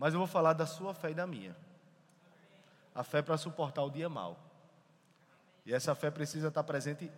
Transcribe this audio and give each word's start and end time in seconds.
Mas 0.00 0.14
eu 0.14 0.18
vou 0.18 0.26
falar 0.26 0.54
da 0.54 0.64
sua 0.64 0.94
fé 0.94 1.10
e 1.10 1.14
da 1.14 1.26
minha. 1.26 1.54
A 2.94 3.04
fé 3.04 3.20
para 3.20 3.36
suportar 3.36 3.82
o 3.82 3.90
dia 3.90 4.08
mal. 4.08 4.34
E 5.66 5.74
essa 5.74 5.94
fé 5.94 6.10
precisa 6.10 6.48
estar 6.48 6.64
presente 6.64 7.10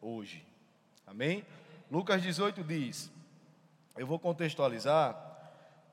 hoje. 0.00 0.46
Amém? 1.04 1.44
Lucas 1.90 2.22
18 2.22 2.62
diz: 2.62 3.10
Eu 3.96 4.06
vou 4.06 4.20
contextualizar. 4.20 5.16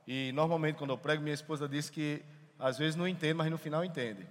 E 0.06 0.32
normalmente 0.34 0.76
quando 0.76 0.92
eu 0.92 1.00
prego, 1.00 1.24
minha 1.24 1.34
esposa 1.34 1.68
diz 1.68 1.90
que 1.90 2.24
às 2.60 2.78
vezes 2.78 2.96
não 2.96 3.08
entende, 3.08 3.34
mas 3.34 3.50
no 3.50 3.58
final 3.58 3.84
entende. 3.84 4.28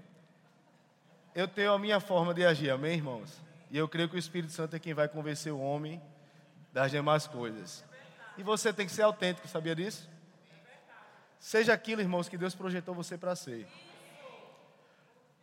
Eu 1.35 1.49
tenho 1.49 1.73
a 1.73 1.79
minha 1.81 1.99
forma 1.99 2.33
de 2.33 2.46
agir, 2.46 2.71
amém, 2.71 2.95
irmãos? 2.95 3.43
E 3.73 3.77
eu 3.77 3.89
creio 3.89 4.09
que 4.09 4.15
o 4.15 4.19
Espírito 4.19 4.53
Santo 4.53 4.77
é 4.77 4.79
quem 4.79 4.95
vai 4.95 5.09
convencer 5.09 5.53
o 5.53 5.59
homem 5.59 6.01
das 6.73 6.93
demais 6.93 7.27
coisas. 7.27 7.85
E 8.39 8.43
você 8.45 8.73
tem 8.73 8.87
que 8.87 8.93
ser 8.93 9.03
autêntico, 9.03 9.49
sabia 9.49 9.75
disso? 9.75 10.14
Seja 11.45 11.75
aquilo, 11.75 12.01
irmãos, 12.01 12.27
que 12.27 12.39
Deus 12.39 12.55
projetou 12.55 12.95
você 12.95 13.18
para 13.18 13.37
ser. 13.37 13.68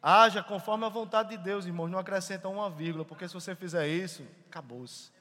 Haja 0.02 0.42
conforme 0.42 0.84
a 0.84 0.90
vontade 0.90 1.30
de 1.30 1.38
Deus, 1.38 1.68
irmãos, 1.68 1.90
não 1.90 2.00
acrescenta 2.00 2.50
uma 2.50 2.72
vírgula, 2.72 3.06
porque 3.06 3.28
se 3.28 3.36
você 3.36 3.54
fizer 3.54 3.88
isso, 3.88 4.26
acabou-se. 4.50 5.12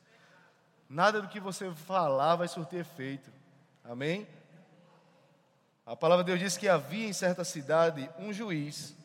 Nada 0.88 1.20
do 1.20 1.28
que 1.28 1.38
você 1.38 1.70
falar 1.70 2.36
vai 2.36 2.48
surtir 2.48 2.78
efeito. 2.78 3.30
Amém? 3.84 4.26
A 5.84 5.94
palavra 5.94 6.24
de 6.24 6.28
Deus 6.28 6.40
diz 6.40 6.56
que 6.56 6.66
havia 6.66 7.06
em 7.06 7.12
certa 7.12 7.44
cidade 7.44 8.08
um 8.18 8.32
juiz. 8.32 8.96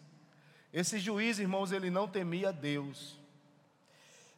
Esse 0.71 0.97
juiz, 0.97 1.39
irmãos, 1.39 1.73
ele 1.73 1.89
não 1.89 2.07
temia 2.07 2.53
Deus, 2.53 3.19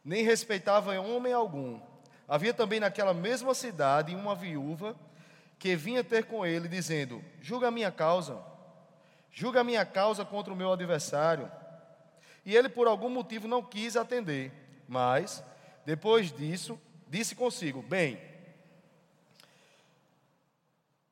nem 0.04 0.24
respeitava 0.24 1.00
homem 1.00 1.34
algum. 1.34 1.80
Havia 2.28 2.52
também 2.52 2.80
naquela 2.80 3.14
mesma 3.14 3.54
cidade 3.54 4.16
uma 4.16 4.34
viúva 4.34 4.96
que 5.60 5.76
vinha 5.76 6.04
ter 6.04 6.26
com 6.26 6.46
ele, 6.46 6.68
dizendo: 6.68 7.24
Julga 7.42 7.68
a 7.68 7.72
minha 7.72 7.92
causa, 7.92 8.44
julga 9.32 9.62
a 9.62 9.64
minha 9.64 9.86
causa 9.86 10.24
contra 10.24 10.54
o 10.54 10.56
meu 10.56 10.72
adversário. 10.72 11.52
E 12.46 12.56
ele, 12.56 12.70
por 12.70 12.88
algum 12.88 13.10
motivo, 13.10 13.48
não 13.48 13.62
quis 13.62 13.98
atender. 13.98 14.52
Mas, 14.88 15.44
depois 15.86 16.32
disso, 16.32 16.80
disse 17.08 17.36
consigo: 17.36 17.82
Bem, 17.82 18.20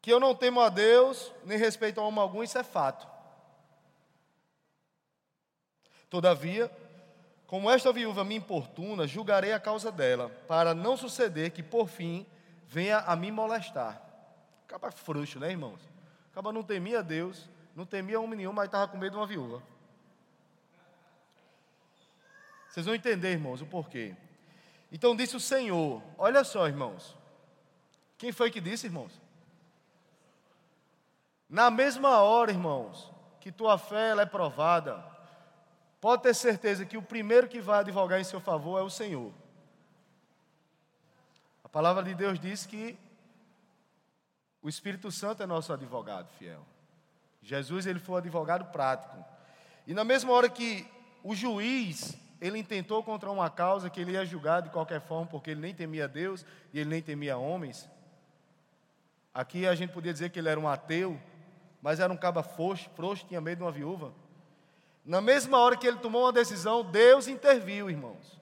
que 0.02 0.14
eu 0.14 0.20
não 0.20 0.36
temo 0.36 0.62
a 0.62 0.70
Deus, 0.70 1.32
nem 1.44 1.58
respeito 1.58 2.00
a 2.00 2.04
homem 2.04 2.22
algum, 2.22 2.44
isso 2.44 2.58
é 2.58 2.64
fato. 2.64 3.08
Todavia, 6.10 6.72
como 7.48 7.70
esta 7.70 7.92
viúva 7.92 8.24
me 8.24 8.36
importuna, 8.36 9.08
julgarei 9.08 9.52
a 9.52 9.60
causa 9.60 9.92
dela, 9.92 10.30
para 10.48 10.74
não 10.74 10.96
suceder 10.96 11.52
que, 11.52 11.64
por 11.64 11.90
fim, 11.90 12.26
venha 12.68 13.00
a 13.00 13.16
me 13.16 13.32
molestar. 13.32 14.05
Acaba 14.68 14.92
frouxo, 14.92 15.40
né, 15.40 15.52
irmãos? 15.52 15.80
Acaba 16.32 16.52
não 16.52 16.64
temia 16.64 17.02
Deus, 17.02 17.50
não 17.76 17.86
temia 17.86 18.20
homem 18.20 18.38
nenhum, 18.38 18.52
mas 18.52 18.66
estava 18.66 18.88
com 18.88 18.98
medo 18.98 19.12
de 19.12 19.18
uma 19.18 19.28
viúva. 19.28 19.62
Vocês 22.68 22.86
vão 22.86 22.96
entender, 22.96 23.32
irmãos, 23.32 23.62
o 23.62 23.66
porquê. 23.66 24.16
Então 24.92 25.16
disse 25.16 25.36
o 25.36 25.40
Senhor: 25.40 26.04
Olha 26.18 26.44
só, 26.44 26.68
irmãos. 26.68 27.16
Quem 28.18 28.32
foi 28.32 28.52
que 28.52 28.60
disse, 28.60 28.88
irmãos? 28.88 29.22
Na 31.50 31.70
mesma 31.70 32.22
hora, 32.22 32.52
irmãos, 32.52 33.12
que 33.40 33.52
tua 33.52 33.78
fé 33.78 34.10
ela 34.10 34.24
é 34.24 34.26
provada, 34.26 35.04
pode 36.02 36.24
ter 36.24 36.34
certeza 36.34 36.86
que 36.86 36.98
o 36.98 37.02
primeiro 37.02 37.48
que 37.48 37.62
vai 37.62 37.80
advogar 37.80 38.20
em 38.20 38.24
seu 38.24 38.42
favor 38.42 38.80
é 38.80 38.84
o 38.84 38.90
Senhor. 38.90 39.32
A 41.64 41.70
palavra 41.70 42.04
de 42.04 42.16
Deus 42.16 42.40
diz 42.40 42.66
que 42.66 42.98
o 44.66 44.70
Espírito 44.70 45.12
Santo 45.12 45.44
é 45.44 45.46
nosso 45.46 45.72
advogado 45.72 46.28
fiel. 46.40 46.66
Jesus 47.40 47.86
ele 47.86 48.00
foi 48.00 48.16
o 48.16 48.18
advogado 48.18 48.66
prático. 48.72 49.16
E 49.86 49.94
na 49.94 50.04
mesma 50.04 50.34
hora 50.34 50.50
que 50.50 50.88
o 51.24 51.36
juiz 51.36 52.18
ele 52.42 52.58
intentou 52.58 53.04
contra 53.04 53.30
uma 53.30 53.48
causa 53.48 53.92
que 53.92 54.02
ele 54.02 54.14
ia 54.14 54.26
julgar 54.26 54.64
de 54.64 54.72
qualquer 54.72 55.02
forma, 55.02 55.28
porque 55.28 55.52
ele 55.52 55.62
nem 55.62 55.72
temia 55.72 56.08
Deus 56.08 56.44
e 56.74 56.80
ele 56.80 56.90
nem 56.90 57.00
temia 57.00 57.38
homens. 57.38 57.88
Aqui 59.32 59.68
a 59.68 59.76
gente 59.76 59.94
podia 59.94 60.12
dizer 60.12 60.32
que 60.32 60.40
ele 60.40 60.50
era 60.50 60.60
um 60.60 60.68
ateu, 60.68 61.22
mas 61.80 62.00
era 62.00 62.12
um 62.12 62.18
caba 62.18 62.42
frouxo, 62.42 62.90
frouxo 62.96 63.24
tinha 63.28 63.40
medo 63.40 63.60
de 63.60 63.64
uma 63.66 63.72
viúva. 63.72 64.16
Na 65.06 65.22
mesma 65.22 65.60
hora 65.60 65.78
que 65.78 65.86
ele 65.86 65.98
tomou 65.98 66.24
uma 66.24 66.34
decisão, 66.34 66.84
Deus 66.84 67.28
interviu, 67.28 67.88
irmãos. 67.88 68.42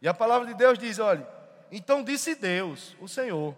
E 0.00 0.08
a 0.08 0.14
palavra 0.14 0.48
de 0.48 0.54
Deus 0.54 0.78
diz: 0.78 0.98
olha, 0.98 1.28
então 1.70 2.02
disse 2.02 2.34
Deus, 2.34 2.96
o 2.98 3.06
Senhor, 3.06 3.54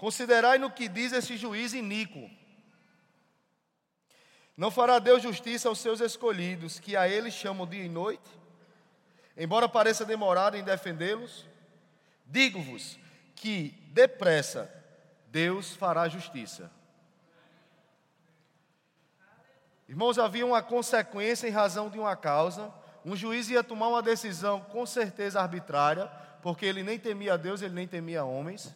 Considerai 0.00 0.56
no 0.56 0.70
que 0.70 0.88
diz 0.88 1.12
esse 1.12 1.36
juiz 1.36 1.74
iníquo. 1.74 2.30
Não 4.56 4.70
fará 4.70 4.98
Deus 4.98 5.22
justiça 5.22 5.68
aos 5.68 5.78
seus 5.78 6.00
escolhidos, 6.00 6.80
que 6.80 6.96
a 6.96 7.06
eles 7.06 7.34
chamam 7.34 7.66
dia 7.66 7.84
e 7.84 7.88
noite? 7.88 8.30
Embora 9.36 9.68
pareça 9.68 10.02
demorado 10.02 10.56
em 10.56 10.64
defendê-los, 10.64 11.46
digo-vos 12.24 12.98
que 13.36 13.74
depressa 13.92 14.72
Deus 15.26 15.76
fará 15.76 16.08
justiça. 16.08 16.72
Irmãos, 19.86 20.18
havia 20.18 20.46
uma 20.46 20.62
consequência 20.62 21.46
em 21.46 21.50
razão 21.50 21.90
de 21.90 21.98
uma 21.98 22.16
causa. 22.16 22.72
Um 23.04 23.14
juiz 23.14 23.50
ia 23.50 23.62
tomar 23.62 23.88
uma 23.88 24.00
decisão 24.00 24.62
com 24.62 24.86
certeza 24.86 25.42
arbitrária, 25.42 26.06
porque 26.40 26.64
ele 26.64 26.82
nem 26.82 26.98
temia 26.98 27.36
Deus, 27.36 27.60
ele 27.60 27.74
nem 27.74 27.86
temia 27.86 28.24
homens. 28.24 28.74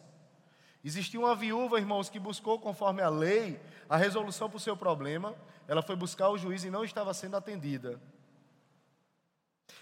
Existia 0.87 1.19
uma 1.19 1.35
viúva, 1.35 1.79
irmãos, 1.79 2.09
que 2.09 2.19
buscou, 2.19 2.59
conforme 2.59 3.01
a 3.01 3.09
lei, 3.09 3.59
a 3.89 3.97
resolução 3.97 4.47
para 4.47 4.57
o 4.57 4.59
seu 4.59 4.77
problema. 4.77 5.33
Ela 5.67 5.81
foi 5.81 5.95
buscar 5.95 6.29
o 6.29 6.37
juiz 6.37 6.63
e 6.63 6.69
não 6.69 6.83
estava 6.83 7.11
sendo 7.11 7.35
atendida. 7.35 7.99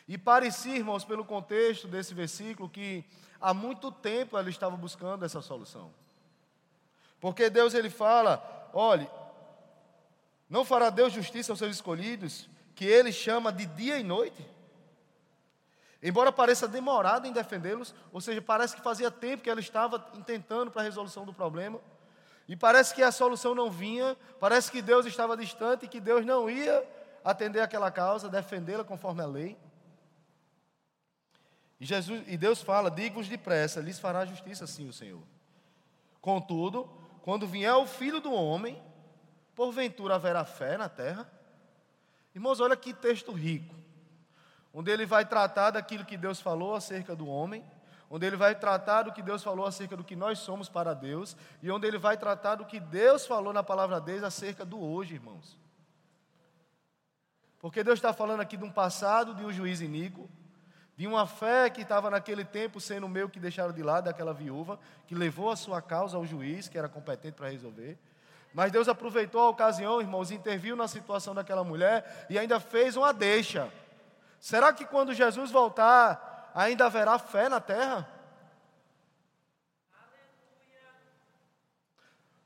E 0.08 0.18
parecia, 0.18 0.78
irmãos, 0.78 1.04
pelo 1.04 1.26
contexto 1.26 1.90
desse 1.90 2.14
versículo, 2.14 2.70
que 2.70 3.04
há 3.42 3.54
muito 3.54 3.92
tempo 3.92 4.38
ela 4.38 4.50
estava 4.50 4.78
buscando 4.78 5.26
essa 5.26 5.42
solução. 5.42 5.94
Porque 7.20 7.50
Deus 7.50 7.74
ele 7.74 7.90
fala: 7.90 8.70
olhe, 8.74 9.10
não 10.50 10.64
fará 10.64 10.90
Deus 10.90 11.12
justiça 11.12 11.52
aos 11.52 11.60
seus 11.60 11.76
escolhidos, 11.76 12.48
que 12.76 12.86
ele 12.86 13.12
chama 13.12 13.52
de 13.52 13.66
dia 13.66 14.00
e 14.00 14.04
noite? 14.04 14.53
Embora 16.04 16.34
pareça 16.34 16.68
demorado 16.68 17.26
em 17.26 17.32
defendê-los, 17.32 17.96
ou 18.12 18.20
seja, 18.20 18.42
parece 18.42 18.76
que 18.76 18.82
fazia 18.82 19.10
tempo 19.10 19.42
que 19.42 19.50
ela 19.50 19.62
estava 19.62 19.98
tentando 19.98 20.70
para 20.70 20.82
a 20.82 20.84
resolução 20.84 21.24
do 21.24 21.34
problema, 21.34 21.80
e 22.46 22.58
parece 22.58 22.94
que 22.94 23.02
a 23.02 23.10
solução 23.10 23.56
não 23.56 23.72
vinha, 23.72 24.18
parece 24.38 24.70
que 24.70 24.82
Deus 24.82 25.06
estava 25.06 25.38
distante 25.38 25.86
e 25.86 25.88
que 25.88 26.02
Deus 26.02 26.26
não 26.26 26.50
ia 26.50 26.86
atender 27.24 27.62
aquela 27.62 27.90
causa, 27.90 28.28
defendê-la 28.28 28.84
conforme 28.84 29.22
a 29.22 29.26
lei. 29.26 29.58
E, 31.80 31.86
Jesus, 31.86 32.22
e 32.28 32.36
Deus 32.36 32.62
fala: 32.62 32.92
digo-vos 32.92 33.30
depressa, 33.30 33.80
lhes 33.80 33.98
fará 33.98 34.26
justiça 34.26 34.68
sim 34.68 34.90
o 34.90 34.94
Senhor. 34.94 35.24
Contudo, 36.20 36.90
quando 37.22 37.48
vier 37.48 37.76
o 37.76 37.88
filho 37.88 38.20
do 38.20 38.34
homem, 38.34 38.84
porventura 39.56 40.16
haverá 40.16 40.44
fé 40.44 40.78
na 40.78 40.90
terra? 40.90 41.32
Irmãos, 42.36 42.60
olha 42.60 42.76
que 42.76 42.94
texto 42.94 43.32
rico 43.32 43.83
onde 44.74 44.92
ele 44.92 45.06
vai 45.06 45.24
tratar 45.24 45.72
daquilo 45.72 46.04
que 46.04 46.18
Deus 46.18 46.42
falou 46.42 46.76
acerca 46.76 47.16
do 47.16 47.28
homem, 47.28 47.64
onde 48.10 48.26
ele 48.26 48.36
vai 48.36 48.56
tratar 48.56 49.04
do 49.04 49.12
que 49.12 49.22
Deus 49.22 49.44
falou 49.44 49.66
acerca 49.66 49.96
do 49.96 50.04
que 50.04 50.16
nós 50.16 50.40
somos 50.40 50.68
para 50.68 50.94
Deus, 50.94 51.38
e 51.62 51.70
onde 51.70 51.88
ele 51.88 51.98
vai 51.98 52.18
tratar 52.18 52.56
do 52.56 52.66
que 52.66 52.80
Deus 52.80 53.26
falou 53.26 53.54
na 53.54 53.64
palavra 53.64 54.02
deles 54.02 54.24
acerca 54.24 54.66
do 54.66 54.80
hoje, 54.80 55.16
irmãos. 55.16 55.58
Porque 57.60 57.84
Deus 57.84 57.98
está 57.98 58.12
falando 58.12 58.42
aqui 58.42 58.58
de 58.58 58.64
um 58.64 58.72
passado 58.72 59.34
de 59.34 59.46
um 59.46 59.52
juiz 59.52 59.80
iníquo, 59.80 60.30
de 60.96 61.08
uma 61.08 61.26
fé 61.26 61.70
que 61.70 61.82
estava 61.82 62.10
naquele 62.10 62.44
tempo 62.44 62.80
sendo 62.80 63.08
meio 63.08 63.30
que 63.30 63.40
deixaram 63.40 63.74
de 63.74 63.82
lado 63.82 64.06
daquela 64.06 64.34
viúva, 64.34 64.80
que 65.08 65.16
levou 65.16 65.50
a 65.50 65.56
sua 65.56 65.82
causa 65.82 66.18
ao 66.18 66.26
juiz, 66.26 66.68
que 66.68 66.78
era 66.78 66.90
competente 66.90 67.36
para 67.36 67.50
resolver. 67.50 67.98
Mas 68.54 68.72
Deus 68.72 68.88
aproveitou 68.88 69.42
a 69.42 69.50
ocasião, 69.50 70.00
irmãos, 70.00 70.30
interviu 70.30 70.76
na 70.76 70.88
situação 70.88 71.34
daquela 71.34 71.64
mulher 71.64 72.28
e 72.30 72.38
ainda 72.38 72.60
fez 72.60 72.96
uma 72.96 73.12
deixa. 73.12 73.72
Será 74.44 74.74
que 74.74 74.86
quando 74.86 75.14
Jesus 75.14 75.52
voltar, 75.52 76.52
ainda 76.54 76.86
haverá 76.86 77.18
fé 77.18 77.48
na 77.48 77.62
terra? 77.62 78.06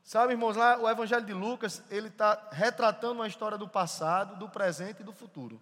Sabe, 0.03 0.33
irmãos, 0.33 0.55
lá 0.55 0.77
o 0.77 0.87
Evangelho 0.87 1.25
de 1.25 1.33
Lucas, 1.33 1.81
ele 1.89 2.09
está 2.09 2.49
retratando 2.51 3.15
uma 3.15 3.27
história 3.27 3.57
do 3.57 3.67
passado, 3.67 4.35
do 4.35 4.47
presente 4.47 4.99
e 4.99 5.03
do 5.03 5.11
futuro. 5.11 5.59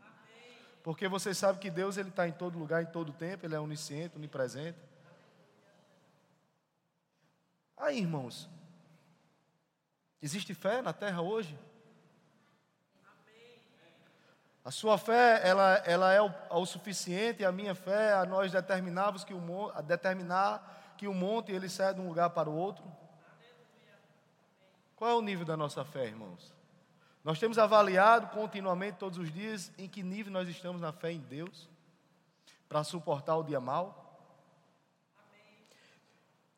Porque 0.83 1.07
vocês 1.07 1.37
sabem 1.37 1.61
que 1.61 1.71
Deus 1.71 1.95
ele 1.95 2.09
está 2.09 2.27
em 2.27 2.33
todo 2.33 2.59
lugar, 2.59 2.83
em 2.83 2.87
todo 2.87 3.13
tempo, 3.13 3.45
Ele 3.45 3.55
é 3.55 3.59
onisciente, 3.59 4.17
onipresente. 4.17 4.77
Aí, 7.77 7.97
irmãos, 7.97 8.49
existe 10.21 10.53
fé 10.53 10.81
na 10.81 10.91
terra 10.91 11.21
hoje? 11.21 11.57
A 14.65 14.71
sua 14.71 14.97
fé, 14.97 15.47
ela, 15.47 15.75
ela 15.85 16.11
é 16.11 16.19
o, 16.19 16.65
suficiente, 16.65 17.45
a 17.45 17.51
minha 17.51 17.75
fé, 17.75 18.13
a 18.13 18.25
nós 18.25 18.51
determinarmos 18.51 19.23
que 19.23 19.31
o, 19.31 19.71
a 19.75 19.79
determinar 19.79 20.95
que 20.97 21.07
o 21.07 21.13
monte 21.13 21.51
ele 21.51 21.69
sai 21.69 21.93
de 21.93 22.01
um 22.01 22.07
lugar 22.07 22.31
para 22.31 22.49
o 22.49 22.55
outro. 22.55 22.83
Qual 24.95 25.11
é 25.11 25.13
o 25.13 25.21
nível 25.21 25.45
da 25.45 25.55
nossa 25.55 25.85
fé, 25.85 26.07
irmãos? 26.07 26.51
Nós 27.23 27.37
temos 27.37 27.59
avaliado 27.59 28.27
continuamente, 28.29 28.97
todos 28.97 29.19
os 29.19 29.31
dias, 29.31 29.71
em 29.77 29.87
que 29.87 30.01
nível 30.01 30.33
nós 30.33 30.49
estamos 30.49 30.81
na 30.81 30.91
fé 30.91 31.11
em 31.11 31.19
Deus, 31.19 31.69
para 32.67 32.83
suportar 32.83 33.35
o 33.35 33.43
dia 33.43 33.59
mal. 33.59 34.19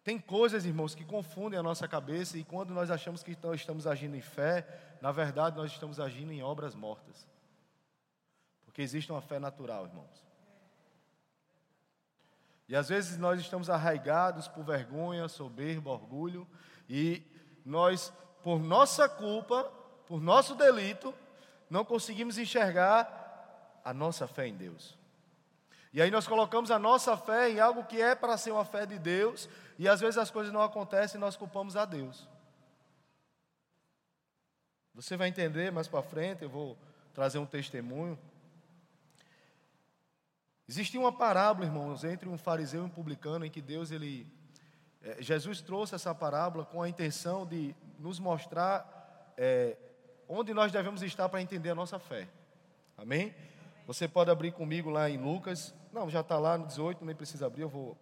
Tem 0.01 0.18
coisas, 0.18 0.63
irmãos, 0.63 0.95
que 0.95 1.04
confundem 1.04 1.59
a 1.59 1.63
nossa 1.63 1.86
cabeça 1.89 2.38
e 2.38 2.44
quando 2.45 2.74
nós 2.74 2.89
achamos 2.89 3.21
que 3.21 3.38
estamos 3.54 3.86
agindo 3.86 4.15
em 4.15 4.21
fé, 4.21 4.65
na 5.01 5.12
verdade 5.12 5.57
nós 5.57 5.74
estamos 5.74 6.00
agindo 6.00 6.31
em 6.31 6.42
obras 6.42 6.74
mortas. 6.74 7.27
Porque 8.78 8.84
existe 8.84 9.12
uma 9.12 9.24
fé 9.24 9.40
natural, 9.40 9.88
irmãos. 9.88 10.24
E 12.70 12.76
às 12.76 12.90
vezes 12.90 13.18
nós 13.18 13.42
estamos 13.42 13.72
arraigados 13.72 14.48
por 14.48 14.64
vergonha, 14.64 15.28
soberba, 15.28 15.90
orgulho, 15.90 16.48
e 16.88 17.24
nós, 17.66 18.14
por 18.44 18.60
nossa 18.60 19.10
culpa, 19.10 19.64
por 20.06 20.22
nosso 20.22 20.54
delito, 20.54 21.12
não 21.68 21.84
conseguimos 21.84 22.38
enxergar 22.38 23.82
a 23.84 23.92
nossa 23.96 24.28
fé 24.28 24.46
em 24.46 24.56
Deus. 24.56 24.96
E 25.92 26.00
aí 26.00 26.12
nós 26.12 26.28
colocamos 26.28 26.70
a 26.70 26.78
nossa 26.78 27.18
fé 27.18 27.50
em 27.50 27.60
algo 27.60 27.84
que 27.84 28.00
é 28.00 28.14
para 28.14 28.38
ser 28.38 28.52
uma 28.52 28.64
fé 28.64 28.86
de 28.86 29.00
Deus, 29.00 29.50
e 29.80 29.90
às 29.90 30.02
vezes 30.02 30.20
as 30.20 30.30
coisas 30.30 30.54
não 30.54 30.62
acontecem 30.62 31.18
e 31.18 31.22
nós 31.22 31.36
culpamos 31.36 31.76
a 31.76 31.84
Deus. 31.84 32.30
Você 34.94 35.18
vai 35.18 35.30
entender 35.30 35.72
mais 35.72 35.88
para 35.88 36.04
frente, 36.04 36.44
eu 36.44 36.50
vou 36.50 36.78
trazer 37.12 37.40
um 37.40 37.46
testemunho. 37.48 38.20
Existia 40.69 41.00
uma 41.00 41.14
parábola, 41.14 41.66
irmãos, 41.66 42.04
entre 42.04 42.28
um 42.28 42.38
fariseu 42.38 42.81
e 42.81 42.86
um 42.86 42.90
publicano, 42.90 43.46
em 43.46 43.50
que 43.50 43.62
Deus, 43.62 43.90
ele, 43.90 44.28
é, 45.02 45.22
Jesus 45.22 45.62
trouxe 45.62 45.96
essa 45.96 46.14
parábola 46.14 46.66
com 46.66 46.84
a 46.84 46.90
intenção 46.90 47.46
de 47.46 47.74
nos 47.98 48.19
mostrar 48.19 49.34
é, 49.38 49.78
onde 50.28 50.54
nós 50.54 50.69
devemos 50.69 51.02
estar 51.02 51.30
para 51.30 51.42
entender 51.42 51.69
a 51.69 51.75
nossa 51.75 51.98
fé. 51.98 52.28
Amém? 52.98 53.34
Você 53.86 54.10
pode 54.10 54.30
abrir 54.30 54.52
comigo 54.52 54.90
lá 54.90 55.10
em 55.10 55.16
Lucas. 55.16 55.74
Não, 55.94 56.10
já 56.10 56.19
está 56.19 56.38
lá 56.38 56.58
no 56.58 56.68
18, 56.68 57.06
nem 57.06 57.16
precisa 57.16 57.46
abrir, 57.46 57.62
eu 57.62 57.69
vou, 57.69 57.98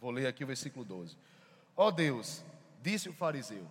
vou 0.00 0.10
ler 0.10 0.26
aqui 0.26 0.42
o 0.42 0.46
versículo 0.46 0.86
12. 0.86 1.18
Ó 1.76 1.88
oh 1.88 1.90
Deus, 1.92 2.42
disse 2.80 3.10
o 3.10 3.12
fariseu, 3.12 3.66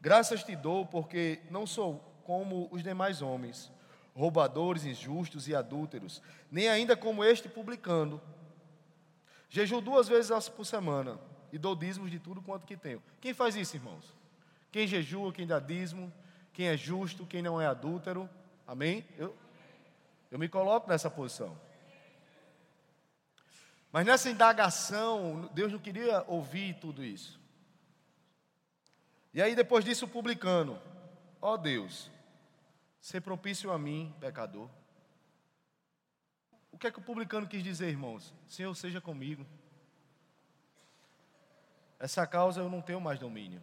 graças 0.00 0.42
te 0.42 0.56
dou 0.56 0.86
porque 0.86 1.42
não 1.50 1.66
sou 1.66 2.02
como 2.24 2.68
os 2.72 2.82
demais 2.82 3.20
homens 3.20 3.70
roubadores, 4.14 4.84
injustos 4.84 5.48
e 5.48 5.54
adúlteros, 5.54 6.22
nem 6.50 6.68
ainda 6.68 6.96
como 6.96 7.24
este 7.24 7.48
publicano. 7.48 8.20
Jejuo 9.48 9.80
duas 9.80 10.08
vezes 10.08 10.48
por 10.48 10.64
semana 10.64 11.18
e 11.52 11.58
dou 11.58 11.74
dízimos 11.74 12.10
de 12.10 12.18
tudo 12.18 12.40
quanto 12.40 12.66
que 12.66 12.76
tenho. 12.76 13.02
Quem 13.20 13.34
faz 13.34 13.56
isso, 13.56 13.76
irmãos? 13.76 14.12
Quem 14.70 14.86
jejua, 14.86 15.32
quem 15.32 15.46
dá 15.46 15.60
dízimo, 15.60 16.12
quem 16.52 16.66
é 16.66 16.76
justo, 16.76 17.26
quem 17.26 17.42
não 17.42 17.60
é 17.60 17.66
adúltero. 17.66 18.28
Amém? 18.66 19.04
Eu, 19.18 19.36
eu 20.30 20.38
me 20.38 20.48
coloco 20.48 20.88
nessa 20.88 21.10
posição. 21.10 21.56
Mas 23.92 24.04
nessa 24.04 24.28
indagação, 24.28 25.48
Deus 25.54 25.72
não 25.72 25.78
queria 25.78 26.24
ouvir 26.26 26.74
tudo 26.80 27.04
isso. 27.04 27.40
E 29.32 29.40
aí, 29.40 29.54
depois 29.54 29.84
disso, 29.84 30.06
o 30.06 30.08
publicano, 30.08 30.80
ó 31.40 31.54
oh 31.54 31.56
Deus, 31.56 32.10
ser 33.04 33.20
propício 33.20 33.70
a 33.70 33.78
mim, 33.78 34.14
pecador. 34.18 34.66
O 36.72 36.78
que 36.78 36.86
é 36.86 36.90
que 36.90 36.98
o 36.98 37.02
publicano 37.02 37.46
quis 37.46 37.62
dizer, 37.62 37.90
irmãos? 37.90 38.32
Senhor, 38.48 38.74
seja 38.74 38.98
comigo. 38.98 39.44
Essa 41.98 42.26
causa 42.26 42.62
eu 42.62 42.70
não 42.70 42.80
tenho 42.80 43.02
mais 43.02 43.18
domínio. 43.18 43.62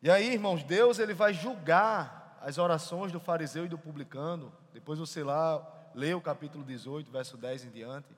E 0.00 0.08
aí, 0.08 0.32
irmãos, 0.32 0.62
Deus 0.62 1.00
ele 1.00 1.12
vai 1.12 1.34
julgar 1.34 2.38
as 2.40 2.56
orações 2.56 3.10
do 3.10 3.18
fariseu 3.18 3.66
e 3.66 3.68
do 3.68 3.76
publicano. 3.76 4.52
Depois 4.72 5.00
você 5.00 5.24
lá 5.24 5.60
lê 5.92 6.14
o 6.14 6.20
capítulo 6.20 6.62
18, 6.62 7.10
verso 7.10 7.36
10 7.36 7.64
em 7.64 7.70
diante. 7.70 8.16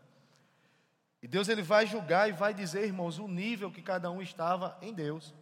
E 1.22 1.26
Deus 1.26 1.48
ele 1.48 1.62
vai 1.62 1.86
julgar 1.86 2.28
e 2.28 2.32
vai 2.32 2.52
dizer, 2.52 2.84
irmãos, 2.84 3.18
o 3.18 3.26
nível 3.26 3.72
que 3.72 3.80
cada 3.80 4.10
um 4.10 4.20
estava 4.20 4.76
em 4.82 4.92
Deus. 4.92 5.34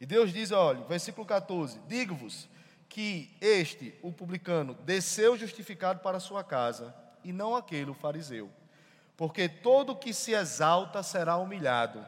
E 0.00 0.06
Deus 0.06 0.32
diz, 0.32 0.52
olha, 0.52 0.84
versículo 0.84 1.26
14: 1.26 1.80
Digo-vos 1.88 2.48
que 2.88 3.36
este, 3.40 3.98
o 4.02 4.12
publicano, 4.12 4.74
desceu 4.74 5.36
justificado 5.36 6.00
para 6.00 6.20
sua 6.20 6.44
casa, 6.44 6.94
e 7.22 7.32
não 7.32 7.56
aquele, 7.56 7.90
o 7.90 7.94
fariseu. 7.94 8.50
Porque 9.16 9.48
todo 9.48 9.96
que 9.96 10.12
se 10.12 10.32
exalta 10.32 11.02
será 11.02 11.36
humilhado, 11.36 12.04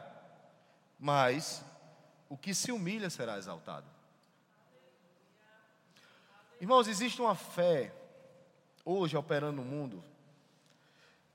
mas 0.99 1.63
o 2.29 2.37
que 2.37 2.53
se 2.53 2.71
humilha 2.71 3.09
será 3.09 3.37
exaltado. 3.37 3.85
Irmãos, 6.59 6.87
existe 6.87 7.21
uma 7.21 7.35
fé 7.35 7.93
hoje 8.83 9.17
operando 9.17 9.61
no 9.61 9.63
mundo, 9.63 10.03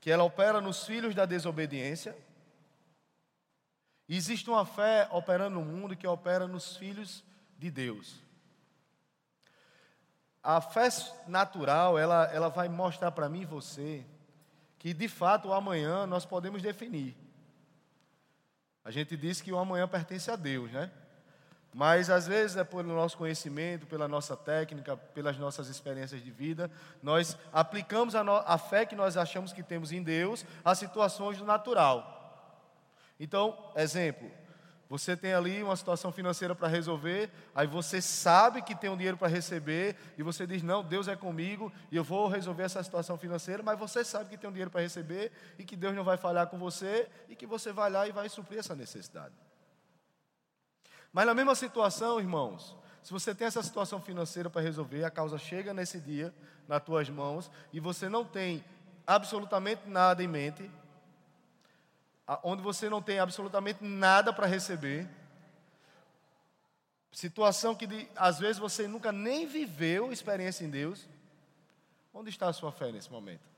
que 0.01 0.09
ela 0.09 0.23
opera 0.23 0.59
nos 0.59 0.85
filhos 0.85 1.13
da 1.13 1.25
desobediência, 1.25 2.17
existe 4.07 4.49
uma 4.49 4.65
fé 4.65 5.07
operando 5.11 5.59
no 5.59 5.65
mundo 5.65 5.95
que 5.95 6.07
opera 6.07 6.47
nos 6.47 6.75
filhos 6.75 7.23
de 7.57 7.71
Deus. 7.71 8.22
A 10.43 10.59
fé 10.59 10.89
natural, 11.27 11.97
ela, 11.97 12.25
ela 12.33 12.49
vai 12.49 12.67
mostrar 12.67 13.11
para 13.11 13.29
mim 13.29 13.41
e 13.41 13.45
você 13.45 14.05
que 14.77 14.93
de 14.93 15.07
fato 15.07 15.47
o 15.47 15.53
amanhã 15.53 16.05
nós 16.05 16.25
podemos 16.25 16.61
definir. 16.61 17.15
A 18.83 18.91
gente 18.91 19.15
diz 19.15 19.39
que 19.39 19.53
o 19.53 19.57
amanhã 19.57 19.87
pertence 19.87 20.29
a 20.29 20.35
Deus, 20.35 20.69
né? 20.71 20.91
Mas 21.73 22.09
às 22.09 22.27
vezes 22.27 22.57
é 22.57 22.63
pelo 22.63 22.93
nosso 22.93 23.17
conhecimento, 23.17 23.87
pela 23.87 24.07
nossa 24.07 24.35
técnica, 24.35 24.95
pelas 24.95 25.37
nossas 25.37 25.69
experiências 25.69 26.21
de 26.21 26.29
vida, 26.29 26.69
nós 27.01 27.37
aplicamos 27.51 28.13
a, 28.13 28.23
no, 28.23 28.35
a 28.35 28.57
fé 28.57 28.85
que 28.85 28.95
nós 28.95 29.15
achamos 29.15 29.53
que 29.53 29.63
temos 29.63 29.91
em 29.91 30.03
Deus 30.03 30.45
a 30.63 30.75
situações 30.75 31.37
do 31.37 31.45
natural. 31.45 32.13
Então, 33.19 33.57
exemplo, 33.75 34.29
você 34.93 35.17
tem 35.17 35.33
ali 35.33 35.63
uma 35.63 35.75
situação 35.75 36.11
financeira 36.11 36.53
para 36.53 36.67
resolver, 36.67 37.31
aí 37.55 37.65
você 37.65 37.99
sabe 37.99 38.61
que 38.61 38.75
tem 38.75 38.91
um 38.91 38.95
dinheiro 38.95 39.17
para 39.17 39.27
receber, 39.27 39.95
e 40.19 40.21
você 40.21 40.45
diz: 40.45 40.61
Não, 40.61 40.83
Deus 40.83 41.07
é 41.07 41.15
comigo 41.15 41.73
e 41.91 41.97
eu 41.97 42.03
vou 42.03 42.27
resolver 42.27 42.61
essa 42.61 42.83
situação 42.83 43.17
financeira, 43.17 43.63
mas 43.63 43.79
você 43.79 44.05
sabe 44.05 44.29
que 44.29 44.37
tem 44.37 44.47
um 44.47 44.53
dinheiro 44.53 44.69
para 44.69 44.81
receber 44.81 45.31
e 45.57 45.63
que 45.63 45.75
Deus 45.75 45.95
não 45.95 46.03
vai 46.03 46.15
falhar 46.15 46.45
com 46.45 46.59
você 46.59 47.09
e 47.27 47.35
que 47.35 47.47
você 47.47 47.73
vai 47.73 47.89
lá 47.89 48.07
e 48.07 48.11
vai 48.11 48.29
suprir 48.29 48.59
essa 48.59 48.75
necessidade. 48.75 49.33
Mas 51.11 51.25
na 51.25 51.33
mesma 51.33 51.55
situação, 51.55 52.19
irmãos, 52.19 52.77
se 53.01 53.11
você 53.11 53.33
tem 53.33 53.47
essa 53.47 53.63
situação 53.63 53.99
financeira 53.99 54.47
para 54.47 54.61
resolver, 54.61 55.03
a 55.05 55.09
causa 55.09 55.39
chega 55.39 55.73
nesse 55.73 55.99
dia 55.99 56.31
nas 56.67 56.83
tuas 56.83 57.09
mãos 57.09 57.49
e 57.73 57.79
você 57.79 58.07
não 58.07 58.23
tem 58.23 58.63
absolutamente 59.07 59.89
nada 59.89 60.23
em 60.23 60.27
mente, 60.27 60.69
onde 62.43 62.61
você 62.61 62.89
não 62.89 63.01
tem 63.01 63.19
absolutamente 63.19 63.83
nada 63.83 64.31
para 64.31 64.47
receber, 64.47 65.07
situação 67.11 67.75
que 67.75 67.85
de, 67.85 68.07
às 68.15 68.39
vezes 68.39 68.57
você 68.57 68.87
nunca 68.87 69.11
nem 69.11 69.45
viveu 69.45 70.11
experiência 70.11 70.65
em 70.65 70.69
Deus, 70.69 71.07
onde 72.13 72.29
está 72.29 72.47
a 72.47 72.53
sua 72.53 72.71
fé 72.71 72.91
nesse 72.91 73.11
momento? 73.11 73.53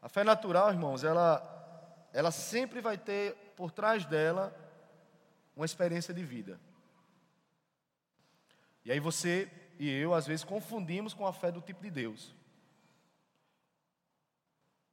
A 0.00 0.08
fé 0.08 0.22
natural, 0.22 0.70
irmãos, 0.70 1.02
ela, 1.02 2.08
ela 2.12 2.30
sempre 2.30 2.80
vai 2.80 2.96
ter 2.96 3.34
por 3.56 3.72
trás 3.72 4.06
dela 4.06 4.54
uma 5.56 5.66
experiência 5.66 6.14
de 6.14 6.24
vida. 6.24 6.60
E 8.84 8.92
aí 8.92 9.00
você 9.00 9.50
e 9.78 9.90
eu, 9.90 10.14
às 10.14 10.26
vezes, 10.26 10.44
confundimos 10.44 11.12
com 11.12 11.26
a 11.26 11.32
fé 11.32 11.52
do 11.52 11.60
tipo 11.60 11.82
de 11.82 11.90
Deus. 11.90 12.34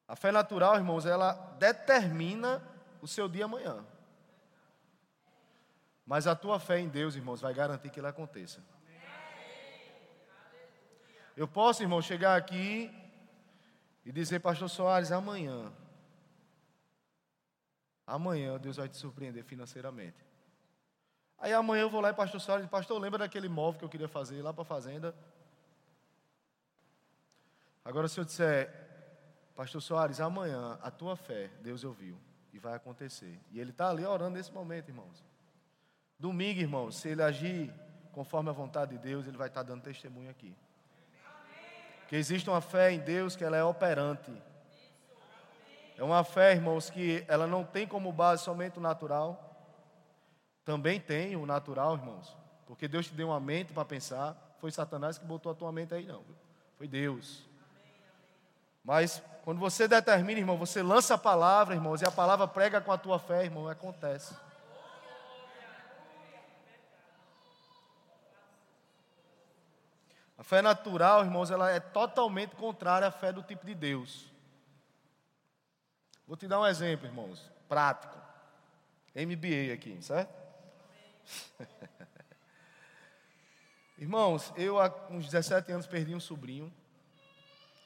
A 0.07 0.15
fé 0.15 0.31
natural, 0.31 0.75
irmãos, 0.75 1.05
ela 1.05 1.33
determina 1.57 2.61
o 3.01 3.07
seu 3.07 3.27
dia 3.29 3.45
amanhã. 3.45 3.85
Mas 6.05 6.27
a 6.27 6.35
tua 6.35 6.59
fé 6.59 6.79
em 6.79 6.89
Deus, 6.89 7.15
irmãos, 7.15 7.39
vai 7.39 7.53
garantir 7.53 7.89
que 7.89 7.99
ele 7.99 8.07
aconteça. 8.07 8.63
Eu 11.35 11.47
posso, 11.47 11.81
irmão, 11.81 12.01
chegar 12.01 12.35
aqui 12.35 12.93
e 14.05 14.11
dizer, 14.11 14.39
Pastor 14.39 14.69
Soares, 14.69 15.11
amanhã, 15.11 15.73
amanhã 18.05 18.59
Deus 18.59 18.77
vai 18.77 18.89
te 18.89 18.97
surpreender 18.97 19.43
financeiramente. 19.43 20.32
Aí 21.43 21.51
amanhã 21.51 21.81
eu 21.81 21.89
vou 21.89 21.99
lá 21.99 22.09
e 22.09 22.13
pastor 22.13 22.39
Soares, 22.39 22.65
pastor, 22.67 22.97
lembra 22.97 23.19
daquele 23.19 23.47
imóvel 23.47 23.77
que 23.77 23.83
eu 23.83 23.89
queria 23.89 24.07
fazer 24.07 24.41
lá 24.41 24.53
para 24.53 24.61
a 24.61 24.65
fazenda? 24.65 25.13
Agora 27.83 28.07
se 28.07 28.17
eu 28.17 28.23
disser, 28.23 28.73
pastor 29.53 29.81
Soares, 29.81 30.21
amanhã 30.21 30.79
a 30.81 30.89
tua 30.89 31.17
fé, 31.17 31.51
Deus 31.59 31.83
ouviu 31.83 32.17
e 32.53 32.59
vai 32.59 32.75
acontecer. 32.75 33.37
E 33.51 33.59
ele 33.59 33.71
está 33.71 33.89
ali 33.89 34.05
orando 34.05 34.37
nesse 34.37 34.53
momento, 34.53 34.87
irmãos. 34.87 35.21
Domingo, 36.17 36.61
irmãos, 36.61 36.95
se 36.95 37.09
ele 37.09 37.21
agir 37.21 37.73
conforme 38.13 38.49
a 38.49 38.53
vontade 38.53 38.91
de 38.91 38.99
Deus, 38.99 39.27
ele 39.27 39.35
vai 39.35 39.49
estar 39.49 39.65
tá 39.65 39.67
dando 39.67 39.81
testemunho 39.81 40.29
aqui. 40.29 40.55
Que 42.07 42.15
existe 42.15 42.49
uma 42.49 42.61
fé 42.61 42.93
em 42.93 42.99
Deus 42.99 43.35
que 43.35 43.43
ela 43.43 43.57
é 43.57 43.63
operante. 43.65 44.31
É 45.97 46.03
uma 46.05 46.23
fé, 46.23 46.53
irmãos, 46.53 46.89
que 46.89 47.25
ela 47.27 47.45
não 47.45 47.65
tem 47.65 47.85
como 47.85 48.13
base 48.13 48.45
somente 48.45 48.79
o 48.79 48.81
natural. 48.81 49.42
Também 50.65 50.99
tem 50.99 51.35
o 51.35 51.45
natural, 51.45 51.95
irmãos. 51.95 52.35
Porque 52.65 52.87
Deus 52.87 53.07
te 53.07 53.13
deu 53.13 53.29
uma 53.29 53.39
mente 53.39 53.73
para 53.73 53.85
pensar. 53.85 54.35
Foi 54.59 54.71
Satanás 54.71 55.17
que 55.17 55.25
botou 55.25 55.51
a 55.51 55.55
tua 55.55 55.71
mente 55.71 55.93
aí, 55.93 56.05
não. 56.05 56.23
Foi 56.77 56.87
Deus. 56.87 57.43
Mas 58.83 59.21
quando 59.43 59.59
você 59.59 59.87
determina, 59.87 60.39
irmão, 60.39 60.57
você 60.57 60.81
lança 60.81 61.15
a 61.15 61.17
palavra, 61.17 61.75
irmãos, 61.75 62.01
e 62.01 62.05
a 62.05 62.11
palavra 62.11 62.47
prega 62.47 62.81
com 62.81 62.91
a 62.91 62.97
tua 62.97 63.19
fé, 63.19 63.43
irmão, 63.43 63.67
acontece. 63.67 64.35
A 70.37 70.43
fé 70.43 70.61
natural, 70.61 71.23
irmãos, 71.23 71.51
ela 71.51 71.71
é 71.71 71.79
totalmente 71.79 72.55
contrária 72.55 73.07
à 73.07 73.11
fé 73.11 73.31
do 73.31 73.41
tipo 73.41 73.65
de 73.65 73.73
Deus. 73.73 74.29
Vou 76.27 76.35
te 76.35 76.47
dar 76.47 76.59
um 76.59 76.65
exemplo, 76.65 77.05
irmãos, 77.05 77.49
prático. 77.69 78.17
MBA 79.15 79.73
aqui, 79.73 79.97
certo? 80.01 80.42
irmãos, 83.97 84.53
eu 84.55 84.79
há 84.79 84.93
uns 85.09 85.25
17 85.25 85.71
anos 85.71 85.87
perdi 85.87 86.13
um 86.13 86.19
sobrinho 86.19 86.73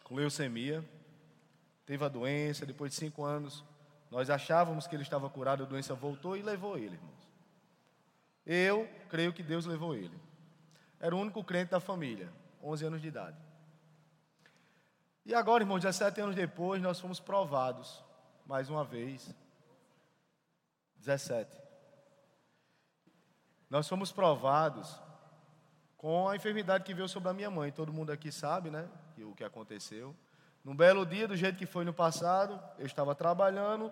com 0.03 0.15
leucemia. 0.15 0.83
Teve 1.85 2.03
a 2.03 2.09
doença, 2.09 2.65
depois 2.65 2.91
de 2.91 2.97
cinco 2.97 3.23
anos, 3.23 3.63
nós 4.09 4.29
achávamos 4.29 4.87
que 4.87 4.95
ele 4.95 5.03
estava 5.03 5.29
curado, 5.29 5.63
a 5.63 5.65
doença 5.65 5.93
voltou 5.93 6.35
e 6.35 6.41
levou 6.41 6.77
ele, 6.77 6.95
irmãos. 6.95 7.27
Eu 8.45 8.89
creio 9.09 9.33
que 9.33 9.43
Deus 9.43 9.65
levou 9.65 9.95
ele. 9.95 10.17
Era 10.99 11.15
o 11.15 11.19
único 11.19 11.43
crente 11.43 11.71
da 11.71 11.79
família, 11.79 12.31
11 12.63 12.85
anos 12.85 13.01
de 13.01 13.07
idade. 13.09 13.37
E 15.25 15.35
agora, 15.35 15.63
irmãos, 15.63 15.81
17 15.81 16.21
anos 16.21 16.35
depois, 16.35 16.81
nós 16.81 16.99
fomos 16.99 17.19
provados, 17.19 18.01
mais 18.45 18.69
uma 18.69 18.85
vez. 18.85 19.35
17. 20.99 21.66
Nós 23.69 23.87
fomos 23.87 24.11
provados 24.11 24.99
com 25.97 26.29
a 26.29 26.35
enfermidade 26.35 26.83
que 26.83 26.93
veio 26.93 27.09
sobre 27.09 27.29
a 27.29 27.33
minha 27.33 27.49
mãe. 27.49 27.71
Todo 27.71 27.91
mundo 27.91 28.11
aqui 28.11 28.31
sabe, 28.31 28.69
né? 28.69 28.87
O 29.19 29.33
que 29.33 29.43
aconteceu. 29.43 30.15
Num 30.63 30.75
belo 30.75 31.05
dia, 31.05 31.27
do 31.27 31.35
jeito 31.35 31.57
que 31.57 31.65
foi 31.65 31.83
no 31.83 31.93
passado, 31.93 32.61
eu 32.77 32.85
estava 32.85 33.15
trabalhando. 33.15 33.91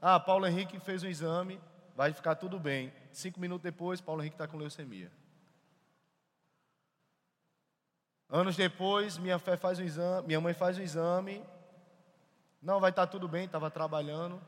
Ah, 0.00 0.20
Paulo 0.20 0.46
Henrique 0.46 0.78
fez 0.78 1.02
um 1.02 1.08
exame, 1.08 1.60
vai 1.96 2.12
ficar 2.12 2.34
tudo 2.36 2.58
bem. 2.58 2.92
Cinco 3.12 3.40
minutos 3.40 3.62
depois, 3.62 4.00
Paulo 4.00 4.22
Henrique 4.22 4.34
está 4.34 4.46
com 4.46 4.56
leucemia. 4.56 5.10
Anos 8.28 8.56
depois, 8.56 9.16
minha 9.16 9.38
fé 9.38 9.56
faz 9.56 9.78
um 9.78 9.84
exame, 9.84 10.26
minha 10.26 10.40
mãe 10.40 10.52
faz 10.52 10.78
um 10.78 10.82
exame. 10.82 11.42
Não, 12.60 12.78
vai 12.78 12.90
estar 12.90 13.06
tá 13.06 13.10
tudo 13.10 13.26
bem, 13.26 13.46
estava 13.46 13.70
trabalhando. 13.70 14.40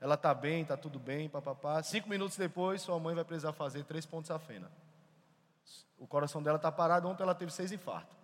Ela 0.00 0.14
está 0.14 0.32
bem, 0.32 0.62
está 0.62 0.76
tudo 0.76 0.98
bem, 0.98 1.28
papapá. 1.28 1.82
Cinco 1.82 2.08
minutos 2.08 2.36
depois, 2.36 2.82
sua 2.82 2.98
mãe 2.98 3.14
vai 3.14 3.24
precisar 3.24 3.52
fazer 3.52 3.84
três 3.84 4.06
pontos 4.06 4.30
à 4.30 4.38
fena. 4.38 4.70
O 5.98 6.06
coração 6.06 6.42
dela 6.42 6.56
está 6.56 6.70
parado, 6.70 7.08
ontem 7.08 7.22
ela 7.22 7.34
teve 7.34 7.52
seis 7.52 7.72
infartos. 7.72 8.16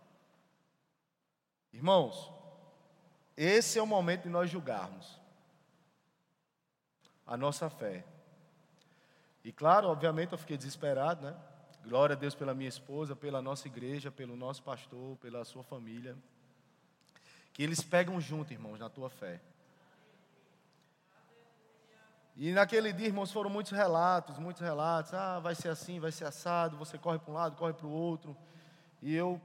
Irmãos, 1.73 2.33
esse 3.37 3.79
é 3.79 3.83
o 3.83 3.87
momento 3.87 4.23
de 4.23 4.29
nós 4.29 4.49
julgarmos 4.49 5.19
a 7.27 7.37
nossa 7.37 7.69
fé. 7.69 8.05
E 9.43 9.53
claro, 9.53 9.89
obviamente 9.89 10.33
eu 10.33 10.39
fiquei 10.39 10.57
desesperado, 10.57 11.27
né? 11.27 11.37
Glória 11.83 12.15
a 12.15 12.19
Deus 12.19 12.35
pela 12.35 12.55
minha 12.55 12.69
esposa, 12.69 13.15
pela 13.15 13.43
nossa 13.43 13.69
igreja, 13.69 14.11
pelo 14.11 14.37
nosso 14.37 14.63
pastor, 14.63 15.17
pela 15.19 15.45
sua 15.45 15.63
família. 15.63 16.17
Que 17.53 17.63
eles 17.63 17.83
pegam 17.83 18.21
junto, 18.21 18.53
irmãos, 18.53 18.79
na 18.79 18.89
tua 18.89 19.11
fé. 19.11 19.41
E 22.37 22.53
naquele 22.53 22.93
dia, 22.93 23.07
irmãos, 23.07 23.31
foram 23.31 23.49
muitos 23.49 23.73
relatos, 23.73 24.39
muitos 24.39 24.61
relatos. 24.61 25.15
Ah, 25.15 25.39
vai 25.39 25.55
ser 25.55 25.69
assim, 25.69 26.01
vai 26.01 26.11
ser 26.11 26.25
assado. 26.25 26.77
Você 26.77 26.99
corre 26.99 27.19
para 27.19 27.31
um 27.31 27.35
lado, 27.35 27.57
corre 27.57 27.73
para 27.73 27.87
o 27.87 27.91
outro. 27.91 28.37
E 29.01 29.15
eu 29.15 29.41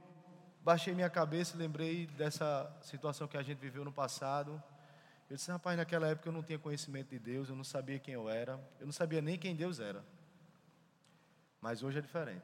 baixei 0.62 0.94
minha 0.94 1.08
cabeça 1.08 1.54
e 1.54 1.58
lembrei 1.58 2.06
dessa 2.06 2.70
situação 2.82 3.28
que 3.28 3.36
a 3.36 3.42
gente 3.42 3.58
viveu 3.58 3.84
no 3.84 3.92
passado. 3.92 4.60
Eu 5.28 5.36
disse, 5.36 5.50
rapaz, 5.50 5.76
naquela 5.76 6.08
época 6.08 6.28
eu 6.28 6.32
não 6.32 6.42
tinha 6.42 6.58
conhecimento 6.58 7.10
de 7.10 7.18
Deus, 7.18 7.48
eu 7.48 7.54
não 7.54 7.62
sabia 7.62 8.00
quem 8.00 8.14
eu 8.14 8.28
era, 8.28 8.60
eu 8.80 8.86
não 8.86 8.92
sabia 8.92 9.22
nem 9.22 9.38
quem 9.38 9.54
Deus 9.54 9.78
era. 9.78 10.04
Mas 11.60 11.84
hoje 11.84 11.98
é 11.98 12.02
diferente. 12.02 12.42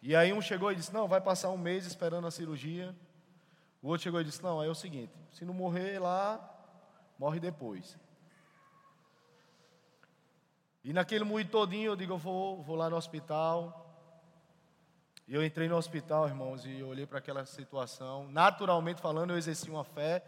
E 0.00 0.16
aí 0.16 0.32
um 0.32 0.40
chegou 0.40 0.72
e 0.72 0.74
disse, 0.74 0.92
não, 0.92 1.06
vai 1.06 1.20
passar 1.20 1.50
um 1.50 1.58
mês 1.58 1.84
esperando 1.84 2.26
a 2.26 2.30
cirurgia. 2.30 2.96
O 3.82 3.88
outro 3.88 4.04
chegou 4.04 4.20
e 4.20 4.24
disse, 4.24 4.42
não, 4.42 4.60
aí 4.60 4.68
é 4.68 4.70
o 4.70 4.74
seguinte, 4.74 5.12
se 5.32 5.44
não 5.44 5.52
morrer 5.52 5.98
lá, 5.98 6.40
morre 7.18 7.38
depois. 7.38 7.98
E 10.84 10.92
naquele 10.92 11.24
moído 11.24 11.50
todinho 11.50 11.92
eu 11.92 11.96
digo, 11.96 12.14
eu 12.14 12.18
vou, 12.18 12.62
vou 12.62 12.76
lá 12.76 12.90
no 12.90 12.96
hospital, 12.96 13.82
e 15.26 15.34
eu 15.34 15.44
entrei 15.44 15.68
no 15.68 15.76
hospital, 15.76 16.26
irmãos, 16.28 16.66
e 16.66 16.82
olhei 16.82 17.06
para 17.06 17.18
aquela 17.18 17.46
situação. 17.46 18.28
Naturalmente 18.28 19.00
falando, 19.00 19.30
eu 19.30 19.38
exerci 19.38 19.70
uma 19.70 19.84
fé 19.84 20.22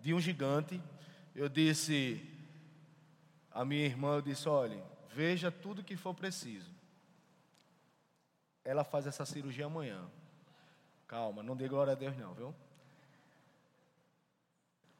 de 0.00 0.12
um 0.12 0.20
gigante. 0.20 0.80
Eu 1.34 1.48
disse 1.48 2.22
à 3.50 3.64
minha 3.64 3.84
irmã, 3.84 4.16
eu 4.16 4.22
disse, 4.22 4.48
olha, 4.48 4.80
veja 5.10 5.50
tudo 5.50 5.82
que 5.82 5.96
for 5.96 6.14
preciso. 6.14 6.70
Ela 8.64 8.84
faz 8.84 9.06
essa 9.06 9.24
cirurgia 9.24 9.66
amanhã. 9.66 10.04
Calma, 11.08 11.42
não 11.42 11.56
dê 11.56 11.66
glória 11.66 11.92
a 11.92 11.96
Deus 11.96 12.16
não, 12.16 12.34
viu? 12.34 12.54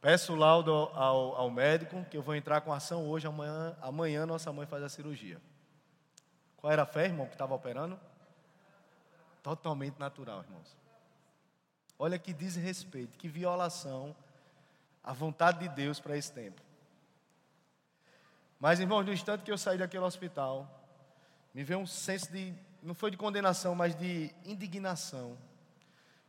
Peço 0.05 0.35
laudo 0.35 0.71
ao, 0.71 1.35
ao, 1.35 1.51
médico 1.51 2.05
que 2.11 2.19
eu 2.19 2.21
vou 2.21 2.35
entrar 2.35 2.61
com 2.61 2.71
ação 2.71 3.09
hoje, 3.09 3.27
amanhã, 3.27 3.75
amanhã 3.81 4.27
nossa 4.27 4.53
mãe 4.53 4.67
faz 4.67 4.83
a 4.83 4.89
cirurgia. 4.91 5.41
Qual 6.59 6.71
era 6.71 6.83
a 6.83 6.87
fé, 6.87 7.07
irmão, 7.07 7.25
que 7.27 7.33
estava 7.33 7.55
operando? 7.55 7.99
Totalmente 9.43 9.99
natural, 9.99 10.43
irmãos. 10.43 10.77
Olha 11.99 12.19
que 12.19 12.35
desrespeito, 12.35 13.17
que 13.17 13.29
violação 13.29 14.15
à 15.03 15.15
vontade 15.15 15.61
de 15.61 15.71
Deus 15.71 15.99
para 15.99 16.19
esse 16.19 16.31
tempo. 16.31 16.61
Mas, 18.61 18.81
irmãos, 18.81 19.07
no 19.07 19.13
instante 19.15 19.43
que 19.43 19.51
eu 19.51 19.57
saí 19.57 19.79
daquele 19.79 20.05
hospital, 20.05 20.69
me 21.55 21.65
veio 21.65 21.81
um 21.81 21.87
senso 21.87 22.31
de, 22.31 22.53
não 22.83 22.93
foi 22.95 23.11
de 23.11 23.17
condenação, 23.17 23.75
mas 23.75 23.97
de 23.97 24.31
indignação. 24.45 25.39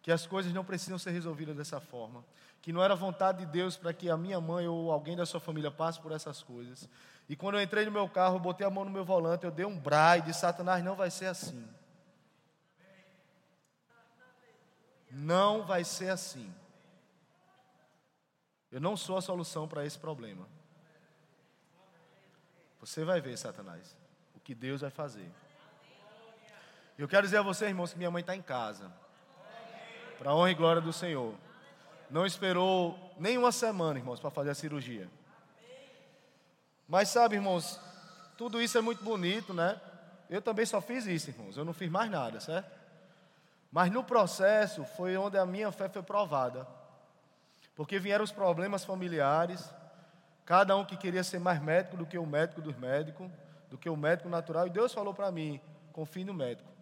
Que 0.01 0.13
as 0.13 0.25
coisas 0.25 0.53
não 0.53 0.63
precisam 0.63 0.97
ser 0.97 1.11
resolvidas 1.11 1.57
dessa 1.57 1.81
forma. 1.81 2.23
Que 2.65 2.73
não 2.73 2.83
era 2.83 2.95
vontade 2.95 3.45
de 3.45 3.45
Deus 3.45 3.77
para 3.77 3.93
que 3.93 4.09
a 4.09 4.17
minha 4.17 4.41
mãe 4.41 4.67
ou 4.67 4.91
alguém 4.91 5.15
da 5.15 5.23
sua 5.23 5.39
família 5.39 5.69
passe 5.69 6.01
por 6.01 6.11
essas 6.11 6.41
coisas. 6.41 6.89
E 7.29 7.35
quando 7.35 7.59
eu 7.59 7.61
entrei 7.61 7.85
no 7.85 7.91
meu 7.91 8.09
carro, 8.09 8.37
eu 8.37 8.39
botei 8.39 8.65
a 8.65 8.71
mão 8.71 8.83
no 8.83 8.89
meu 8.89 9.05
volante, 9.05 9.43
eu 9.45 9.51
dei 9.51 9.67
um 9.67 9.77
braille 9.77 10.23
de 10.23 10.33
Satanás, 10.33 10.83
não 10.83 10.95
vai 10.95 11.11
ser 11.11 11.27
assim. 11.27 11.63
Não 15.11 15.63
vai 15.63 15.83
ser 15.83 16.09
assim. 16.09 16.51
Eu 18.71 18.81
não 18.81 18.97
sou 18.97 19.15
a 19.15 19.21
solução 19.21 19.67
para 19.67 19.85
esse 19.85 19.99
problema. 19.99 20.47
Você 22.79 23.05
vai 23.05 23.21
ver, 23.21 23.37
Satanás, 23.37 23.95
o 24.35 24.39
que 24.39 24.55
Deus 24.55 24.81
vai 24.81 24.89
fazer. 24.89 25.31
Eu 26.97 27.07
quero 27.07 27.27
dizer 27.27 27.37
a 27.37 27.43
você, 27.43 27.67
irmãos, 27.67 27.91
que 27.91 27.99
minha 27.99 28.09
mãe 28.09 28.21
está 28.21 28.35
em 28.35 28.41
casa. 28.41 28.91
Para 30.17 30.31
a 30.31 30.35
honra 30.35 30.49
e 30.49 30.55
glória 30.55 30.81
do 30.81 30.91
Senhor. 30.91 31.44
Não 32.09 32.25
esperou 32.25 32.97
nem 33.17 33.37
uma 33.37 33.51
semana, 33.51 33.99
irmãos, 33.99 34.19
para 34.19 34.29
fazer 34.29 34.51
a 34.51 34.55
cirurgia. 34.55 35.09
Mas 36.87 37.09
sabe, 37.09 37.35
irmãos, 37.35 37.79
tudo 38.37 38.61
isso 38.61 38.77
é 38.77 38.81
muito 38.81 39.03
bonito, 39.03 39.53
né? 39.53 39.79
Eu 40.29 40.41
também 40.41 40.65
só 40.65 40.81
fiz 40.81 41.05
isso, 41.05 41.29
irmãos. 41.29 41.57
Eu 41.57 41.65
não 41.65 41.73
fiz 41.73 41.89
mais 41.89 42.09
nada, 42.09 42.39
certo? 42.39 42.69
Mas 43.71 43.91
no 43.91 44.03
processo 44.03 44.85
foi 44.85 45.17
onde 45.17 45.37
a 45.37 45.45
minha 45.45 45.71
fé 45.71 45.89
foi 45.89 46.03
provada. 46.03 46.67
Porque 47.75 47.99
vieram 47.99 48.23
os 48.23 48.31
problemas 48.31 48.85
familiares, 48.85 49.69
cada 50.45 50.77
um 50.77 50.85
que 50.85 50.95
queria 50.95 51.23
ser 51.23 51.39
mais 51.39 51.61
médico 51.61 51.97
do 51.97 52.05
que 52.05 52.17
o 52.17 52.25
médico 52.25 52.61
dos 52.61 52.75
médicos, 52.77 53.29
do 53.69 53.77
que 53.77 53.89
o 53.89 53.97
médico 53.97 54.29
natural, 54.29 54.67
e 54.67 54.69
Deus 54.69 54.93
falou 54.93 55.13
para 55.13 55.31
mim: 55.31 55.59
confie 55.91 56.23
no 56.23 56.33
médico. 56.33 56.74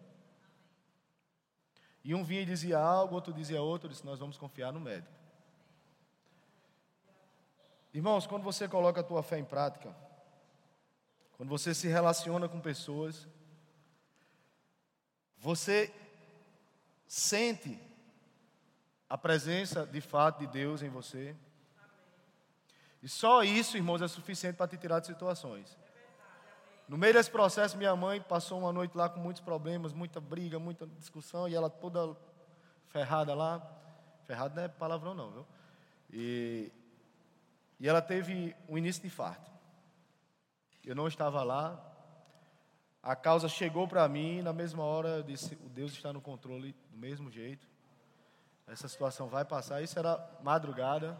E 2.04 2.14
um 2.14 2.22
vinha 2.22 2.42
e 2.42 2.46
dizia 2.46 2.78
algo, 2.78 3.14
outro 3.14 3.32
dizia 3.32 3.62
outro, 3.62 3.88
eu 3.88 3.90
disse: 3.90 4.04
nós 4.04 4.18
vamos 4.18 4.36
confiar 4.36 4.70
no 4.70 4.78
médico. 4.78 5.12
Irmãos, 7.94 8.26
quando 8.26 8.42
você 8.42 8.68
coloca 8.68 9.00
a 9.00 9.04
tua 9.04 9.22
fé 9.22 9.38
em 9.38 9.44
prática, 9.44 9.96
quando 11.36 11.48
você 11.48 11.74
se 11.74 11.88
relaciona 11.88 12.48
com 12.48 12.60
pessoas, 12.60 13.26
você 15.38 15.92
sente 17.06 17.80
a 19.08 19.16
presença 19.16 19.86
de 19.86 20.00
fato 20.00 20.40
de 20.40 20.46
Deus 20.48 20.82
em 20.82 20.88
você. 20.88 21.36
E 23.02 23.08
só 23.08 23.42
isso, 23.42 23.76
irmãos, 23.76 24.02
é 24.02 24.08
suficiente 24.08 24.56
para 24.56 24.68
te 24.68 24.76
tirar 24.76 25.00
de 25.00 25.06
situações. 25.06 25.76
No 26.86 26.98
meio 26.98 27.14
desse 27.14 27.30
processo, 27.30 27.76
minha 27.78 27.96
mãe 27.96 28.20
passou 28.20 28.58
uma 28.58 28.72
noite 28.72 28.96
lá 28.96 29.08
com 29.08 29.18
muitos 29.18 29.40
problemas, 29.40 29.92
muita 29.92 30.20
briga, 30.20 30.58
muita 30.58 30.86
discussão, 30.86 31.48
e 31.48 31.54
ela 31.54 31.70
toda 31.70 32.16
ferrada 32.88 33.34
lá. 33.34 33.62
Ferrada 34.26 34.54
não 34.54 34.62
é 34.62 34.68
palavrão, 34.68 35.14
não, 35.14 35.30
viu? 35.30 35.46
E 36.12 36.72
E 37.80 37.88
ela 37.88 38.00
teve 38.00 38.54
um 38.68 38.78
início 38.78 39.02
de 39.02 39.08
infarto. 39.08 39.50
Eu 40.84 40.94
não 40.94 41.08
estava 41.08 41.42
lá. 41.42 41.78
A 43.02 43.14
causa 43.14 43.48
chegou 43.48 43.86
para 43.86 44.08
mim, 44.08 44.38
e 44.38 44.42
na 44.42 44.52
mesma 44.52 44.82
hora 44.82 45.08
eu 45.08 45.22
disse: 45.22 45.54
o 45.56 45.68
Deus 45.68 45.92
está 45.92 46.12
no 46.12 46.20
controle 46.20 46.74
do 46.90 46.96
mesmo 46.96 47.30
jeito. 47.30 47.66
Essa 48.66 48.88
situação 48.88 49.28
vai 49.28 49.44
passar. 49.44 49.82
Isso 49.82 49.98
era 49.98 50.18
madrugada. 50.42 51.18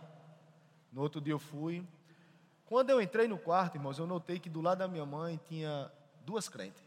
No 0.92 1.02
outro 1.02 1.20
dia 1.20 1.34
eu 1.34 1.38
fui. 1.38 1.86
Quando 2.66 2.90
eu 2.90 3.00
entrei 3.00 3.28
no 3.28 3.38
quarto, 3.38 3.76
irmãos, 3.76 3.98
eu 3.98 4.06
notei 4.06 4.38
que 4.38 4.48
do 4.48 4.60
lado 4.60 4.78
da 4.78 4.88
minha 4.88 5.04
mãe 5.04 5.38
tinha 5.48 5.90
duas 6.24 6.48
crentes. 6.48 6.82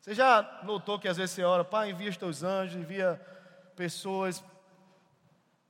Você 0.00 0.14
já 0.14 0.60
notou 0.64 0.98
que 0.98 1.06
às 1.06 1.16
vezes 1.16 1.30
você 1.30 1.44
ora, 1.44 1.62
Pai, 1.62 1.90
envia 1.90 2.10
os 2.10 2.16
teus 2.16 2.42
anjos, 2.42 2.74
envia 2.74 3.20
pessoas. 3.76 4.42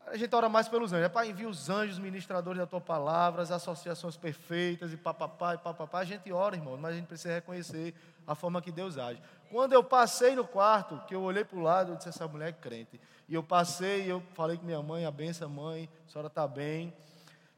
A 0.06 0.16
gente 0.16 0.34
ora 0.34 0.48
mais 0.48 0.68
pelos 0.68 0.90
anjos. 0.92 1.04
É, 1.04 1.08
Pai, 1.08 1.28
envia 1.28 1.48
os 1.48 1.68
anjos, 1.68 1.98
ministradores 1.98 2.58
da 2.58 2.66
tua 2.66 2.80
palavra, 2.80 3.42
as 3.42 3.50
associações 3.50 4.16
perfeitas 4.16 4.90
e 4.90 4.96
papapá 4.96 5.54
e 5.54 5.58
papapá. 5.58 5.98
A 5.98 6.04
gente 6.04 6.32
ora, 6.32 6.56
irmão, 6.56 6.78
mas 6.78 6.92
a 6.92 6.96
gente 6.96 7.06
precisa 7.06 7.34
reconhecer 7.34 7.94
a 8.26 8.34
forma 8.34 8.62
que 8.62 8.72
Deus 8.72 8.96
age. 8.96 9.20
Quando 9.52 9.74
eu 9.74 9.84
passei 9.84 10.34
no 10.34 10.46
quarto, 10.46 10.98
que 11.06 11.14
eu 11.14 11.20
olhei 11.20 11.44
para 11.44 11.58
o 11.58 11.60
lado, 11.60 11.92
eu 11.92 11.96
disse: 11.96 12.08
essa 12.08 12.26
mulher 12.26 12.48
é 12.48 12.52
crente. 12.52 12.98
E 13.28 13.34
eu 13.34 13.42
passei, 13.42 14.10
eu 14.10 14.22
falei 14.32 14.56
com 14.56 14.64
minha 14.64 14.82
mãe: 14.82 15.04
a 15.04 15.10
benção, 15.10 15.46
mãe, 15.46 15.90
a 16.06 16.10
senhora 16.10 16.28
está 16.28 16.48
bem. 16.48 16.90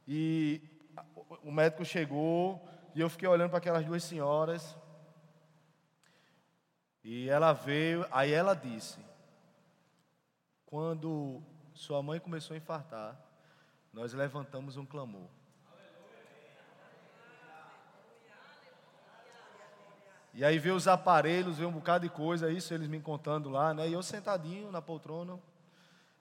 E 0.06 0.60
o 1.44 1.52
médico 1.52 1.84
chegou, 1.84 2.60
e 2.96 3.00
eu 3.00 3.08
fiquei 3.08 3.28
olhando 3.28 3.50
para 3.50 3.58
aquelas 3.58 3.86
duas 3.86 4.02
senhoras. 4.02 4.76
E 7.04 7.28
ela 7.28 7.52
veio, 7.52 8.04
aí 8.10 8.32
ela 8.32 8.54
disse: 8.54 8.98
quando 10.66 11.40
sua 11.74 12.02
mãe 12.02 12.18
começou 12.18 12.54
a 12.54 12.58
infartar, 12.58 13.16
nós 13.92 14.12
levantamos 14.12 14.76
um 14.76 14.84
clamor. 14.84 15.28
E 20.34 20.44
aí 20.44 20.58
veio 20.58 20.74
os 20.74 20.88
aparelhos, 20.88 21.58
veio 21.58 21.68
um 21.68 21.72
bocado 21.72 22.02
de 22.02 22.12
coisa, 22.12 22.50
isso 22.50 22.74
eles 22.74 22.88
me 22.88 23.00
contando 23.00 23.48
lá, 23.48 23.72
né? 23.72 23.88
E 23.88 23.92
eu 23.92 24.02
sentadinho 24.02 24.70
na 24.72 24.82
poltrona, 24.82 25.38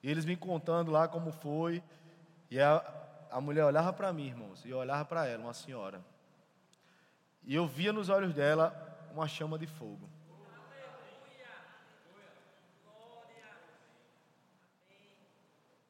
e 0.03 0.09
eles 0.09 0.23
me 0.23 0.35
contando 0.35 0.91
lá 0.91 1.07
como 1.07 1.31
foi. 1.31 1.81
E 2.51 2.59
a, 2.59 2.85
a 3.31 3.41
mulher 3.41 3.65
olhava 3.65 3.91
para 3.91 4.13
mim, 4.13 4.27
irmãos, 4.27 4.63
e 4.63 4.69
eu 4.69 4.77
olhava 4.77 5.03
para 5.03 5.25
ela, 5.25 5.43
uma 5.43 5.53
senhora. 5.53 5.99
E 7.43 7.55
eu 7.55 7.65
via 7.65 7.91
nos 7.91 8.07
olhos 8.07 8.35
dela 8.35 8.71
uma 9.11 9.27
chama 9.27 9.57
de 9.57 9.65
fogo. 9.65 10.07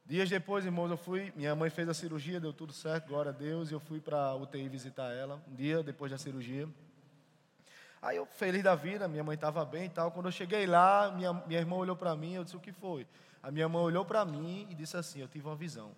Dias 0.05 0.29
depois, 0.29 0.63
irmãos, 0.63 0.91
eu 0.91 0.97
fui, 0.97 1.33
minha 1.35 1.55
mãe 1.55 1.69
fez 1.69 1.89
a 1.89 1.93
cirurgia, 1.93 2.39
deu 2.39 2.53
tudo 2.53 2.71
certo, 2.71 3.07
glória 3.07 3.31
a 3.31 3.33
Deus, 3.33 3.69
e 3.69 3.73
eu 3.73 3.79
fui 3.81 3.99
para 3.99 4.17
a 4.17 4.35
UTI 4.35 4.69
visitar 4.69 5.11
ela, 5.11 5.41
um 5.47 5.55
dia 5.55 5.83
depois 5.83 6.11
da 6.11 6.17
cirurgia. 6.17 6.69
Aí 8.03 8.17
eu, 8.17 8.25
feliz 8.25 8.61
da 8.61 8.75
vida, 8.75 9.07
minha 9.07 9.23
mãe 9.23 9.35
estava 9.35 9.63
bem 9.63 9.85
e 9.85 9.89
tal. 9.89 10.11
Quando 10.11 10.25
eu 10.25 10.31
cheguei 10.31 10.65
lá, 10.65 11.09
minha, 11.09 11.31
minha 11.31 11.57
irmã 11.57 11.77
olhou 11.77 11.95
para 11.95 12.13
mim, 12.17 12.33
eu 12.33 12.43
disse, 12.43 12.57
o 12.57 12.59
que 12.59 12.73
foi? 12.73 13.07
A 13.41 13.49
minha 13.49 13.69
mãe 13.69 13.81
olhou 13.81 14.03
para 14.03 14.25
mim 14.25 14.67
e 14.69 14.75
disse 14.75 14.97
assim, 14.97 15.21
eu 15.21 15.27
tive 15.29 15.47
uma 15.47 15.55
visão. 15.55 15.95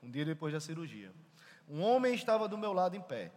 Um 0.00 0.08
dia 0.08 0.24
depois 0.24 0.52
da 0.54 0.60
cirurgia. 0.60 1.10
Um 1.68 1.82
homem 1.82 2.14
estava 2.14 2.46
do 2.46 2.56
meu 2.56 2.72
lado 2.72 2.94
em 2.94 3.00
pé. 3.00 3.32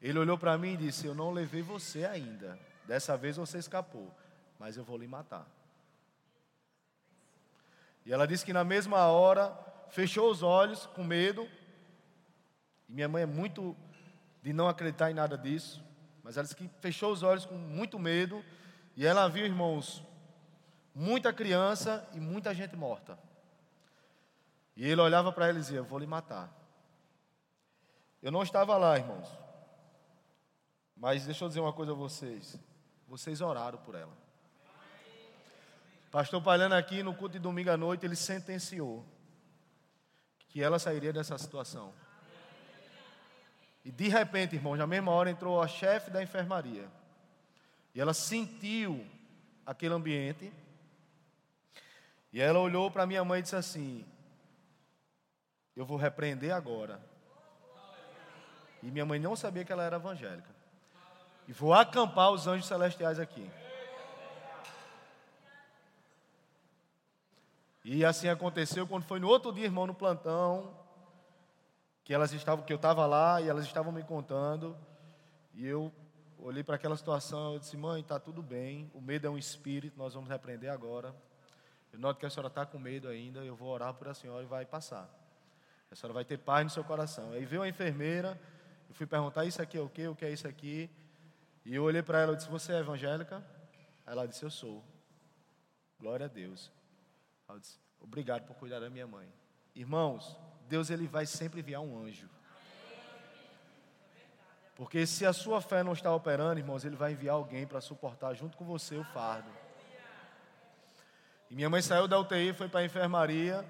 Ele 0.00 0.18
olhou 0.18 0.38
para 0.38 0.56
mim 0.56 0.72
e 0.72 0.76
disse, 0.78 1.06
eu 1.06 1.14
não 1.14 1.30
levei 1.30 1.60
você 1.60 2.06
ainda. 2.06 2.58
Dessa 2.86 3.14
vez 3.14 3.36
você 3.36 3.58
escapou, 3.58 4.10
mas 4.58 4.78
eu 4.78 4.84
vou 4.84 4.96
lhe 4.96 5.06
matar. 5.06 5.46
E 8.06 8.12
ela 8.12 8.26
disse 8.26 8.42
que 8.42 8.54
na 8.54 8.64
mesma 8.64 9.06
hora 9.08 9.54
fechou 9.90 10.30
os 10.30 10.42
olhos 10.42 10.86
com 10.86 11.04
medo. 11.04 11.46
E 12.88 12.92
minha 12.94 13.06
mãe 13.06 13.24
é 13.24 13.26
muito 13.26 13.76
de 14.42 14.52
não 14.52 14.68
acreditar 14.68 15.10
em 15.10 15.14
nada 15.14 15.38
disso, 15.38 15.82
mas 16.22 16.36
ela 16.36 16.44
disse 16.44 16.56
que 16.56 16.68
fechou 16.80 17.12
os 17.12 17.22
olhos 17.22 17.46
com 17.46 17.54
muito 17.54 17.98
medo. 17.98 18.44
E 18.96 19.06
ela 19.06 19.28
viu, 19.28 19.44
irmãos, 19.44 20.02
muita 20.94 21.32
criança 21.32 22.06
e 22.12 22.20
muita 22.20 22.54
gente 22.54 22.76
morta. 22.76 23.18
E 24.76 24.86
ele 24.86 25.00
olhava 25.00 25.32
para 25.32 25.48
ela 25.48 25.58
e 25.58 25.60
dizia: 25.60 25.82
vou 25.82 25.98
lhe 25.98 26.06
matar. 26.06 26.50
Eu 28.22 28.30
não 28.30 28.42
estava 28.42 28.76
lá, 28.76 28.96
irmãos. 28.96 29.28
Mas 30.96 31.24
deixa 31.24 31.44
eu 31.44 31.48
dizer 31.48 31.60
uma 31.60 31.72
coisa 31.72 31.92
a 31.92 31.96
vocês. 31.96 32.56
Vocês 33.08 33.40
oraram 33.40 33.78
por 33.78 33.94
ela. 33.94 34.16
Pastor 36.10 36.42
Palhano 36.42 36.74
aqui 36.74 37.02
no 37.02 37.14
culto 37.14 37.32
de 37.32 37.38
domingo 37.38 37.70
à 37.70 37.76
noite, 37.76 38.04
ele 38.04 38.14
sentenciou 38.14 39.04
que 40.48 40.62
ela 40.62 40.78
sairia 40.78 41.12
dessa 41.12 41.36
situação. 41.38 41.92
E 43.84 43.90
de 43.90 44.08
repente, 44.08 44.54
irmãos, 44.54 44.76
na 44.76 44.86
mesma 44.86 45.10
hora 45.10 45.30
entrou 45.30 45.60
a 45.60 45.66
chefe 45.66 46.10
da 46.10 46.22
enfermaria. 46.22 46.88
E 47.94 48.00
ela 48.00 48.14
sentiu 48.14 49.04
aquele 49.66 49.94
ambiente. 49.94 50.52
E 52.32 52.40
ela 52.40 52.58
olhou 52.60 52.90
para 52.90 53.06
minha 53.06 53.24
mãe 53.24 53.40
e 53.40 53.42
disse 53.42 53.56
assim: 53.56 54.06
Eu 55.76 55.84
vou 55.84 55.96
repreender 55.96 56.52
agora. 56.52 57.00
E 58.82 58.90
minha 58.90 59.04
mãe 59.04 59.18
não 59.18 59.36
sabia 59.36 59.64
que 59.64 59.72
ela 59.72 59.84
era 59.84 59.96
evangélica. 59.96 60.50
E 61.46 61.52
vou 61.52 61.72
acampar 61.74 62.30
os 62.30 62.46
anjos 62.46 62.66
celestiais 62.66 63.18
aqui. 63.18 63.50
E 67.84 68.04
assim 68.04 68.28
aconteceu 68.28 68.86
quando 68.86 69.04
foi 69.04 69.18
no 69.18 69.28
outro 69.28 69.52
dia, 69.52 69.64
irmão, 69.64 69.86
no 69.86 69.94
plantão, 69.94 70.72
que 72.04 72.12
elas 72.12 72.32
estavam, 72.32 72.64
que 72.64 72.72
eu 72.72 72.76
estava 72.76 73.06
lá 73.06 73.40
e 73.40 73.48
elas 73.48 73.64
estavam 73.64 73.92
me 73.92 74.02
contando, 74.02 74.76
e 75.54 75.66
eu 75.66 75.92
olhei 76.38 76.64
para 76.64 76.74
aquela 76.74 76.96
situação, 76.96 77.54
eu 77.54 77.58
disse, 77.58 77.76
mãe, 77.76 78.00
está 78.00 78.18
tudo 78.18 78.42
bem, 78.42 78.90
o 78.94 79.00
medo 79.00 79.26
é 79.26 79.30
um 79.30 79.38
espírito, 79.38 79.96
nós 79.96 80.14
vamos 80.14 80.28
repreender 80.28 80.70
agora. 80.70 81.14
Eu 81.92 81.98
noto 81.98 82.18
que 82.18 82.26
a 82.26 82.30
senhora 82.30 82.48
está 82.48 82.66
com 82.66 82.78
medo 82.78 83.06
ainda, 83.06 83.44
eu 83.44 83.54
vou 83.54 83.68
orar 83.68 83.94
por 83.94 84.08
a 84.08 84.14
senhora 84.14 84.42
e 84.42 84.46
vai 84.46 84.64
passar. 84.64 85.08
A 85.90 85.94
senhora 85.94 86.14
vai 86.14 86.24
ter 86.24 86.38
paz 86.38 86.64
no 86.64 86.70
seu 86.70 86.82
coração. 86.82 87.32
Aí 87.32 87.44
veio 87.44 87.62
a 87.62 87.68
enfermeira, 87.68 88.40
eu 88.88 88.94
fui 88.94 89.06
perguntar, 89.06 89.44
isso 89.44 89.60
aqui 89.60 89.76
é 89.76 89.80
o 89.80 89.88
quê? 89.88 90.08
O 90.08 90.16
que 90.16 90.24
é 90.24 90.30
isso 90.30 90.48
aqui? 90.48 90.90
E 91.64 91.74
eu 91.74 91.84
olhei 91.84 92.02
para 92.02 92.20
ela 92.20 92.32
e 92.32 92.36
disse, 92.36 92.48
você 92.48 92.72
é 92.72 92.78
evangélica? 92.78 93.44
Ela 94.04 94.26
disse, 94.26 94.42
eu 94.42 94.50
sou. 94.50 94.82
Glória 96.00 96.26
a 96.26 96.28
Deus. 96.28 96.72
Ela 97.48 97.60
disse, 97.60 97.78
obrigado 98.00 98.44
por 98.46 98.56
cuidar 98.56 98.80
da 98.80 98.90
minha 98.90 99.06
mãe. 99.06 99.32
Irmãos, 99.74 100.36
Deus 100.72 100.88
ele 100.88 101.06
vai 101.06 101.26
sempre 101.26 101.60
enviar 101.60 101.82
um 101.82 102.02
anjo. 102.02 102.26
Porque 104.74 105.06
se 105.06 105.26
a 105.26 105.32
sua 105.34 105.60
fé 105.60 105.82
não 105.82 105.92
está 105.92 106.14
operando, 106.14 106.58
irmãos, 106.58 106.82
ele 106.82 106.96
vai 106.96 107.12
enviar 107.12 107.34
alguém 107.34 107.66
para 107.66 107.78
suportar 107.82 108.32
junto 108.32 108.56
com 108.56 108.64
você 108.64 108.96
o 108.96 109.04
fardo. 109.04 109.50
E 111.50 111.54
minha 111.54 111.68
mãe 111.68 111.82
saiu 111.82 112.08
da 112.08 112.18
UTI, 112.18 112.54
foi 112.54 112.70
para 112.70 112.80
a 112.80 112.84
enfermaria. 112.86 113.62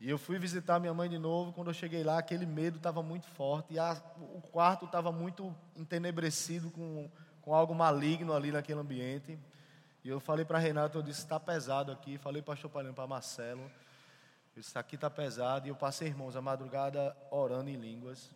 E 0.00 0.08
eu 0.08 0.16
fui 0.16 0.38
visitar 0.38 0.80
minha 0.80 0.94
mãe 0.94 1.06
de 1.06 1.18
novo. 1.18 1.52
Quando 1.52 1.68
eu 1.68 1.74
cheguei 1.74 2.02
lá, 2.02 2.18
aquele 2.18 2.46
medo 2.46 2.78
estava 2.78 3.02
muito 3.02 3.26
forte. 3.26 3.74
E 3.74 3.78
a, 3.78 4.02
o 4.16 4.40
quarto 4.40 4.86
estava 4.86 5.12
muito 5.12 5.54
entenebrecido 5.76 6.70
com, 6.70 7.10
com 7.42 7.54
algo 7.54 7.74
maligno 7.74 8.32
ali 8.32 8.50
naquele 8.50 8.80
ambiente. 8.80 9.38
E 10.02 10.08
eu 10.08 10.18
falei 10.18 10.46
para 10.46 10.58
Renato, 10.58 10.96
eu 10.96 11.02
disse, 11.02 11.20
está 11.20 11.38
pesado 11.38 11.92
aqui. 11.92 12.16
Falei 12.16 12.40
para 12.40 12.52
o 12.52 12.54
pastor 12.54 12.70
Palhão, 12.70 12.94
para 12.94 13.06
Marcelo. 13.06 13.70
Eu 14.60 14.62
disse, 14.62 14.78
aqui 14.78 14.94
está 14.94 15.08
pesado. 15.08 15.66
E 15.66 15.70
eu 15.70 15.74
passei, 15.74 16.08
irmãos, 16.08 16.36
a 16.36 16.42
madrugada 16.42 17.16
orando 17.30 17.70
em 17.70 17.76
línguas. 17.76 18.30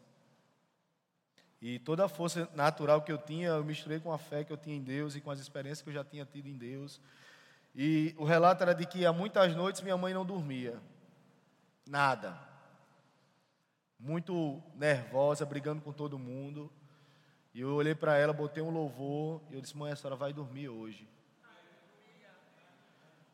E 1.60 1.78
toda 1.78 2.06
a 2.06 2.08
força 2.08 2.48
natural 2.54 3.02
que 3.02 3.12
eu 3.12 3.18
tinha, 3.18 3.48
eu 3.48 3.62
misturei 3.62 4.00
com 4.00 4.10
a 4.10 4.16
fé 4.16 4.42
que 4.42 4.50
eu 4.50 4.56
tinha 4.56 4.74
em 4.74 4.82
Deus 4.82 5.14
e 5.14 5.20
com 5.20 5.30
as 5.30 5.38
experiências 5.38 5.82
que 5.82 5.90
eu 5.90 5.92
já 5.92 6.02
tinha 6.02 6.24
tido 6.24 6.48
em 6.48 6.56
Deus. 6.56 6.98
E 7.74 8.14
o 8.16 8.24
relato 8.24 8.62
era 8.62 8.74
de 8.74 8.86
que 8.86 9.04
há 9.04 9.12
muitas 9.12 9.54
noites 9.54 9.82
minha 9.82 9.98
mãe 9.98 10.14
não 10.14 10.24
dormia. 10.24 10.80
Nada. 11.86 12.38
Muito 14.00 14.62
nervosa, 14.74 15.44
brigando 15.44 15.82
com 15.82 15.92
todo 15.92 16.18
mundo. 16.18 16.72
E 17.52 17.60
eu 17.60 17.74
olhei 17.74 17.94
para 17.94 18.16
ela, 18.16 18.32
botei 18.32 18.62
um 18.62 18.70
louvor. 18.70 19.42
E 19.50 19.54
eu 19.56 19.60
disse: 19.60 19.76
Mãe, 19.76 19.92
a 19.92 19.96
senhora 19.96 20.16
vai 20.16 20.32
dormir 20.32 20.70
hoje. 20.70 21.06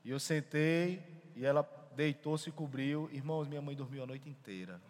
E 0.05 0.11
eu 0.11 0.19
sentei 0.19 1.01
e 1.37 1.47
ela 1.47 1.63
deitou, 2.01 2.39
se 2.39 2.51
cobriu. 2.51 3.11
Irmãos, 3.13 3.47
minha 3.47 3.61
mãe 3.61 3.77
dormiu 3.77 4.03
a 4.03 4.07
noite 4.07 4.27
inteira. 4.27 4.81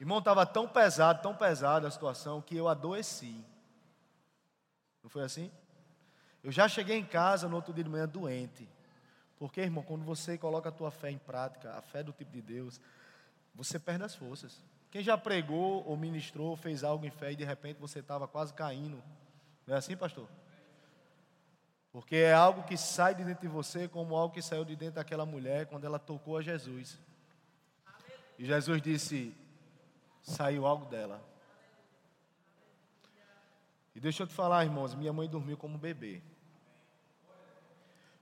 Irmão, 0.00 0.18
estava 0.18 0.46
tão 0.46 0.68
pesado, 0.68 1.20
tão 1.20 1.34
pesada 1.34 1.88
a 1.88 1.90
situação 1.90 2.40
que 2.40 2.56
eu 2.56 2.68
adoeci. 2.68 3.44
Não 5.02 5.10
foi 5.10 5.24
assim? 5.24 5.50
Eu 6.44 6.52
já 6.52 6.68
cheguei 6.68 6.96
em 6.96 7.04
casa 7.04 7.48
no 7.48 7.56
outro 7.56 7.74
dia 7.74 7.82
de 7.82 7.90
manhã 7.90 8.06
doente. 8.06 8.68
Porque, 9.36 9.60
irmão, 9.60 9.82
quando 9.82 10.04
você 10.04 10.38
coloca 10.38 10.68
a 10.68 10.72
tua 10.72 10.92
fé 10.92 11.10
em 11.10 11.18
prática, 11.18 11.72
a 11.72 11.82
fé 11.82 12.04
do 12.04 12.12
tipo 12.12 12.30
de 12.30 12.40
Deus, 12.40 12.80
você 13.52 13.80
perde 13.80 14.04
as 14.04 14.14
forças. 14.14 14.64
Quem 14.92 15.02
já 15.02 15.18
pregou 15.18 15.84
ou 15.84 15.96
ministrou, 15.96 16.54
fez 16.54 16.84
algo 16.84 17.04
em 17.04 17.10
fé 17.10 17.32
e 17.32 17.36
de 17.36 17.44
repente 17.44 17.80
você 17.80 17.98
estava 17.98 18.28
quase 18.28 18.54
caindo. 18.54 19.02
Não 19.66 19.74
é 19.74 19.78
assim, 19.78 19.96
pastor? 19.96 20.28
Porque 21.96 22.16
é 22.16 22.34
algo 22.34 22.62
que 22.64 22.76
sai 22.76 23.14
de 23.14 23.24
dentro 23.24 23.40
de 23.40 23.48
você, 23.48 23.88
como 23.88 24.14
algo 24.14 24.34
que 24.34 24.42
saiu 24.42 24.66
de 24.66 24.76
dentro 24.76 24.96
daquela 24.96 25.24
mulher 25.24 25.64
quando 25.64 25.86
ela 25.86 25.98
tocou 25.98 26.36
a 26.36 26.42
Jesus. 26.42 27.00
E 28.38 28.44
Jesus 28.44 28.82
disse: 28.82 29.34
saiu 30.20 30.66
algo 30.66 30.84
dela. 30.84 31.26
E 33.94 33.98
deixa 33.98 34.24
eu 34.24 34.26
te 34.26 34.34
falar, 34.34 34.62
irmãos, 34.66 34.94
minha 34.94 35.10
mãe 35.10 35.26
dormiu 35.26 35.56
como 35.56 35.78
bebê. 35.78 36.20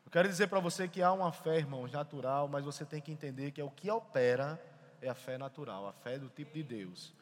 Eu 0.06 0.10
quero 0.12 0.28
dizer 0.28 0.46
para 0.46 0.60
você 0.60 0.86
que 0.86 1.02
há 1.02 1.12
uma 1.12 1.32
fé, 1.32 1.58
irmãos, 1.58 1.90
natural, 1.90 2.46
mas 2.46 2.64
você 2.64 2.84
tem 2.84 3.00
que 3.00 3.10
entender 3.10 3.50
que 3.50 3.60
é 3.60 3.64
o 3.64 3.72
que 3.72 3.90
opera 3.90 4.56
é 5.02 5.08
a 5.08 5.16
fé 5.16 5.36
natural, 5.36 5.88
a 5.88 5.92
fé 5.92 6.16
do 6.16 6.28
tipo 6.28 6.54
de 6.54 6.62
Deus. 6.62 7.12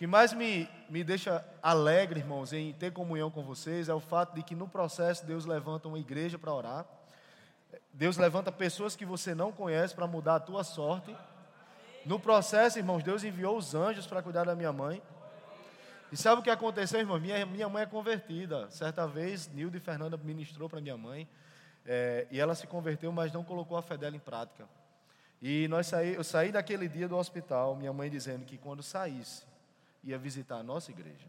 Que 0.00 0.06
mais 0.06 0.32
me, 0.32 0.66
me 0.88 1.04
deixa 1.04 1.44
alegre, 1.62 2.20
irmãos, 2.20 2.54
em 2.54 2.72
ter 2.72 2.90
comunhão 2.90 3.30
com 3.30 3.42
vocês 3.42 3.86
é 3.86 3.92
o 3.92 4.00
fato 4.00 4.34
de 4.34 4.42
que 4.42 4.54
no 4.54 4.66
processo 4.66 5.26
Deus 5.26 5.44
levanta 5.44 5.88
uma 5.88 5.98
igreja 5.98 6.38
para 6.38 6.54
orar. 6.54 6.86
Deus 7.92 8.16
levanta 8.16 8.50
pessoas 8.50 8.96
que 8.96 9.04
você 9.04 9.34
não 9.34 9.52
conhece 9.52 9.94
para 9.94 10.06
mudar 10.06 10.36
a 10.36 10.40
tua 10.40 10.64
sorte. 10.64 11.14
No 12.06 12.18
processo, 12.18 12.78
irmãos, 12.78 13.02
Deus 13.02 13.24
enviou 13.24 13.58
os 13.58 13.74
anjos 13.74 14.06
para 14.06 14.22
cuidar 14.22 14.44
da 14.44 14.54
minha 14.54 14.72
mãe. 14.72 15.02
E 16.10 16.16
sabe 16.16 16.40
o 16.40 16.42
que 16.42 16.48
aconteceu, 16.48 16.98
irmão? 16.98 17.20
Minha, 17.20 17.44
minha 17.44 17.68
mãe 17.68 17.82
é 17.82 17.86
convertida. 17.86 18.70
Certa 18.70 19.06
vez, 19.06 19.48
Nilde 19.48 19.76
e 19.76 19.80
Fernanda 19.80 20.16
ministrou 20.16 20.66
para 20.66 20.80
minha 20.80 20.96
mãe. 20.96 21.28
É, 21.84 22.26
e 22.30 22.40
ela 22.40 22.54
se 22.54 22.66
converteu, 22.66 23.12
mas 23.12 23.34
não 23.34 23.44
colocou 23.44 23.76
a 23.76 23.82
fé 23.82 23.98
dela 23.98 24.16
em 24.16 24.18
prática. 24.18 24.66
E 25.42 25.68
nós 25.68 25.88
saí, 25.88 26.14
eu 26.14 26.24
saí 26.24 26.50
daquele 26.50 26.88
dia 26.88 27.06
do 27.06 27.18
hospital, 27.18 27.76
minha 27.76 27.92
mãe 27.92 28.08
dizendo 28.08 28.46
que 28.46 28.56
quando 28.56 28.82
saísse, 28.82 29.49
ia 30.02 30.18
visitar 30.18 30.56
a 30.56 30.62
nossa 30.62 30.90
igreja. 30.90 31.28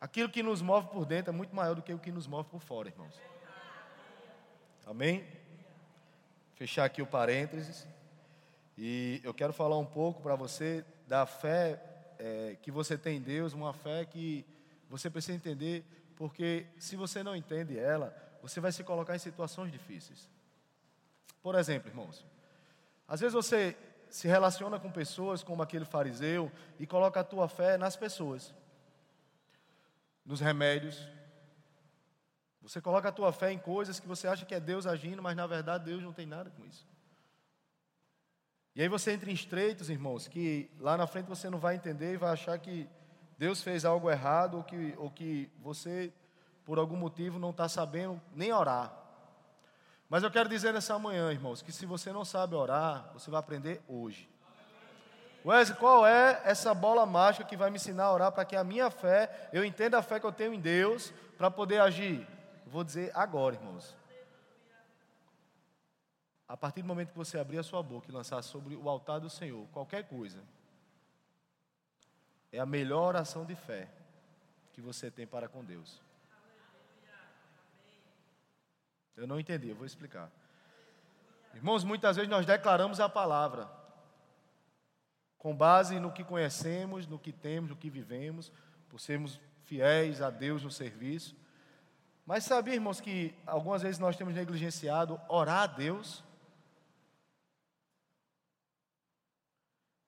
Aquilo 0.00 0.28
que 0.28 0.42
nos 0.42 0.60
move 0.60 0.88
por 0.88 1.06
dentro 1.06 1.32
é 1.32 1.36
muito 1.36 1.54
maior 1.54 1.74
do 1.74 1.82
que 1.82 1.92
o 1.92 1.98
que 1.98 2.12
nos 2.12 2.26
move 2.26 2.48
por 2.48 2.60
fora, 2.60 2.88
irmãos. 2.88 3.20
Amém? 4.86 5.26
Fechar 6.54 6.84
aqui 6.84 7.00
o 7.00 7.06
parênteses. 7.06 7.86
E 8.78 9.20
eu 9.24 9.32
quero 9.32 9.52
falar 9.52 9.78
um 9.78 9.86
pouco 9.86 10.22
para 10.22 10.36
você 10.36 10.84
da 11.08 11.24
fé 11.24 11.82
é, 12.18 12.56
que 12.60 12.70
você 12.70 12.96
tem 12.98 13.16
em 13.16 13.20
Deus, 13.20 13.52
uma 13.52 13.72
fé 13.72 14.04
que 14.04 14.44
você 14.88 15.08
precisa 15.08 15.36
entender, 15.36 15.84
porque 16.14 16.66
se 16.78 16.94
você 16.94 17.22
não 17.22 17.34
entende 17.34 17.78
ela, 17.78 18.14
você 18.42 18.60
vai 18.60 18.72
se 18.72 18.84
colocar 18.84 19.16
em 19.16 19.18
situações 19.18 19.72
difíceis. 19.72 20.28
Por 21.42 21.54
exemplo, 21.54 21.90
irmãos, 21.90 22.24
às 23.08 23.20
vezes 23.20 23.34
você 23.34 23.76
se 24.10 24.28
relaciona 24.28 24.78
com 24.78 24.90
pessoas 24.90 25.42
como 25.42 25.62
aquele 25.62 25.84
fariseu 25.84 26.50
e 26.78 26.86
coloca 26.86 27.20
a 27.20 27.24
tua 27.24 27.48
fé 27.48 27.76
nas 27.76 27.96
pessoas, 27.96 28.54
nos 30.24 30.40
remédios. 30.40 31.08
Você 32.62 32.80
coloca 32.80 33.08
a 33.08 33.12
tua 33.12 33.32
fé 33.32 33.52
em 33.52 33.58
coisas 33.58 34.00
que 34.00 34.08
você 34.08 34.26
acha 34.26 34.44
que 34.44 34.54
é 34.54 34.60
Deus 34.60 34.86
agindo, 34.86 35.22
mas 35.22 35.36
na 35.36 35.46
verdade 35.46 35.84
Deus 35.84 36.02
não 36.02 36.12
tem 36.12 36.26
nada 36.26 36.50
com 36.50 36.64
isso. 36.64 36.86
E 38.74 38.82
aí 38.82 38.88
você 38.88 39.12
entra 39.12 39.30
em 39.30 39.34
estreitos, 39.34 39.88
irmãos, 39.88 40.28
que 40.28 40.70
lá 40.78 40.96
na 40.96 41.06
frente 41.06 41.26
você 41.26 41.48
não 41.48 41.58
vai 41.58 41.76
entender 41.76 42.12
e 42.12 42.16
vai 42.18 42.32
achar 42.32 42.58
que 42.58 42.88
Deus 43.38 43.62
fez 43.62 43.84
algo 43.84 44.10
errado 44.10 44.58
ou 44.58 44.64
que, 44.64 44.94
ou 44.98 45.10
que 45.10 45.50
você, 45.62 46.12
por 46.64 46.78
algum 46.78 46.96
motivo, 46.96 47.38
não 47.38 47.50
está 47.50 47.68
sabendo 47.68 48.20
nem 48.34 48.52
orar. 48.52 49.05
Mas 50.08 50.22
eu 50.22 50.30
quero 50.30 50.48
dizer 50.48 50.72
nessa 50.72 50.98
manhã, 50.98 51.32
irmãos, 51.32 51.62
que 51.62 51.72
se 51.72 51.84
você 51.84 52.12
não 52.12 52.24
sabe 52.24 52.54
orar, 52.54 53.10
você 53.12 53.30
vai 53.30 53.40
aprender 53.40 53.82
hoje. 53.88 54.28
Wesley, 55.44 55.78
qual 55.78 56.06
é 56.06 56.40
essa 56.44 56.74
bola 56.74 57.06
mágica 57.06 57.44
que 57.44 57.56
vai 57.56 57.70
me 57.70 57.76
ensinar 57.76 58.04
a 58.04 58.12
orar 58.12 58.32
para 58.32 58.44
que 58.44 58.56
a 58.56 58.64
minha 58.64 58.90
fé, 58.90 59.48
eu 59.52 59.64
entenda 59.64 59.98
a 59.98 60.02
fé 60.02 60.18
que 60.18 60.26
eu 60.26 60.32
tenho 60.32 60.52
em 60.52 60.60
Deus, 60.60 61.12
para 61.36 61.50
poder 61.50 61.80
agir? 61.80 62.26
vou 62.66 62.82
dizer 62.82 63.10
agora, 63.14 63.54
irmãos. 63.54 63.96
A 66.48 66.56
partir 66.56 66.82
do 66.82 66.88
momento 66.88 67.10
que 67.10 67.18
você 67.18 67.38
abrir 67.38 67.58
a 67.58 67.62
sua 67.62 67.82
boca 67.82 68.08
e 68.08 68.12
lançar 68.12 68.42
sobre 68.42 68.76
o 68.76 68.88
altar 68.88 69.20
do 69.20 69.30
Senhor 69.30 69.66
qualquer 69.68 70.04
coisa, 70.04 70.42
é 72.52 72.58
a 72.58 72.66
melhor 72.66 73.08
oração 73.08 73.44
de 73.44 73.54
fé 73.54 73.88
que 74.72 74.80
você 74.80 75.10
tem 75.10 75.26
para 75.26 75.48
com 75.48 75.64
Deus. 75.64 76.00
Eu 79.16 79.26
não 79.26 79.40
entendi, 79.40 79.68
eu 79.68 79.76
vou 79.76 79.86
explicar. 79.86 80.30
Irmãos, 81.54 81.84
muitas 81.84 82.16
vezes 82.16 82.30
nós 82.30 82.44
declaramos 82.44 83.00
a 83.00 83.08
palavra 83.08 83.66
com 85.38 85.56
base 85.56 85.98
no 85.98 86.12
que 86.12 86.22
conhecemos, 86.22 87.06
no 87.06 87.18
que 87.18 87.32
temos, 87.32 87.70
no 87.70 87.76
que 87.76 87.88
vivemos, 87.88 88.52
por 88.90 89.00
sermos 89.00 89.40
fiéis 89.64 90.20
a 90.20 90.28
Deus 90.28 90.62
no 90.62 90.70
serviço. 90.70 91.34
Mas 92.26 92.44
sabia, 92.44 92.74
irmãos, 92.74 93.00
que 93.00 93.34
algumas 93.46 93.82
vezes 93.82 93.98
nós 93.98 94.16
temos 94.16 94.34
negligenciado 94.34 95.20
orar 95.28 95.62
a 95.62 95.66
Deus? 95.66 96.22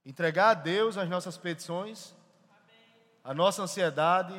Entregar 0.05 0.51
a 0.51 0.55
Deus 0.55 0.99
as 0.99 1.09
nossas 1.09 1.38
petições, 1.38 2.14
a 3.23 3.33
nossa 3.33 3.62
ansiedade, 3.62 4.35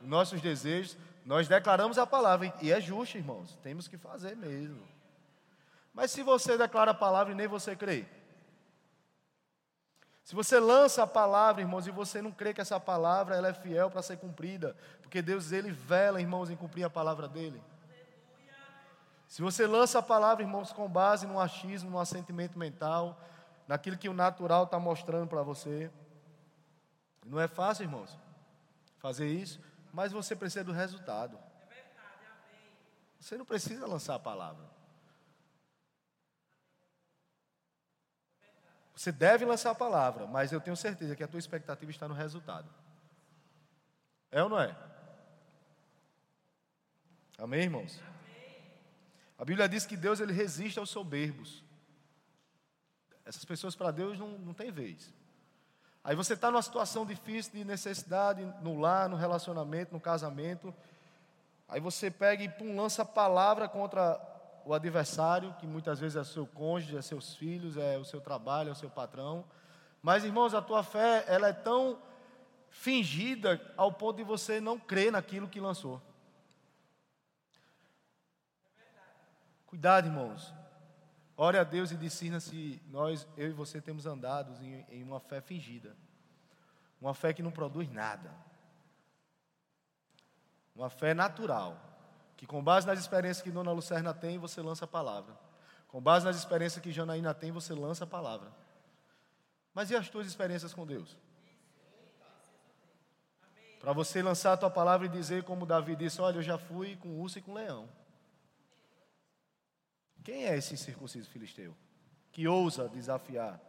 os 0.00 0.06
nossos 0.06 0.40
desejos, 0.40 0.96
nós 1.24 1.48
declaramos 1.48 1.98
a 1.98 2.06
palavra, 2.06 2.52
e 2.60 2.70
é 2.70 2.80
justo, 2.80 3.16
irmãos, 3.16 3.58
temos 3.62 3.88
que 3.88 3.96
fazer 3.96 4.36
mesmo. 4.36 4.82
Mas 5.92 6.10
se 6.10 6.22
você 6.22 6.58
declara 6.58 6.90
a 6.90 6.94
palavra 6.94 7.32
e 7.32 7.36
nem 7.36 7.46
você 7.46 7.74
crê, 7.74 8.04
se 10.22 10.34
você 10.34 10.58
lança 10.58 11.02
a 11.02 11.06
palavra, 11.06 11.62
irmãos, 11.62 11.86
e 11.86 11.90
você 11.90 12.20
não 12.20 12.32
crê 12.32 12.52
que 12.52 12.60
essa 12.60 12.78
palavra 12.78 13.36
ela 13.36 13.48
é 13.48 13.54
fiel 13.54 13.90
para 13.90 14.02
ser 14.02 14.18
cumprida, 14.18 14.76
porque 15.00 15.22
Deus 15.22 15.52
ele 15.52 15.70
vela, 15.70 16.20
irmãos, 16.20 16.50
em 16.50 16.56
cumprir 16.56 16.84
a 16.84 16.90
palavra 16.90 17.26
dele. 17.26 17.62
Se 19.28 19.40
você 19.40 19.66
lança 19.66 19.98
a 19.98 20.02
palavra, 20.02 20.42
irmãos, 20.42 20.72
com 20.72 20.88
base 20.88 21.26
no 21.26 21.40
achismo, 21.40 21.90
no 21.90 21.98
assentimento 21.98 22.58
mental, 22.58 23.18
naquilo 23.66 23.96
que 23.96 24.08
o 24.08 24.14
natural 24.14 24.64
está 24.64 24.78
mostrando 24.78 25.28
para 25.28 25.42
você, 25.42 25.90
não 27.24 27.40
é 27.40 27.48
fácil, 27.48 27.84
irmãos, 27.84 28.18
fazer 28.98 29.26
isso 29.26 29.60
mas 29.94 30.10
você 30.10 30.34
precisa 30.34 30.64
do 30.64 30.72
resultado. 30.72 31.38
Você 33.20 33.38
não 33.38 33.44
precisa 33.44 33.86
lançar 33.86 34.16
a 34.16 34.18
palavra. 34.18 34.68
Você 38.96 39.12
deve 39.12 39.44
lançar 39.44 39.70
a 39.70 39.74
palavra, 39.74 40.26
mas 40.26 40.50
eu 40.50 40.60
tenho 40.60 40.76
certeza 40.76 41.14
que 41.14 41.22
a 41.22 41.28
tua 41.28 41.38
expectativa 41.38 41.92
está 41.92 42.08
no 42.08 42.14
resultado. 42.14 42.68
É 44.32 44.42
ou 44.42 44.48
não 44.48 44.60
é? 44.60 44.76
Amém, 47.38 47.62
irmãos? 47.62 48.02
A 49.38 49.44
Bíblia 49.44 49.68
diz 49.68 49.86
que 49.86 49.96
Deus 49.96 50.18
ele 50.18 50.32
resiste 50.32 50.78
aos 50.78 50.90
soberbos. 50.90 51.62
Essas 53.24 53.44
pessoas 53.44 53.76
para 53.76 53.92
Deus 53.92 54.18
não, 54.18 54.38
não 54.38 54.54
tem 54.54 54.72
vez. 54.72 55.14
Aí 56.04 56.14
você 56.14 56.34
está 56.34 56.50
numa 56.50 56.60
situação 56.60 57.06
difícil 57.06 57.52
de 57.54 57.64
necessidade 57.64 58.44
no 58.60 58.78
lar, 58.78 59.08
no 59.08 59.16
relacionamento, 59.16 59.94
no 59.94 59.98
casamento. 59.98 60.74
Aí 61.66 61.80
você 61.80 62.10
pega 62.10 62.42
e 62.42 62.48
pum, 62.48 62.76
lança 62.76 63.02
a 63.02 63.06
palavra 63.06 63.66
contra 63.66 64.20
o 64.66 64.74
adversário, 64.74 65.54
que 65.54 65.66
muitas 65.66 65.98
vezes 65.98 66.16
é 66.16 66.24
seu 66.24 66.46
cônjuge, 66.46 66.98
é 66.98 67.00
seus 67.00 67.34
filhos, 67.34 67.78
é 67.78 67.96
o 67.96 68.04
seu 68.04 68.20
trabalho, 68.20 68.68
é 68.68 68.72
o 68.72 68.76
seu 68.76 68.90
patrão. 68.90 69.46
Mas, 70.02 70.24
irmãos, 70.24 70.52
a 70.52 70.60
tua 70.60 70.82
fé, 70.82 71.24
ela 71.26 71.48
é 71.48 71.52
tão 71.54 71.98
fingida 72.68 73.58
ao 73.74 73.90
ponto 73.90 74.18
de 74.18 74.24
você 74.24 74.60
não 74.60 74.78
crer 74.78 75.10
naquilo 75.10 75.48
que 75.48 75.58
lançou. 75.58 76.02
Cuidado, 79.66 80.06
irmãos. 80.06 80.52
Ore 81.36 81.58
a 81.58 81.64
Deus 81.64 81.90
e 81.90 81.96
discina 81.96 82.38
se 82.38 82.80
nós, 82.88 83.26
eu 83.36 83.48
e 83.48 83.52
você, 83.52 83.80
temos 83.80 84.06
andado 84.06 84.54
em, 84.62 84.86
em 84.88 85.02
uma 85.02 85.18
fé 85.18 85.40
fingida. 85.40 85.96
Uma 87.00 87.12
fé 87.12 87.32
que 87.32 87.42
não 87.42 87.50
produz 87.50 87.90
nada. 87.90 88.30
Uma 90.74 90.88
fé 90.88 91.12
natural. 91.12 91.76
Que 92.36 92.46
com 92.46 92.62
base 92.62 92.86
nas 92.86 92.98
experiências 92.98 93.42
que 93.42 93.50
Dona 93.50 93.72
Lucerna 93.72 94.14
tem, 94.14 94.38
você 94.38 94.60
lança 94.60 94.84
a 94.84 94.88
palavra. 94.88 95.36
Com 95.88 96.00
base 96.00 96.24
nas 96.24 96.36
experiências 96.36 96.82
que 96.82 96.92
Janaína 96.92 97.34
tem, 97.34 97.50
você 97.50 97.74
lança 97.74 98.04
a 98.04 98.06
palavra. 98.06 98.50
Mas 99.72 99.90
e 99.90 99.96
as 99.96 100.08
tuas 100.08 100.26
experiências 100.26 100.72
com 100.72 100.86
Deus? 100.86 101.16
Para 103.80 103.92
você 103.92 104.22
lançar 104.22 104.52
a 104.52 104.56
tua 104.56 104.70
palavra 104.70 105.06
e 105.06 105.10
dizer, 105.10 105.42
como 105.42 105.66
Davi 105.66 105.94
disse: 105.94 106.20
Olha, 106.20 106.36
eu 106.36 106.42
já 106.42 106.56
fui 106.56 106.96
com 106.96 107.20
urso 107.20 107.38
e 107.38 107.42
com 107.42 107.52
leão. 107.52 107.88
Quem 110.24 110.46
é 110.46 110.56
esse 110.56 110.76
circunciso 110.76 111.28
filisteu 111.28 111.76
que 112.32 112.48
ousa 112.48 112.88
desafiar? 112.88 113.60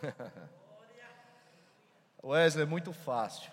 Aleluia! 0.00 0.32
Wesley, 2.22 2.62
é 2.62 2.66
muito 2.66 2.92
fácil. 2.92 3.52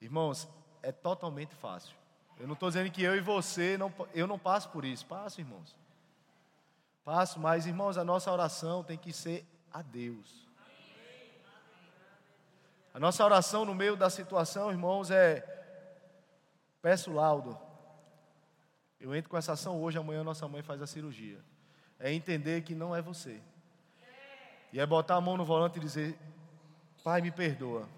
Irmãos, 0.00 0.46
é 0.82 0.92
totalmente 0.92 1.54
fácil. 1.54 1.96
Eu 2.38 2.46
não 2.46 2.52
estou 2.52 2.68
dizendo 2.68 2.90
que 2.90 3.02
eu 3.02 3.16
e 3.16 3.20
você, 3.20 3.78
não, 3.78 3.92
eu 4.12 4.26
não 4.26 4.38
passo 4.38 4.68
por 4.68 4.84
isso. 4.84 5.06
Passo, 5.06 5.40
irmãos. 5.40 5.74
Passo, 7.04 7.40
mas, 7.40 7.66
irmãos, 7.66 7.96
a 7.96 8.04
nossa 8.04 8.30
oração 8.30 8.84
tem 8.84 8.98
que 8.98 9.12
ser 9.12 9.46
a 9.72 9.80
Deus. 9.80 10.46
A 12.92 13.00
nossa 13.00 13.24
oração 13.24 13.64
no 13.64 13.74
meio 13.74 13.96
da 13.96 14.10
situação, 14.10 14.70
irmãos, 14.70 15.10
é: 15.10 15.53
peço 16.84 17.10
laudo. 17.10 17.58
Eu 19.00 19.14
entro 19.14 19.30
com 19.30 19.38
essa 19.38 19.52
ação 19.52 19.82
hoje, 19.82 19.96
amanhã 19.96 20.22
nossa 20.22 20.46
mãe 20.46 20.60
faz 20.60 20.82
a 20.82 20.86
cirurgia. 20.86 21.42
É 21.98 22.12
entender 22.12 22.62
que 22.62 22.74
não 22.74 22.94
é 22.94 23.00
você. 23.00 23.40
E 24.70 24.78
é 24.78 24.84
botar 24.84 25.14
a 25.14 25.20
mão 25.20 25.38
no 25.38 25.46
volante 25.46 25.78
e 25.78 25.80
dizer: 25.80 26.18
Pai, 27.02 27.22
me 27.22 27.30
perdoa. 27.30 27.88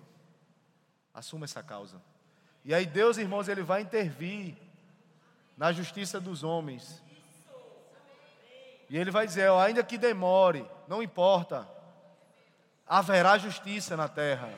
Assuma 1.12 1.46
essa 1.46 1.64
causa. 1.64 2.01
E 2.64 2.72
aí 2.72 2.87
Deus, 2.87 3.18
irmãos, 3.18 3.49
ele 3.49 3.62
vai 3.64 3.81
intervir 3.81 4.57
na 5.57 5.72
justiça 5.72 6.20
dos 6.20 6.44
homens. 6.44 7.03
E 8.88 8.96
ele 8.96 9.11
vai 9.11 9.27
dizer: 9.27 9.51
ó, 9.51 9.61
ainda 9.61 9.83
que 9.83 9.99
demore, 9.99 10.64
não 10.87 11.03
importa, 11.03 11.68
haverá 12.87 13.37
justiça 13.37 13.96
na 13.96 14.07
terra. 14.07 14.49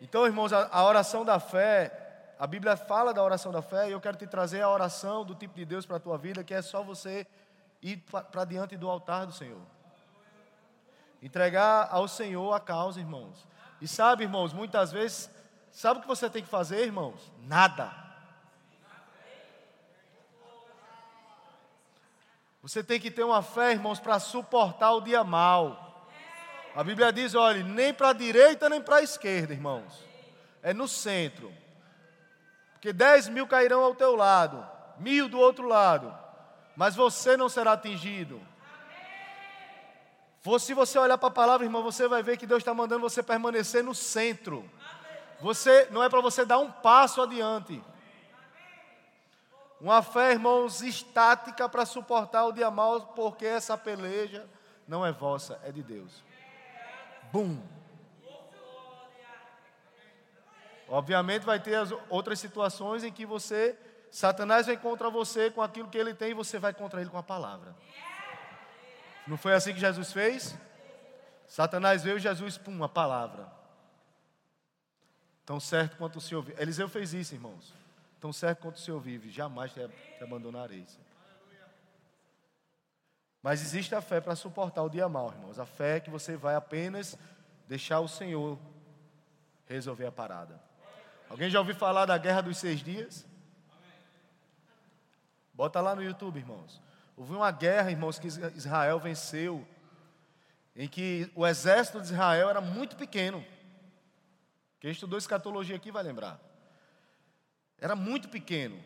Então, 0.00 0.26
irmãos, 0.26 0.52
a, 0.52 0.68
a 0.72 0.84
oração 0.84 1.24
da 1.24 1.38
fé, 1.38 2.34
a 2.38 2.46
Bíblia 2.46 2.76
fala 2.76 3.12
da 3.12 3.22
oração 3.22 3.52
da 3.52 3.60
fé, 3.60 3.88
e 3.88 3.92
eu 3.92 4.00
quero 4.00 4.16
te 4.16 4.26
trazer 4.26 4.62
a 4.62 4.70
oração 4.70 5.24
do 5.24 5.34
tipo 5.34 5.54
de 5.54 5.64
Deus 5.64 5.84
para 5.84 5.96
a 5.96 6.00
tua 6.00 6.16
vida, 6.16 6.42
que 6.42 6.54
é 6.54 6.62
só 6.62 6.82
você 6.82 7.26
ir 7.82 7.98
para 8.32 8.44
diante 8.44 8.76
do 8.76 8.88
altar 8.88 9.26
do 9.26 9.32
Senhor. 9.32 9.60
Entregar 11.22 11.88
ao 11.90 12.08
Senhor 12.08 12.52
a 12.54 12.60
causa, 12.60 12.98
irmãos. 12.98 13.46
E 13.80 13.86
sabe, 13.86 14.24
irmãos, 14.24 14.54
muitas 14.54 14.90
vezes, 14.90 15.30
sabe 15.70 15.98
o 15.98 16.02
que 16.02 16.08
você 16.08 16.30
tem 16.30 16.42
que 16.42 16.48
fazer, 16.48 16.84
irmãos? 16.84 17.30
Nada. 17.40 17.92
Você 22.62 22.82
tem 22.82 23.00
que 23.00 23.10
ter 23.10 23.24
uma 23.24 23.42
fé, 23.42 23.72
irmãos, 23.72 23.98
para 23.98 24.18
suportar 24.18 24.92
o 24.92 25.00
dia 25.00 25.24
mal. 25.24 25.89
A 26.74 26.84
Bíblia 26.84 27.12
diz: 27.12 27.34
olhe, 27.34 27.62
nem 27.62 27.92
para 27.92 28.10
a 28.10 28.12
direita 28.12 28.68
nem 28.68 28.80
para 28.80 28.96
a 28.96 29.02
esquerda, 29.02 29.52
irmãos. 29.52 30.04
É 30.62 30.72
no 30.72 30.86
centro. 30.86 31.52
Porque 32.72 32.92
dez 32.92 33.28
mil 33.28 33.46
cairão 33.46 33.82
ao 33.82 33.94
teu 33.94 34.16
lado, 34.16 34.66
mil 34.98 35.28
do 35.28 35.38
outro 35.38 35.66
lado, 35.66 36.16
mas 36.76 36.96
você 36.96 37.36
não 37.36 37.48
será 37.48 37.72
atingido. 37.72 38.40
Se 40.58 40.72
você 40.72 40.98
olhar 40.98 41.18
para 41.18 41.28
a 41.28 41.32
palavra, 41.32 41.66
irmão, 41.66 41.82
você 41.82 42.08
vai 42.08 42.22
ver 42.22 42.38
que 42.38 42.46
Deus 42.46 42.60
está 42.60 42.72
mandando 42.72 43.02
você 43.02 43.22
permanecer 43.22 43.84
no 43.84 43.94
centro. 43.94 44.68
Você 45.40 45.88
não 45.90 46.02
é 46.02 46.08
para 46.08 46.22
você 46.22 46.44
dar 46.46 46.58
um 46.58 46.70
passo 46.70 47.20
adiante. 47.20 47.82
Uma 49.78 50.02
fé, 50.02 50.32
irmãos, 50.32 50.80
estática 50.82 51.68
para 51.68 51.84
suportar 51.84 52.46
o 52.46 52.52
dia 52.52 52.70
mal, 52.70 53.00
porque 53.08 53.44
essa 53.44 53.76
peleja 53.76 54.46
não 54.88 55.04
é 55.04 55.12
vossa, 55.12 55.60
é 55.64 55.70
de 55.70 55.82
Deus. 55.82 56.22
Bum. 57.32 57.62
Obviamente 60.88 61.44
vai 61.44 61.60
ter 61.60 61.76
as 61.76 61.92
outras 62.08 62.40
situações 62.40 63.04
em 63.04 63.12
que 63.12 63.24
você, 63.24 63.78
Satanás 64.10 64.66
vai 64.66 64.76
contra 64.76 65.08
você 65.08 65.48
com 65.50 65.62
aquilo 65.62 65.88
que 65.88 65.96
ele 65.96 66.12
tem 66.12 66.30
e 66.30 66.34
você 66.34 66.58
vai 66.58 66.74
contra 66.74 67.00
ele 67.00 67.10
com 67.10 67.18
a 67.18 67.22
palavra. 67.22 67.76
Não 69.26 69.36
foi 69.36 69.54
assim 69.54 69.72
que 69.72 69.78
Jesus 69.78 70.12
fez? 70.12 70.56
Satanás 71.46 72.02
veio 72.02 72.16
e 72.16 72.20
Jesus, 72.20 72.58
pum, 72.58 72.82
a 72.82 72.88
palavra. 72.88 73.46
Tão 75.46 75.60
certo 75.60 75.96
quanto 75.96 76.16
o 76.16 76.20
Senhor 76.20 76.42
vive. 76.42 76.60
Eliseu 76.60 76.88
fez 76.88 77.14
isso, 77.14 77.34
irmãos. 77.34 77.72
Tão 78.20 78.32
certo 78.32 78.60
quanto 78.60 78.76
o 78.76 78.80
Senhor 78.80 79.00
vive, 79.00 79.30
jamais 79.30 79.72
te, 79.72 79.80
te 79.88 80.24
abandonarei. 80.24 80.84
Mas 83.42 83.62
existe 83.62 83.94
a 83.94 84.00
fé 84.00 84.20
para 84.20 84.36
suportar 84.36 84.82
o 84.82 84.90
dia 84.90 85.08
mal, 85.08 85.32
irmãos. 85.32 85.58
A 85.58 85.64
fé 85.66 85.96
é 85.96 86.00
que 86.00 86.10
você 86.10 86.36
vai 86.36 86.54
apenas 86.54 87.16
deixar 87.66 88.00
o 88.00 88.08
Senhor 88.08 88.58
resolver 89.66 90.06
a 90.06 90.12
parada. 90.12 90.60
Alguém 91.28 91.48
já 91.48 91.58
ouviu 91.58 91.74
falar 91.74 92.06
da 92.06 92.18
guerra 92.18 92.42
dos 92.42 92.58
seis 92.58 92.82
dias? 92.82 93.24
Bota 95.54 95.80
lá 95.80 95.94
no 95.94 96.02
YouTube, 96.02 96.38
irmãos. 96.38 96.80
Houve 97.16 97.34
uma 97.34 97.50
guerra, 97.50 97.90
irmãos, 97.90 98.18
que 98.18 98.26
Israel 98.26 98.98
venceu, 98.98 99.66
em 100.74 100.88
que 100.88 101.30
o 101.34 101.46
exército 101.46 102.00
de 102.00 102.06
Israel 102.06 102.50
era 102.50 102.60
muito 102.60 102.96
pequeno. 102.96 103.44
Quem 104.80 104.90
estudou 104.90 105.18
escatologia 105.18 105.76
aqui 105.76 105.90
vai 105.90 106.02
lembrar. 106.02 106.40
Era 107.78 107.94
muito 107.94 108.28
pequeno. 108.28 108.82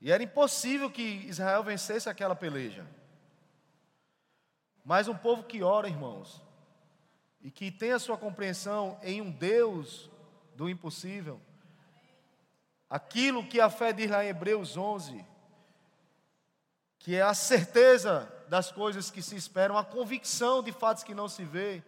E 0.00 0.10
era 0.10 0.22
impossível 0.22 0.90
que 0.90 1.02
Israel 1.26 1.62
vencesse 1.62 2.08
aquela 2.08 2.36
peleja. 2.36 2.86
Mas 4.86 5.08
um 5.08 5.16
povo 5.16 5.42
que 5.42 5.64
ora, 5.64 5.88
irmãos, 5.88 6.40
e 7.42 7.50
que 7.50 7.72
tem 7.72 7.90
a 7.90 7.98
sua 7.98 8.16
compreensão 8.16 8.96
em 9.02 9.20
um 9.20 9.28
Deus 9.28 10.08
do 10.54 10.70
impossível, 10.70 11.40
aquilo 12.88 13.44
que 13.44 13.60
a 13.60 13.68
fé 13.68 13.92
diz 13.92 14.08
lá 14.08 14.24
em 14.24 14.28
Hebreus 14.28 14.76
11, 14.76 15.26
que 17.00 17.16
é 17.16 17.22
a 17.22 17.34
certeza 17.34 18.32
das 18.48 18.70
coisas 18.70 19.10
que 19.10 19.20
se 19.20 19.34
esperam, 19.34 19.76
a 19.76 19.84
convicção 19.84 20.62
de 20.62 20.70
fatos 20.70 21.02
que 21.02 21.16
não 21.16 21.28
se 21.28 21.42
vê. 21.44 21.82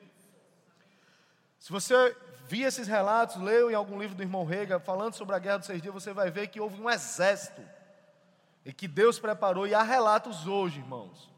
Se 1.61 1.70
você 1.70 2.16
vir 2.46 2.62
esses 2.62 2.88
relatos, 2.88 3.37
leu 3.37 3.70
em 3.70 3.74
algum 3.74 3.96
livro 3.96 4.16
do 4.16 4.24
irmão 4.24 4.44
Rega, 4.44 4.80
falando 4.80 5.14
sobre 5.14 5.37
a 5.37 5.38
guerra 5.38 5.58
dos 5.58 5.68
seis 5.68 5.80
dias, 5.80 5.94
você 5.94 6.12
vai 6.12 6.32
ver 6.32 6.48
que 6.48 6.58
houve 6.58 6.82
um 6.82 6.90
exército 6.90 7.62
e 8.64 8.72
que 8.72 8.88
Deus 8.88 9.20
preparou, 9.20 9.68
e 9.68 9.74
há 9.74 9.84
relatos 9.84 10.48
hoje, 10.48 10.80
irmãos, 10.80 11.38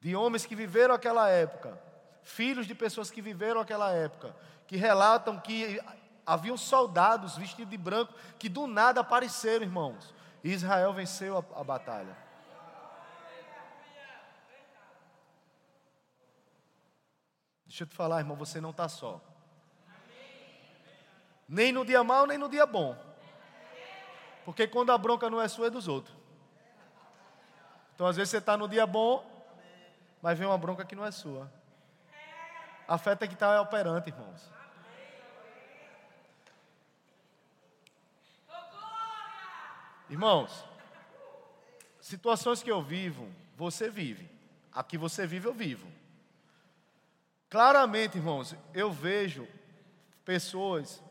de 0.00 0.14
homens 0.14 0.46
que 0.46 0.54
viveram 0.54 0.94
aquela 0.94 1.28
época, 1.28 1.80
filhos 2.22 2.66
de 2.66 2.74
pessoas 2.74 3.10
que 3.10 3.22
viveram 3.22 3.60
aquela 3.60 3.92
época, 3.92 4.34
que 4.66 4.76
relatam 4.76 5.38
que 5.40 5.80
haviam 6.24 6.56
soldados 6.56 7.36
vestidos 7.36 7.70
de 7.70 7.78
branco 7.78 8.12
que 8.38 8.48
do 8.48 8.66
nada 8.66 9.00
apareceram, 9.00 9.64
irmãos. 9.64 10.14
E 10.42 10.52
Israel 10.52 10.92
venceu 10.92 11.36
a, 11.38 11.60
a 11.60 11.64
batalha. 11.64 12.16
Deixa 17.64 17.84
eu 17.84 17.88
te 17.88 17.94
falar, 17.94 18.20
irmão, 18.20 18.36
você 18.36 18.60
não 18.60 18.70
está 18.70 18.88
só. 18.88 19.20
Nem 21.48 21.72
no 21.72 21.84
dia 21.84 22.02
mal, 22.02 22.26
nem 22.26 22.38
no 22.38 22.48
dia 22.48 22.66
bom. 22.66 22.96
Porque 24.44 24.66
quando 24.66 24.90
a 24.92 24.98
bronca 24.98 25.28
não 25.28 25.40
é 25.40 25.48
sua, 25.48 25.66
é 25.66 25.70
dos 25.70 25.88
outros. 25.88 26.16
Então, 27.94 28.06
às 28.06 28.16
vezes, 28.16 28.30
você 28.30 28.38
está 28.38 28.56
no 28.56 28.68
dia 28.68 28.86
bom, 28.86 29.35
mas 30.22 30.38
vem 30.38 30.46
uma 30.46 30.58
bronca 30.58 30.84
que 30.84 30.96
não 30.96 31.04
é 31.04 31.10
sua. 31.10 31.50
A 32.88 32.98
fé 32.98 33.14
tem 33.16 33.28
que 33.28 33.34
estar 33.34 33.60
operante, 33.60 34.10
irmãos. 34.10 34.50
Irmãos, 40.08 40.64
situações 42.00 42.62
que 42.62 42.70
eu 42.70 42.80
vivo, 42.80 43.28
você 43.56 43.90
vive. 43.90 44.30
Aqui 44.72 44.96
você 44.96 45.26
vive, 45.26 45.48
eu 45.48 45.54
vivo. 45.54 45.88
Claramente, 47.48 48.18
irmãos, 48.18 48.54
eu 48.72 48.92
vejo 48.92 49.48
pessoas 50.24 51.02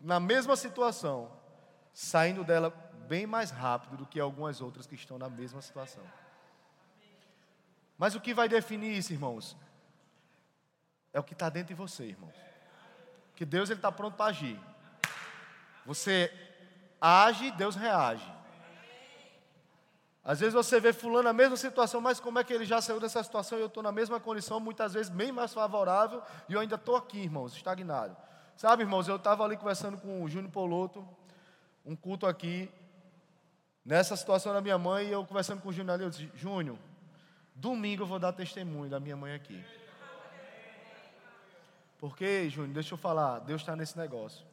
na 0.00 0.20
mesma 0.20 0.56
situação, 0.56 1.30
saindo 1.92 2.44
dela 2.44 2.70
bem 3.08 3.26
mais 3.26 3.50
rápido 3.50 3.96
do 3.96 4.06
que 4.06 4.20
algumas 4.20 4.60
outras 4.60 4.86
que 4.86 4.94
estão 4.94 5.18
na 5.18 5.28
mesma 5.28 5.60
situação. 5.60 6.04
Mas 8.04 8.14
o 8.14 8.20
que 8.20 8.34
vai 8.34 8.50
definir 8.50 8.98
isso, 8.98 9.14
irmãos? 9.14 9.56
É 11.10 11.18
o 11.18 11.22
que 11.24 11.32
está 11.32 11.48
dentro 11.48 11.68
de 11.68 11.74
você, 11.74 12.04
irmãos. 12.04 12.34
Que 13.34 13.46
Deus 13.46 13.70
está 13.70 13.90
pronto 13.90 14.14
para 14.14 14.26
agir. 14.26 14.60
Você 15.86 16.30
age, 17.00 17.50
Deus 17.52 17.74
reage. 17.74 18.30
Às 20.22 20.38
vezes 20.38 20.52
você 20.52 20.78
vê 20.78 20.92
fulano 20.92 21.22
na 21.22 21.32
mesma 21.32 21.56
situação, 21.56 21.98
mas 21.98 22.20
como 22.20 22.38
é 22.38 22.44
que 22.44 22.52
ele 22.52 22.66
já 22.66 22.78
saiu 22.82 23.00
dessa 23.00 23.22
situação 23.22 23.56
e 23.56 23.62
eu 23.62 23.68
estou 23.68 23.82
na 23.82 23.90
mesma 23.90 24.20
condição, 24.20 24.60
muitas 24.60 24.92
vezes 24.92 25.08
bem 25.08 25.32
mais 25.32 25.54
favorável, 25.54 26.22
e 26.46 26.52
eu 26.52 26.60
ainda 26.60 26.74
estou 26.74 26.96
aqui, 26.96 27.20
irmãos, 27.20 27.56
estagnado. 27.56 28.14
Sabe, 28.54 28.82
irmãos, 28.82 29.08
eu 29.08 29.16
estava 29.16 29.44
ali 29.44 29.56
conversando 29.56 29.96
com 29.96 30.22
o 30.22 30.28
Júnior 30.28 30.52
Poloto, 30.52 31.08
um 31.86 31.96
culto 31.96 32.26
aqui, 32.26 32.70
nessa 33.82 34.14
situação 34.14 34.52
da 34.52 34.60
minha 34.60 34.76
mãe, 34.76 35.06
e 35.06 35.12
eu 35.12 35.24
conversando 35.24 35.62
com 35.62 35.70
o 35.70 35.72
Júnior 35.72 35.94
ali, 35.94 36.04
eu 36.04 36.10
disse, 36.10 36.30
Júnior, 36.34 36.76
Domingo 37.54 38.02
eu 38.02 38.06
vou 38.06 38.18
dar 38.18 38.32
testemunho 38.32 38.90
da 38.90 38.98
minha 38.98 39.16
mãe 39.16 39.34
aqui. 39.34 39.64
Porque, 41.98 42.50
Júnior, 42.50 42.74
deixa 42.74 42.94
eu 42.94 42.98
falar, 42.98 43.38
Deus 43.38 43.62
está 43.62 43.74
nesse 43.74 43.96
negócio. 43.96 44.44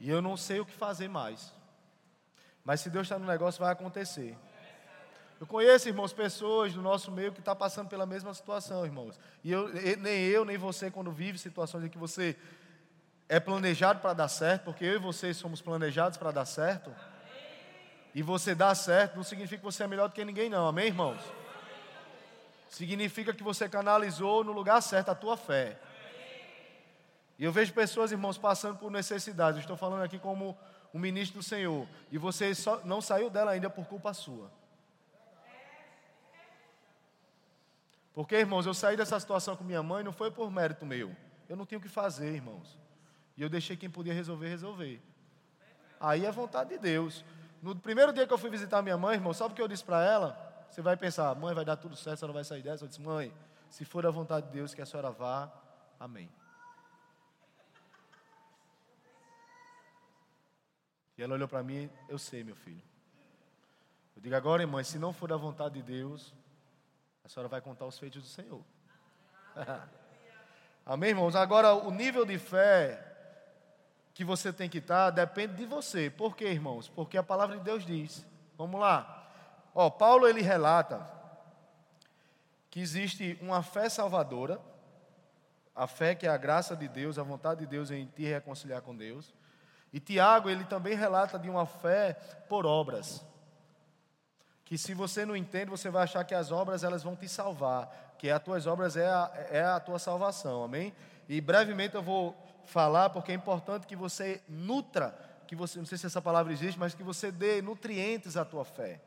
E 0.00 0.08
eu 0.08 0.22
não 0.22 0.36
sei 0.36 0.60
o 0.60 0.66
que 0.66 0.72
fazer 0.72 1.08
mais. 1.08 1.52
Mas 2.64 2.80
se 2.80 2.90
Deus 2.90 3.06
está 3.06 3.18
no 3.18 3.26
negócio, 3.26 3.60
vai 3.60 3.72
acontecer. 3.72 4.36
Eu 5.40 5.46
conheço, 5.46 5.88
irmãos, 5.88 6.12
pessoas 6.12 6.74
do 6.74 6.82
nosso 6.82 7.10
meio 7.10 7.32
que 7.32 7.38
estão 7.38 7.54
tá 7.54 7.58
passando 7.58 7.88
pela 7.88 8.04
mesma 8.04 8.34
situação, 8.34 8.84
irmãos. 8.84 9.18
E 9.42 9.50
eu, 9.50 9.68
nem 9.98 10.24
eu, 10.24 10.44
nem 10.44 10.58
você, 10.58 10.90
quando 10.90 11.10
vive 11.10 11.38
situações 11.38 11.84
em 11.84 11.88
que 11.88 11.98
você 11.98 12.36
é 13.28 13.38
planejado 13.38 14.00
para 14.00 14.14
dar 14.14 14.28
certo, 14.28 14.64
porque 14.64 14.84
eu 14.84 14.94
e 14.94 14.98
você 14.98 15.32
somos 15.32 15.60
planejados 15.60 16.18
para 16.18 16.30
dar 16.30 16.44
certo. 16.44 16.94
E 18.14 18.22
você 18.22 18.54
dá 18.54 18.74
certo, 18.74 19.16
não 19.16 19.22
significa 19.22 19.58
que 19.58 19.64
você 19.64 19.84
é 19.84 19.86
melhor 19.86 20.08
do 20.08 20.12
que 20.12 20.24
ninguém, 20.24 20.50
não. 20.50 20.66
Amém, 20.66 20.86
irmãos? 20.86 21.20
Significa 22.68 23.32
que 23.32 23.42
você 23.42 23.68
canalizou 23.68 24.44
no 24.44 24.52
lugar 24.52 24.80
certo 24.80 25.10
a 25.10 25.14
tua 25.14 25.36
fé. 25.36 25.78
E 27.38 27.44
eu 27.44 27.52
vejo 27.52 27.72
pessoas, 27.72 28.10
irmãos, 28.10 28.36
passando 28.36 28.76
por 28.78 28.90
necessidades. 28.90 29.58
Eu 29.58 29.62
estou 29.62 29.76
falando 29.76 30.02
aqui 30.02 30.18
como 30.18 30.58
um 30.92 30.98
ministro 30.98 31.38
do 31.38 31.44
Senhor. 31.44 31.86
E 32.10 32.18
você 32.18 32.54
só 32.54 32.80
não 32.84 33.00
saiu 33.00 33.30
dela 33.30 33.52
ainda 33.52 33.70
por 33.70 33.86
culpa 33.86 34.12
sua. 34.12 34.50
Porque, 38.12 38.34
irmãos, 38.34 38.66
eu 38.66 38.74
saí 38.74 38.96
dessa 38.96 39.18
situação 39.20 39.54
com 39.54 39.62
minha 39.62 39.82
mãe 39.82 40.02
não 40.02 40.12
foi 40.12 40.30
por 40.30 40.50
mérito 40.50 40.84
meu. 40.84 41.14
Eu 41.48 41.56
não 41.56 41.64
tinha 41.64 41.78
o 41.78 41.80
que 41.80 41.88
fazer, 41.88 42.34
irmãos. 42.34 42.76
E 43.36 43.42
eu 43.42 43.48
deixei 43.48 43.76
quem 43.76 43.88
podia 43.88 44.12
resolver, 44.12 44.48
resolver. 44.48 45.00
Aí 46.00 46.26
é 46.26 46.32
vontade 46.32 46.70
de 46.70 46.78
Deus. 46.78 47.24
No 47.62 47.76
primeiro 47.76 48.12
dia 48.12 48.26
que 48.26 48.32
eu 48.32 48.38
fui 48.38 48.50
visitar 48.50 48.82
minha 48.82 48.98
mãe, 48.98 49.14
irmão, 49.14 49.32
sabe 49.32 49.52
o 49.52 49.54
que 49.54 49.62
eu 49.62 49.68
disse 49.68 49.84
para 49.84 50.04
ela? 50.04 50.47
Você 50.70 50.82
vai 50.82 50.96
pensar, 50.96 51.34
mãe, 51.34 51.54
vai 51.54 51.64
dar 51.64 51.76
tudo 51.76 51.96
certo, 51.96 52.14
a 52.14 52.16
senhora 52.16 52.32
vai 52.32 52.44
sair 52.44 52.62
dessa. 52.62 52.84
Eu 52.84 52.88
disse, 52.88 53.00
mãe, 53.00 53.32
se 53.70 53.84
for 53.84 54.06
a 54.06 54.10
vontade 54.10 54.46
de 54.46 54.52
Deus 54.52 54.74
que 54.74 54.82
a 54.82 54.86
senhora 54.86 55.10
vá, 55.10 55.50
amém. 55.98 56.30
E 61.16 61.22
ela 61.22 61.34
olhou 61.34 61.48
para 61.48 61.62
mim, 61.62 61.90
eu 62.08 62.18
sei, 62.18 62.44
meu 62.44 62.54
filho. 62.54 62.82
Eu 64.14 64.22
digo 64.22 64.34
agora, 64.36 64.62
irmã, 64.62 64.82
se 64.82 64.98
não 64.98 65.12
for 65.12 65.28
da 65.28 65.36
vontade 65.36 65.74
de 65.74 65.82
Deus, 65.82 66.34
a 67.24 67.28
senhora 67.28 67.48
vai 67.48 67.60
contar 67.60 67.86
os 67.86 67.98
feitos 67.98 68.22
do 68.22 68.28
Senhor. 68.28 68.64
Amém, 70.86 71.10
irmãos? 71.10 71.36
Agora, 71.36 71.74
o 71.74 71.90
nível 71.90 72.24
de 72.24 72.38
fé 72.38 73.04
que 74.14 74.24
você 74.24 74.52
tem 74.52 74.68
que 74.68 74.78
estar 74.78 75.10
depende 75.10 75.54
de 75.54 75.66
você. 75.66 76.08
Por 76.08 76.34
quê, 76.34 76.46
irmãos? 76.46 76.88
Porque 76.88 77.18
a 77.18 77.22
palavra 77.22 77.58
de 77.58 77.64
Deus 77.64 77.84
diz. 77.84 78.26
Vamos 78.56 78.80
lá. 78.80 79.17
Ó, 79.80 79.88
Paulo 79.88 80.26
ele 80.26 80.42
relata 80.42 81.08
que 82.68 82.80
existe 82.80 83.38
uma 83.40 83.62
fé 83.62 83.88
salvadora, 83.88 84.60
a 85.72 85.86
fé 85.86 86.16
que 86.16 86.26
é 86.26 86.28
a 86.28 86.36
graça 86.36 86.74
de 86.74 86.88
Deus, 86.88 87.16
a 87.16 87.22
vontade 87.22 87.60
de 87.60 87.66
Deus 87.66 87.92
em 87.92 88.06
te 88.06 88.24
reconciliar 88.24 88.82
com 88.82 88.92
Deus. 88.96 89.32
E 89.92 90.00
Tiago, 90.00 90.50
ele 90.50 90.64
também 90.64 90.96
relata 90.96 91.38
de 91.38 91.48
uma 91.48 91.64
fé 91.64 92.14
por 92.48 92.66
obras. 92.66 93.24
Que 94.64 94.76
se 94.76 94.94
você 94.94 95.24
não 95.24 95.36
entende, 95.36 95.70
você 95.70 95.90
vai 95.90 96.02
achar 96.02 96.24
que 96.24 96.34
as 96.34 96.50
obras 96.50 96.82
elas 96.82 97.04
vão 97.04 97.14
te 97.14 97.28
salvar, 97.28 98.16
que 98.18 98.28
as 98.28 98.42
tuas 98.42 98.66
obras 98.66 98.96
é 98.96 99.06
a, 99.06 99.30
é 99.48 99.62
a 99.62 99.78
tua 99.78 100.00
salvação, 100.00 100.64
amém? 100.64 100.92
E 101.28 101.40
brevemente 101.40 101.94
eu 101.94 102.02
vou 102.02 102.36
falar, 102.64 103.10
porque 103.10 103.30
é 103.30 103.34
importante 103.36 103.86
que 103.86 103.94
você 103.94 104.42
nutra, 104.48 105.16
que 105.46 105.54
você, 105.54 105.78
não 105.78 105.86
sei 105.86 105.98
se 105.98 106.06
essa 106.06 106.20
palavra 106.20 106.52
existe, 106.52 106.80
mas 106.80 106.96
que 106.96 107.04
você 107.04 107.30
dê 107.30 107.62
nutrientes 107.62 108.36
à 108.36 108.44
tua 108.44 108.64
fé. 108.64 109.00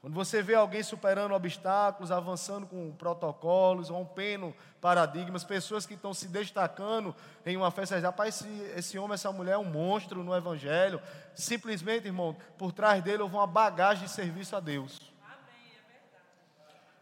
Quando 0.00 0.14
você 0.14 0.42
vê 0.42 0.54
alguém 0.54 0.82
superando 0.82 1.34
obstáculos, 1.34 2.12
avançando 2.12 2.66
com 2.66 2.92
protocolos, 2.92 3.88
rompendo 3.88 4.54
paradigmas, 4.80 5.42
pessoas 5.42 5.84
que 5.84 5.94
estão 5.94 6.14
se 6.14 6.28
destacando 6.28 7.14
em 7.44 7.56
uma 7.56 7.70
festa, 7.72 7.98
rapaz, 7.98 8.36
esse, 8.36 8.62
esse 8.76 8.98
homem, 8.98 9.14
essa 9.14 9.32
mulher 9.32 9.52
é 9.52 9.58
um 9.58 9.64
monstro 9.64 10.22
no 10.22 10.34
Evangelho. 10.34 11.02
Simplesmente, 11.34 12.06
irmão, 12.06 12.36
por 12.56 12.72
trás 12.72 13.02
dele 13.02 13.22
houve 13.22 13.34
uma 13.34 13.46
bagagem 13.46 14.04
de 14.04 14.10
serviço 14.10 14.54
a 14.54 14.60
Deus. 14.60 15.12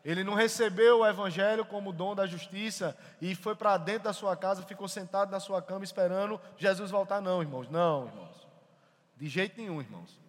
Ele 0.02 0.24
não 0.24 0.35
recebeu 0.35 1.00
o 1.00 1.06
Evangelho 1.06 1.66
como 1.66 1.92
dom 1.92 2.14
da 2.14 2.26
justiça 2.26 2.96
e 3.20 3.35
foi 3.35 3.54
para 3.54 3.76
dentro 3.76 4.04
da 4.04 4.12
sua 4.14 4.37
casa, 4.37 4.62
ficou 4.62 4.88
sentado 4.88 5.30
na 5.30 5.40
sua 5.40 5.61
cama 5.61 5.85
esperando 5.85 6.40
Jesus 6.56 6.90
voltar. 6.90 7.20
Não, 7.20 7.42
irmãos, 7.42 7.68
não, 7.68 8.06
irmãos. 8.06 8.46
De 9.16 9.28
jeito 9.28 9.61
nenhum, 9.61 9.80
irmãos. 9.82 10.26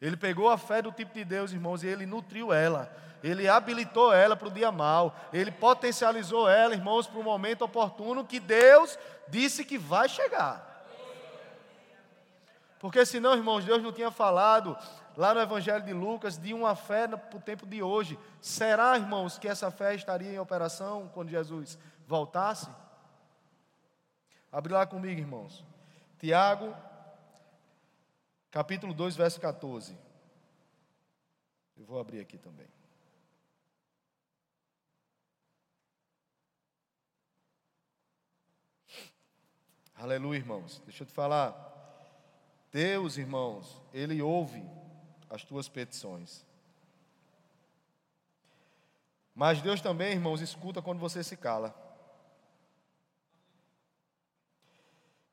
Ele 0.00 0.16
pegou 0.16 0.48
a 0.48 0.56
fé 0.56 0.80
do 0.80 0.90
tipo 0.90 1.12
de 1.12 1.24
Deus, 1.24 1.52
irmãos, 1.52 1.82
e 1.82 1.86
ele 1.86 2.06
nutriu 2.06 2.52
ela. 2.52 2.90
Ele 3.22 3.46
habilitou 3.46 4.12
ela 4.12 4.34
para 4.34 4.48
o 4.48 4.50
dia 4.50 4.72
mal. 4.72 5.14
Ele 5.32 5.50
potencializou 5.50 6.48
ela, 6.48 6.74
irmãos, 6.74 7.06
para 7.06 7.20
o 7.20 7.24
momento 7.24 7.62
oportuno 7.62 8.24
que 8.24 8.40
Deus 8.40 8.98
disse 9.28 9.64
que 9.64 9.76
vai 9.76 10.08
chegar. 10.08 10.66
Porque 12.78 13.04
senão, 13.04 13.34
irmãos, 13.34 13.64
Deus 13.64 13.82
não 13.82 13.92
tinha 13.92 14.10
falado 14.10 14.76
lá 15.14 15.34
no 15.34 15.40
Evangelho 15.40 15.84
de 15.84 15.92
Lucas 15.92 16.38
de 16.38 16.54
uma 16.54 16.74
fé 16.74 17.06
para 17.06 17.36
o 17.36 17.40
tempo 17.40 17.66
de 17.66 17.82
hoje. 17.82 18.18
Será, 18.40 18.96
irmãos, 18.96 19.38
que 19.38 19.46
essa 19.46 19.70
fé 19.70 19.94
estaria 19.94 20.32
em 20.32 20.38
operação 20.38 21.10
quando 21.12 21.28
Jesus 21.28 21.78
voltasse? 22.06 22.70
Abre 24.50 24.72
lá 24.72 24.86
comigo, 24.86 25.20
irmãos. 25.20 25.62
Tiago 26.18 26.74
capítulo 28.50 28.92
2, 28.92 29.16
verso 29.16 29.40
14. 29.40 29.96
Eu 31.76 31.84
vou 31.84 31.98
abrir 31.98 32.20
aqui 32.20 32.36
também. 32.36 32.66
Aleluia, 39.94 40.38
irmãos. 40.38 40.80
Deixa 40.86 41.02
eu 41.02 41.06
te 41.06 41.12
falar. 41.12 41.54
Deus, 42.72 43.18
irmãos, 43.18 43.82
Ele 43.92 44.22
ouve 44.22 44.64
as 45.28 45.44
tuas 45.44 45.68
petições. 45.68 46.44
Mas 49.34 49.60
Deus 49.60 49.80
também, 49.80 50.12
irmãos, 50.12 50.40
escuta 50.40 50.80
quando 50.80 50.98
você 50.98 51.22
se 51.22 51.36
cala. 51.36 51.74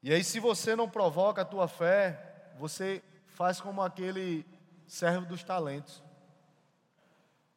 E 0.03 0.13
aí, 0.13 0.23
se 0.23 0.39
você 0.39 0.75
não 0.75 0.89
provoca 0.89 1.41
a 1.41 1.45
tua 1.45 1.67
fé, 1.67 2.26
você 2.57 3.03
faz 3.27 3.61
como 3.61 3.81
aquele 3.81 4.45
servo 4.87 5.25
dos 5.25 5.43
talentos. 5.43 6.03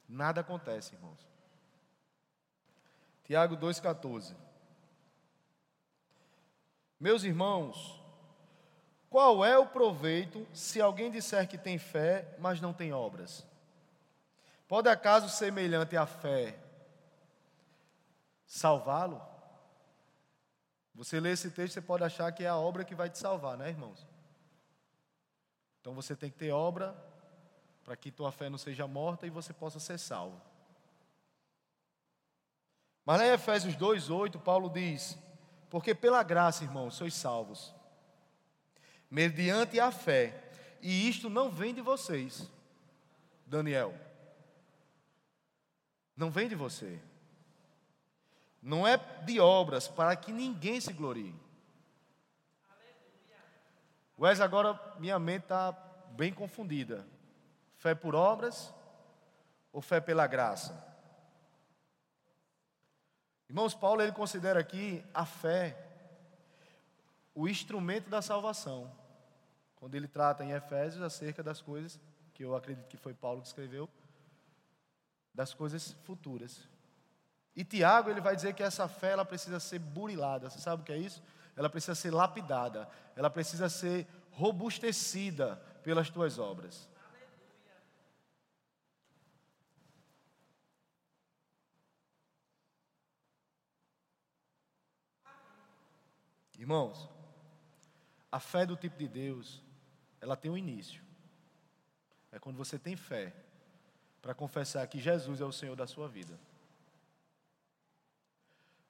Nada 0.08 0.40
acontece, 0.40 0.94
irmãos. 0.94 1.26
Tiago 3.24 3.56
2,14. 3.56 4.34
Meus 6.98 7.24
irmãos, 7.24 8.02
qual 9.08 9.44
é 9.44 9.56
o 9.56 9.66
proveito 9.66 10.46
se 10.52 10.80
alguém 10.80 11.10
disser 11.10 11.48
que 11.48 11.56
tem 11.56 11.78
fé, 11.78 12.36
mas 12.38 12.60
não 12.60 12.72
tem 12.72 12.92
obras? 12.92 13.46
Pode 14.68 14.88
acaso 14.88 15.28
semelhante 15.28 15.96
à 15.96 16.06
fé 16.06 16.58
salvá-lo? 18.46 19.22
Você 20.94 21.20
lê 21.20 21.30
esse 21.30 21.50
texto, 21.50 21.74
você 21.74 21.80
pode 21.80 22.04
achar 22.04 22.30
que 22.32 22.44
é 22.44 22.48
a 22.48 22.56
obra 22.56 22.84
que 22.84 22.94
vai 22.94 23.08
te 23.08 23.16
salvar, 23.16 23.56
né, 23.56 23.68
irmãos? 23.68 24.09
Então 25.80 25.94
você 25.94 26.14
tem 26.14 26.30
que 26.30 26.36
ter 26.36 26.50
obra 26.50 26.94
para 27.84 27.96
que 27.96 28.10
tua 28.10 28.30
fé 28.30 28.48
não 28.48 28.58
seja 28.58 28.86
morta 28.86 29.26
e 29.26 29.30
você 29.30 29.52
possa 29.52 29.80
ser 29.80 29.98
salvo. 29.98 30.40
Mas 33.04 33.18
lá 33.18 33.26
em 33.26 33.32
Efésios 33.32 33.74
2:8, 33.76 34.38
Paulo 34.38 34.68
diz: 34.68 35.18
"Porque 35.68 35.94
pela 35.94 36.22
graça, 36.22 36.64
irmãos, 36.64 36.94
sois 36.94 37.14
salvos, 37.14 37.74
mediante 39.10 39.80
a 39.80 39.90
fé, 39.90 40.50
e 40.80 41.08
isto 41.08 41.28
não 41.30 41.50
vem 41.50 41.74
de 41.74 41.80
vocês." 41.80 42.48
Daniel, 43.46 43.92
não 46.16 46.30
vem 46.30 46.46
de 46.46 46.54
você. 46.54 47.00
Não 48.62 48.86
é 48.86 48.98
de 49.24 49.40
obras 49.40 49.88
para 49.88 50.14
que 50.14 50.30
ninguém 50.30 50.80
se 50.80 50.92
glorie. 50.92 51.34
Wes, 54.20 54.38
agora 54.38 54.78
minha 54.98 55.18
mente 55.18 55.44
está 55.44 55.72
bem 56.10 56.30
confundida. 56.30 57.06
Fé 57.78 57.94
por 57.94 58.14
obras 58.14 58.70
ou 59.72 59.80
fé 59.80 59.98
pela 59.98 60.26
graça? 60.26 60.86
Irmãos, 63.48 63.74
Paulo 63.74 64.02
ele 64.02 64.12
considera 64.12 64.60
aqui 64.60 65.02
a 65.14 65.24
fé 65.24 65.74
o 67.34 67.48
instrumento 67.48 68.10
da 68.10 68.20
salvação. 68.20 68.92
Quando 69.76 69.94
ele 69.94 70.06
trata 70.06 70.44
em 70.44 70.50
Efésios 70.50 71.02
acerca 71.02 71.42
das 71.42 71.62
coisas 71.62 71.98
que 72.34 72.44
eu 72.44 72.54
acredito 72.54 72.88
que 72.88 72.98
foi 72.98 73.14
Paulo 73.14 73.40
que 73.40 73.48
escreveu, 73.48 73.88
das 75.34 75.54
coisas 75.54 75.92
futuras. 76.04 76.68
E 77.56 77.64
Tiago 77.64 78.10
ele 78.10 78.20
vai 78.20 78.36
dizer 78.36 78.52
que 78.52 78.62
essa 78.62 78.86
fé 78.86 79.12
ela 79.12 79.24
precisa 79.24 79.58
ser 79.58 79.78
burilada. 79.78 80.50
Você 80.50 80.58
sabe 80.58 80.82
o 80.82 80.84
que 80.84 80.92
é 80.92 80.98
isso? 80.98 81.22
Ela 81.56 81.68
precisa 81.68 81.94
ser 81.94 82.10
lapidada, 82.10 82.88
ela 83.16 83.30
precisa 83.30 83.68
ser 83.68 84.06
robustecida 84.30 85.56
pelas 85.82 86.10
tuas 86.10 86.38
obras. 86.38 86.88
Irmãos, 96.58 97.08
a 98.30 98.38
fé 98.38 98.66
do 98.66 98.76
tipo 98.76 98.98
de 98.98 99.08
Deus, 99.08 99.62
ela 100.20 100.36
tem 100.36 100.50
um 100.50 100.58
início. 100.58 101.02
É 102.30 102.38
quando 102.38 102.56
você 102.56 102.78
tem 102.78 102.96
fé 102.96 103.34
para 104.20 104.34
confessar 104.34 104.86
que 104.86 105.00
Jesus 105.00 105.40
é 105.40 105.44
o 105.44 105.52
Senhor 105.52 105.74
da 105.74 105.86
sua 105.86 106.06
vida. 106.06 106.38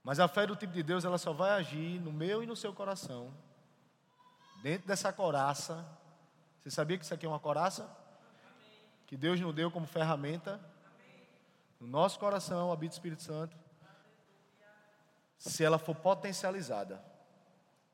Mas 0.03 0.19
a 0.19 0.27
fé 0.27 0.47
do 0.47 0.57
tipo 0.57 0.73
de 0.73 0.83
Deus, 0.83 1.05
ela 1.05 1.19
só 1.19 1.33
vai 1.33 1.51
agir 1.51 2.01
no 2.01 2.13
meu 2.13 2.43
e 2.43 2.47
no 2.47 2.57
seu 2.57 2.73
coração. 2.73 3.33
Dentro 4.63 4.89
dessa 4.89 5.13
coraça. 5.13 5.87
Você 6.59 6.71
sabia 6.71 6.99
que 6.99 7.05
isso 7.05 7.15
aqui 7.15 7.27
é 7.27 7.29
uma 7.29 7.41
coraça? 7.41 7.89
Que 9.07 9.17
Deus 9.17 9.41
nos 9.41 9.55
deu 9.55 9.71
como 9.71 9.87
ferramenta. 9.87 10.61
no 11.79 11.87
nosso 11.87 12.19
coração 12.19 12.71
habita 12.71 12.93
o 12.93 12.97
Espírito 12.97 13.23
Santo, 13.23 13.57
se 15.39 15.65
ela 15.65 15.79
for 15.79 15.95
potencializada 15.95 17.03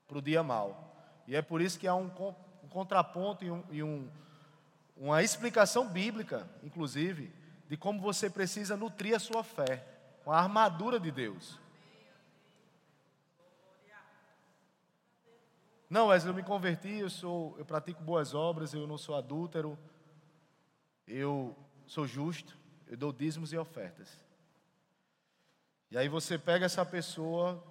para 0.08 0.18
o 0.18 0.22
dia 0.22 0.42
mal. 0.42 0.94
E 1.26 1.36
é 1.36 1.42
por 1.42 1.60
isso 1.60 1.78
que 1.78 1.86
há 1.86 1.94
um, 1.94 2.10
um 2.64 2.68
contraponto 2.68 3.44
e, 3.44 3.50
um, 3.50 3.64
e 3.70 3.82
um, 3.82 4.10
uma 4.96 5.22
explicação 5.22 5.88
bíblica, 5.88 6.48
inclusive, 6.62 7.32
de 7.68 7.76
como 7.76 8.00
você 8.00 8.28
precisa 8.28 8.76
nutrir 8.76 9.14
a 9.14 9.20
sua 9.20 9.44
fé 9.44 9.84
com 10.24 10.32
a 10.32 10.38
armadura 10.38 10.98
de 10.98 11.10
Deus. 11.10 11.58
Não, 15.88 16.08
Wesley, 16.08 16.32
eu 16.32 16.34
me 16.34 16.42
converti, 16.42 16.98
eu 16.98 17.08
sou, 17.08 17.56
eu 17.58 17.64
pratico 17.64 18.02
boas 18.02 18.34
obras, 18.34 18.74
eu 18.74 18.86
não 18.86 18.98
sou 18.98 19.14
adúltero, 19.14 19.78
eu 21.06 21.56
sou 21.86 22.06
justo, 22.06 22.58
eu 22.88 22.96
dou 22.96 23.12
dízimos 23.12 23.52
e 23.52 23.58
ofertas. 23.58 24.08
E 25.90 25.96
aí 25.96 26.08
você 26.08 26.36
pega 26.36 26.66
essa 26.66 26.84
pessoa, 26.84 27.62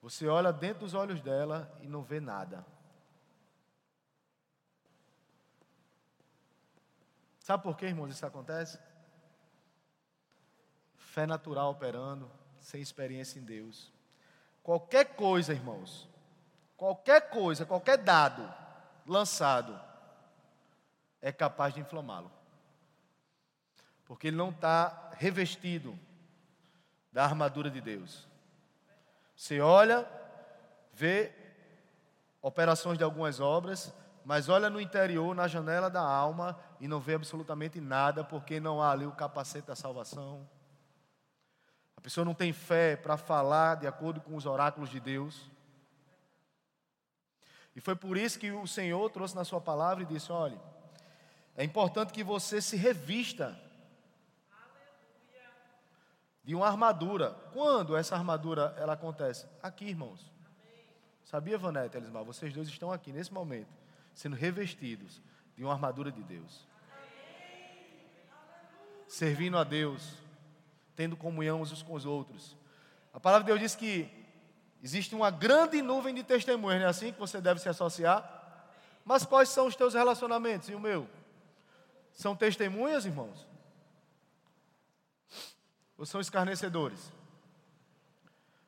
você 0.00 0.26
olha 0.26 0.52
dentro 0.52 0.80
dos 0.80 0.94
olhos 0.94 1.20
dela 1.20 1.72
e 1.80 1.86
não 1.86 2.02
vê 2.02 2.18
nada. 2.18 2.66
Sabe 7.38 7.62
por 7.62 7.76
que, 7.76 7.86
irmãos, 7.86 8.08
isso 8.08 8.26
acontece? 8.26 8.78
Fé 10.96 11.26
natural 11.26 11.70
operando, 11.70 12.30
sem 12.60 12.80
experiência 12.80 13.38
em 13.38 13.44
Deus. 13.44 13.92
Qualquer 14.62 15.14
coisa, 15.14 15.52
irmãos, 15.52 16.08
qualquer 16.82 17.30
coisa, 17.30 17.64
qualquer 17.64 17.96
dado 17.96 18.52
lançado 19.06 19.80
é 21.20 21.30
capaz 21.30 21.72
de 21.72 21.78
inflamá-lo. 21.78 22.28
Porque 24.04 24.26
ele 24.26 24.36
não 24.36 24.50
está 24.50 25.12
revestido 25.12 25.96
da 27.12 27.22
armadura 27.22 27.70
de 27.70 27.80
Deus. 27.80 28.26
Você 29.36 29.60
olha, 29.60 30.04
vê 30.92 31.32
operações 32.40 32.98
de 32.98 33.04
algumas 33.04 33.38
obras, 33.38 33.94
mas 34.24 34.48
olha 34.48 34.68
no 34.68 34.80
interior, 34.80 35.36
na 35.36 35.46
janela 35.46 35.88
da 35.88 36.02
alma, 36.02 36.58
e 36.80 36.88
não 36.88 36.98
vê 36.98 37.14
absolutamente 37.14 37.80
nada, 37.80 38.24
porque 38.24 38.58
não 38.58 38.82
há 38.82 38.90
ali 38.90 39.06
o 39.06 39.12
capacete 39.12 39.68
da 39.68 39.76
salvação. 39.76 40.48
A 41.96 42.00
pessoa 42.00 42.24
não 42.24 42.34
tem 42.34 42.52
fé 42.52 42.96
para 42.96 43.16
falar 43.16 43.76
de 43.76 43.86
acordo 43.86 44.20
com 44.20 44.34
os 44.34 44.46
oráculos 44.46 44.90
de 44.90 44.98
Deus. 44.98 45.48
E 47.74 47.80
foi 47.80 47.96
por 47.96 48.16
isso 48.16 48.38
que 48.38 48.50
o 48.50 48.66
Senhor 48.66 49.08
trouxe 49.10 49.34
na 49.34 49.44
sua 49.44 49.60
palavra 49.60 50.02
e 50.02 50.06
disse: 50.06 50.30
olhe, 50.30 50.58
é 51.56 51.64
importante 51.64 52.12
que 52.12 52.22
você 52.22 52.60
se 52.60 52.76
revista 52.76 53.58
de 56.44 56.54
uma 56.54 56.66
armadura. 56.66 57.30
Quando 57.52 57.96
essa 57.96 58.14
armadura 58.14 58.74
ela 58.78 58.94
acontece? 58.94 59.46
Aqui, 59.62 59.86
irmãos. 59.86 60.30
Sabia, 61.24 61.56
Vanete, 61.56 61.96
Elismar? 61.96 62.24
Vocês 62.24 62.52
dois 62.52 62.68
estão 62.68 62.92
aqui 62.92 63.12
nesse 63.12 63.32
momento, 63.32 63.72
sendo 64.12 64.36
revestidos 64.36 65.22
de 65.56 65.64
uma 65.64 65.72
armadura 65.72 66.10
de 66.10 66.22
Deus. 66.22 66.66
Servindo 69.06 69.56
a 69.56 69.64
Deus, 69.64 70.14
tendo 70.96 71.16
comunhão 71.16 71.60
uns 71.60 71.82
com 71.82 71.94
os 71.94 72.04
outros. 72.04 72.56
A 73.12 73.20
palavra 73.20 73.44
de 73.44 73.48
Deus 73.48 73.60
diz 73.60 73.74
que 73.74 74.21
Existe 74.82 75.14
uma 75.14 75.30
grande 75.30 75.80
nuvem 75.80 76.12
de 76.12 76.24
testemunhas, 76.24 76.80
não 76.80 76.86
é 76.88 76.90
assim 76.90 77.12
que 77.12 77.20
você 77.20 77.40
deve 77.40 77.60
se 77.60 77.68
associar? 77.68 78.40
Mas 79.04 79.24
quais 79.24 79.48
são 79.48 79.66
os 79.66 79.76
teus 79.76 79.94
relacionamentos 79.94 80.68
e 80.68 80.74
o 80.74 80.80
meu? 80.80 81.08
São 82.12 82.34
testemunhas, 82.34 83.06
irmãos? 83.06 83.46
Ou 85.96 86.04
são 86.04 86.20
escarnecedores? 86.20 87.12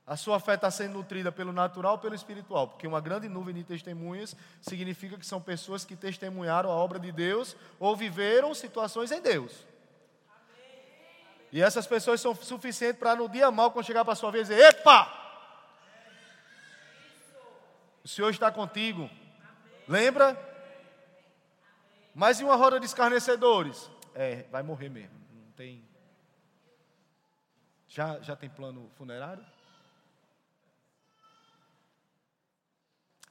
A 0.07 0.17
sua 0.17 0.39
fé 0.39 0.55
está 0.55 0.71
sendo 0.71 0.95
nutrida 0.95 1.33
pelo 1.33 1.53
natural 1.53 1.93
ou 1.93 1.99
pelo 1.99 2.15
espiritual? 2.15 2.69
Porque 2.69 2.87
uma 2.87 3.01
grande 3.01 3.29
nuvem 3.29 3.55
de 3.55 3.65
testemunhas 3.65 4.37
significa 4.61 5.17
que 5.17 5.27
são 5.27 5.41
pessoas 5.41 5.85
que 5.85 5.97
testemunharam 5.97 6.71
a 6.71 6.75
obra 6.75 7.01
de 7.01 7.11
Deus 7.11 7.57
ou 7.81 7.97
viveram 7.97 8.55
situações 8.55 9.11
em 9.11 9.21
Deus. 9.21 9.67
E 11.51 11.61
essas 11.63 11.87
pessoas 11.87 12.21
são 12.21 12.35
suficientes 12.35 12.99
para 12.99 13.17
no 13.17 13.29
dia 13.29 13.51
mal, 13.51 13.71
quando 13.71 13.87
chegar 13.87 14.05
para 14.05 14.13
a 14.13 14.17
sua 14.17 14.31
vez, 14.31 14.49
dizer: 14.49 14.61
Epa! 14.61 15.24
O 18.05 18.09
Senhor 18.09 18.29
está 18.29 18.53
contigo. 18.53 19.09
Lembra? 19.89 20.39
Em 22.15 22.45
uma 22.45 22.55
roda 22.55 22.79
de 22.79 22.85
escarnecedores? 22.85 23.91
É, 24.15 24.43
vai 24.51 24.63
morrer 24.63 24.91
mesmo. 24.91 25.19
Não 25.33 25.51
tem. 25.53 25.83
Já, 27.89 28.21
já 28.21 28.37
tem 28.37 28.51
plano 28.51 28.91
funerário? 28.97 29.45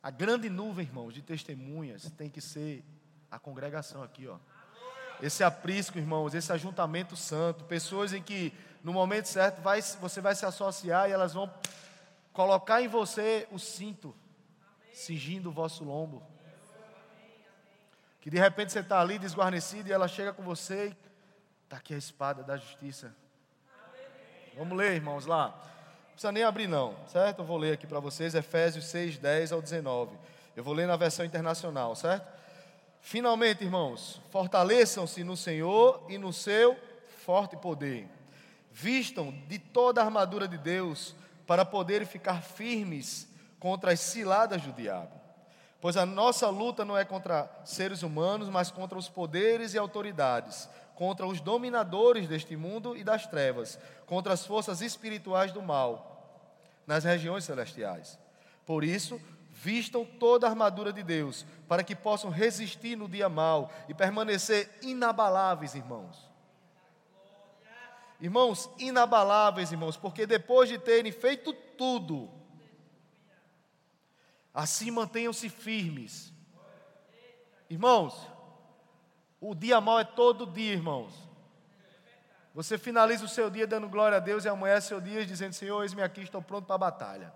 A 0.01 0.09
grande 0.09 0.49
nuvem, 0.49 0.85
irmãos, 0.85 1.13
de 1.13 1.21
testemunhas 1.21 2.11
tem 2.17 2.29
que 2.29 2.41
ser 2.41 2.83
a 3.29 3.37
congregação 3.37 4.01
aqui, 4.01 4.27
ó. 4.27 4.39
Esse 5.21 5.43
aprisco, 5.43 5.99
irmãos, 5.99 6.33
esse 6.33 6.51
ajuntamento 6.51 7.15
santo, 7.15 7.63
pessoas 7.65 8.11
em 8.11 8.21
que 8.21 8.51
no 8.83 8.91
momento 8.91 9.27
certo 9.27 9.61
vai, 9.61 9.81
você 9.81 10.19
vai 10.19 10.33
se 10.33 10.45
associar 10.45 11.07
e 11.07 11.13
elas 11.13 11.33
vão 11.33 11.53
colocar 12.33 12.81
em 12.81 12.87
você 12.87 13.47
o 13.51 13.59
cinto 13.59 14.13
cingindo 14.93 15.49
o 15.49 15.51
vosso 15.51 15.83
lombo. 15.83 16.23
Que 18.21 18.29
de 18.29 18.37
repente 18.37 18.71
você 18.71 18.79
está 18.79 19.01
ali 19.01 19.19
desguarnecido 19.19 19.89
e 19.89 19.91
ela 19.91 20.07
chega 20.07 20.31
com 20.31 20.43
você 20.43 20.87
e 20.87 20.97
está 21.63 21.77
aqui 21.77 21.93
a 21.93 21.97
espada 21.97 22.43
da 22.43 22.55
justiça. 22.55 23.13
Vamos 24.55 24.77
ler, 24.77 24.93
irmãos, 24.93 25.25
lá. 25.25 25.47
Não 25.47 26.11
precisa 26.11 26.31
nem 26.31 26.43
abrir, 26.43 26.67
não, 26.67 26.95
certo? 27.07 27.39
Eu 27.39 27.45
vou 27.45 27.57
ler 27.57 27.73
aqui 27.73 27.87
para 27.87 27.99
vocês, 27.99 28.35
Efésios 28.35 28.85
6, 28.85 29.17
10 29.17 29.51
ao 29.51 29.61
19. 29.61 30.15
Eu 30.55 30.63
vou 30.63 30.73
ler 30.73 30.87
na 30.87 30.95
versão 30.95 31.25
internacional, 31.25 31.95
certo? 31.95 32.31
Finalmente, 33.01 33.63
irmãos, 33.63 34.21
fortaleçam-se 34.29 35.23
no 35.23 35.35
Senhor 35.35 36.05
e 36.07 36.17
no 36.17 36.31
seu 36.31 36.77
forte 37.25 37.57
poder. 37.57 38.07
Vistam 38.71 39.31
de 39.47 39.59
toda 39.59 40.01
a 40.01 40.05
armadura 40.05 40.47
de 40.47 40.57
Deus 40.57 41.15
para 41.45 41.65
poderem 41.65 42.07
ficar 42.07 42.41
firmes 42.41 43.27
contra 43.63 43.93
as 43.93 44.01
ciladas 44.01 44.61
do 44.61 44.73
diabo. 44.73 45.21
Pois 45.79 45.95
a 45.95 46.05
nossa 46.05 46.49
luta 46.49 46.83
não 46.83 46.97
é 46.97 47.05
contra 47.05 47.49
seres 47.63 48.03
humanos, 48.03 48.49
mas 48.49 48.69
contra 48.69 48.97
os 48.97 49.07
poderes 49.07 49.73
e 49.73 49.77
autoridades, 49.77 50.67
contra 50.95 51.25
os 51.25 51.39
dominadores 51.39 52.27
deste 52.27 52.57
mundo 52.57 52.93
e 52.93 53.05
das 53.05 53.25
trevas, 53.25 53.79
contra 54.05 54.33
as 54.33 54.45
forças 54.45 54.81
espirituais 54.81 55.53
do 55.53 55.61
mal 55.61 56.43
nas 56.85 57.05
regiões 57.05 57.45
celestiais. 57.45 58.19
Por 58.65 58.83
isso, 58.83 59.17
vistam 59.49 60.03
toda 60.03 60.45
a 60.45 60.49
armadura 60.49 60.91
de 60.91 61.01
Deus, 61.01 61.45
para 61.65 61.85
que 61.85 61.95
possam 61.95 62.29
resistir 62.29 62.97
no 62.97 63.07
dia 63.07 63.29
mal 63.29 63.71
e 63.87 63.93
permanecer 63.93 64.77
inabaláveis, 64.81 65.73
irmãos. 65.73 66.29
Irmãos, 68.19 68.69
inabaláveis, 68.77 69.71
irmãos, 69.71 69.95
porque 69.95 70.25
depois 70.27 70.67
de 70.67 70.77
terem 70.77 71.13
feito 71.13 71.53
tudo, 71.53 72.42
Assim 74.53 74.91
mantenham-se 74.91 75.49
firmes. 75.49 76.31
Irmãos, 77.69 78.29
o 79.41 79.55
dia 79.55 79.81
mal 79.81 79.99
é 79.99 80.03
todo 80.03 80.45
dia, 80.45 80.73
irmãos. 80.73 81.13
Você 82.53 82.77
finaliza 82.77 83.25
o 83.25 83.29
seu 83.29 83.49
dia 83.49 83.65
dando 83.65 83.89
glória 83.89 84.17
a 84.17 84.19
Deus 84.19 84.45
e 84.45 84.49
amanhã 84.49 84.75
é 84.75 84.81
seu 84.81 85.01
dia 85.01 85.25
dizendo: 85.25 85.53
Senhor, 85.53 85.81
eis-me 85.81 86.03
aqui, 86.03 86.21
estou 86.21 86.41
pronto 86.41 86.65
para 86.65 86.75
a 86.75 86.77
batalha. 86.77 87.33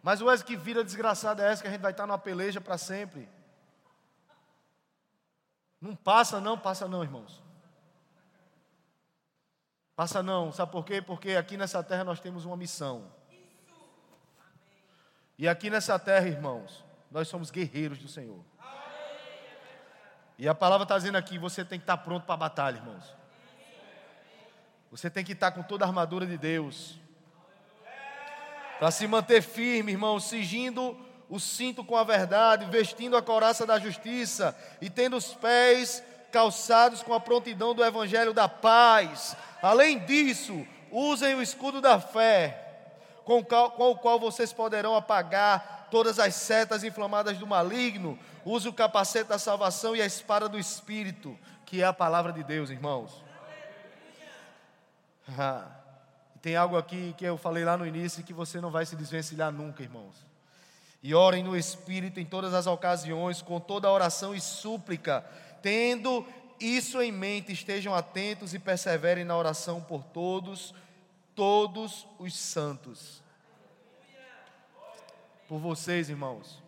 Mas 0.00 0.20
o 0.20 0.44
que 0.44 0.56
vira 0.56 0.84
desgraçada 0.84 1.44
é 1.44 1.50
essa 1.50 1.62
que 1.62 1.68
a 1.68 1.70
gente 1.72 1.80
vai 1.80 1.90
estar 1.90 2.06
numa 2.06 2.16
peleja 2.16 2.60
para 2.60 2.78
sempre. 2.78 3.28
Não 5.80 5.96
passa, 5.96 6.40
não, 6.40 6.56
passa 6.56 6.86
não, 6.86 7.02
irmãos. 7.02 7.42
Passa 9.96 10.22
não, 10.22 10.52
sabe 10.52 10.70
por 10.70 10.84
quê? 10.84 11.00
Porque 11.00 11.30
aqui 11.30 11.56
nessa 11.56 11.82
terra 11.82 12.04
nós 12.04 12.20
temos 12.20 12.44
uma 12.44 12.56
missão. 12.56 13.10
E 15.38 15.48
aqui 15.48 15.70
nessa 15.70 15.98
terra, 15.98 16.28
irmãos, 16.28 16.84
nós 17.10 17.28
somos 17.28 17.50
guerreiros 17.50 17.98
do 17.98 18.06
Senhor. 18.06 18.44
E 20.38 20.46
a 20.46 20.54
palavra 20.54 20.82
está 20.84 20.98
dizendo 20.98 21.16
aqui: 21.16 21.38
você 21.38 21.64
tem 21.64 21.78
que 21.78 21.84
estar 21.84 21.96
pronto 21.96 22.24
para 22.24 22.34
a 22.34 22.38
batalha, 22.38 22.76
irmãos. 22.76 23.14
Você 24.90 25.08
tem 25.08 25.24
que 25.24 25.32
estar 25.32 25.50
com 25.52 25.62
toda 25.62 25.86
a 25.86 25.88
armadura 25.88 26.26
de 26.26 26.36
Deus. 26.36 27.00
Para 28.78 28.90
se 28.90 29.06
manter 29.06 29.40
firme, 29.40 29.92
irmãos, 29.92 30.24
cingindo 30.24 30.94
o 31.28 31.40
cinto 31.40 31.82
com 31.82 31.96
a 31.96 32.04
verdade, 32.04 32.66
vestindo 32.66 33.16
a 33.16 33.22
coraça 33.22 33.66
da 33.66 33.78
justiça 33.78 34.56
e 34.80 34.90
tendo 34.90 35.16
os 35.16 35.34
pés 35.34 36.02
calçados 36.30 37.02
com 37.02 37.14
a 37.14 37.20
prontidão 37.20 37.74
do 37.74 37.84
evangelho 37.84 38.32
da 38.32 38.48
paz. 38.48 39.36
Além 39.62 39.98
disso, 39.98 40.66
usem 40.90 41.34
o 41.34 41.42
escudo 41.42 41.80
da 41.80 42.00
fé 42.00 42.62
com, 43.24 43.42
com 43.44 43.90
o 43.90 43.96
qual 43.96 44.20
vocês 44.20 44.52
poderão 44.52 44.94
apagar 44.94 45.88
todas 45.90 46.18
as 46.18 46.34
setas 46.34 46.84
inflamadas 46.84 47.36
do 47.36 47.46
maligno. 47.46 48.16
Use 48.44 48.68
o 48.68 48.72
capacete 48.72 49.28
da 49.28 49.38
salvação 49.38 49.96
e 49.96 50.00
a 50.00 50.06
espada 50.06 50.48
do 50.48 50.56
Espírito, 50.58 51.36
que 51.64 51.82
é 51.82 51.84
a 51.84 51.92
palavra 51.92 52.32
de 52.32 52.44
Deus, 52.44 52.70
irmãos. 52.70 53.24
tem 56.40 56.54
algo 56.54 56.76
aqui 56.76 57.12
que 57.18 57.24
eu 57.24 57.36
falei 57.36 57.64
lá 57.64 57.76
no 57.76 57.84
início 57.84 58.22
que 58.22 58.32
você 58.32 58.60
não 58.60 58.70
vai 58.70 58.86
se 58.86 58.94
desvencilhar 58.94 59.50
nunca, 59.50 59.82
irmãos. 59.82 60.14
E 61.02 61.12
orem 61.12 61.42
no 61.42 61.56
Espírito 61.56 62.20
em 62.20 62.24
todas 62.24 62.54
as 62.54 62.68
ocasiões, 62.68 63.42
com 63.42 63.58
toda 63.58 63.90
oração 63.90 64.32
e 64.34 64.40
súplica, 64.40 65.24
tendo 65.62 66.26
isso 66.60 67.00
em 67.00 67.12
mente, 67.12 67.52
estejam 67.52 67.94
atentos 67.94 68.54
e 68.54 68.58
perseverem 68.58 69.24
na 69.24 69.36
oração 69.36 69.80
por 69.80 70.02
todos, 70.02 70.74
todos 71.34 72.06
os 72.18 72.34
santos. 72.34 73.22
Por 75.48 75.58
vocês, 75.58 76.08
irmãos. 76.08 76.62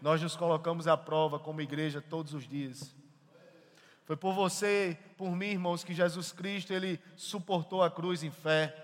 Nós 0.00 0.22
nos 0.22 0.36
colocamos 0.36 0.86
à 0.86 0.96
prova 0.96 1.38
como 1.38 1.60
igreja 1.60 2.00
todos 2.00 2.32
os 2.32 2.48
dias. 2.48 2.94
Foi 4.04 4.16
por 4.16 4.32
você, 4.32 4.98
por 5.16 5.30
mim, 5.36 5.50
irmãos, 5.50 5.84
que 5.84 5.94
Jesus 5.94 6.32
Cristo 6.32 6.72
ele 6.72 7.00
suportou 7.16 7.82
a 7.82 7.90
cruz 7.90 8.22
em 8.22 8.30
fé. 8.30 8.74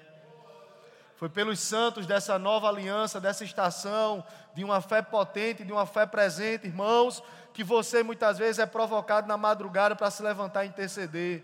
Foi 1.17 1.29
pelos 1.29 1.59
santos 1.59 2.07
dessa 2.07 2.39
nova 2.39 2.69
aliança, 2.69 3.21
dessa 3.21 3.43
estação, 3.43 4.23
de 4.55 4.63
uma 4.63 4.81
fé 4.81 5.01
potente, 5.01 5.65
de 5.65 5.73
uma 5.73 5.87
fé 5.87 6.05
presente, 6.05 6.67
irmãos, 6.67 7.23
que 7.57 7.65
você 7.65 8.03
muitas 8.03 8.37
vezes 8.37 8.59
é 8.59 8.67
provocado 8.67 9.27
na 9.27 9.39
madrugada 9.39 9.97
para 9.97 10.11
se 10.11 10.23
levantar 10.23 10.67
e 10.67 10.69
interceder. 10.69 11.43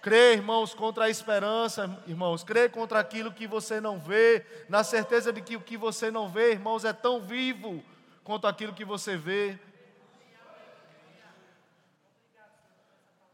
Crer, 0.00 0.38
irmãos, 0.38 0.72
contra 0.72 1.04
a 1.04 1.10
esperança, 1.10 2.02
irmãos, 2.06 2.42
crer 2.42 2.70
contra 2.70 2.98
aquilo 3.00 3.30
que 3.30 3.46
você 3.46 3.82
não 3.82 3.98
vê, 3.98 4.46
na 4.66 4.82
certeza 4.82 5.30
de 5.30 5.42
que 5.42 5.56
o 5.56 5.60
que 5.60 5.76
você 5.76 6.10
não 6.10 6.26
vê, 6.26 6.52
irmãos, 6.52 6.86
é 6.86 6.92
tão 6.94 7.20
vivo 7.20 7.84
quanto 8.24 8.46
aquilo 8.46 8.72
que 8.72 8.82
você 8.82 9.14
vê. 9.14 9.58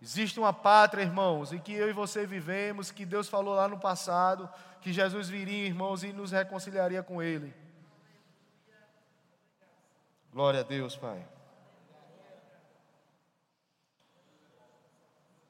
Existe 0.03 0.41
uma 0.41 0.53
pátria, 0.53 1.03
irmãos, 1.03 1.53
em 1.53 1.61
que 1.61 1.73
eu 1.73 1.89
e 1.89 1.93
você 1.93 2.27
vivemos, 2.27 2.91
que 2.91 3.07
Deus 3.07 3.29
falou 3.29 3.55
lá 3.55 3.69
no 3.69 3.79
passado, 3.79 4.51
que 4.81 4.93
Jesus 4.93 5.29
viria, 5.29 5.69
irmãos, 5.69 6.03
e 6.03 6.13
nos 6.13 6.33
reconciliaria 6.33 7.01
com 7.01 7.23
Ele. 7.23 7.55
Glória 10.37 10.61
a 10.61 10.63
Deus, 10.63 10.95
Pai. 10.95 11.27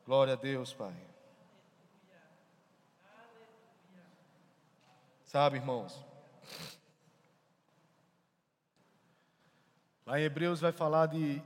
Glória 0.07 0.35
a 0.35 0.37
Deus, 0.37 0.73
Pai. 0.73 0.95
Sabe, 5.25 5.57
irmãos? 5.57 6.05
Lá 10.07 10.21
em 10.21 10.23
Hebreus 10.23 10.61
vai 10.61 10.71
falar 10.71 11.07
de 11.07 11.43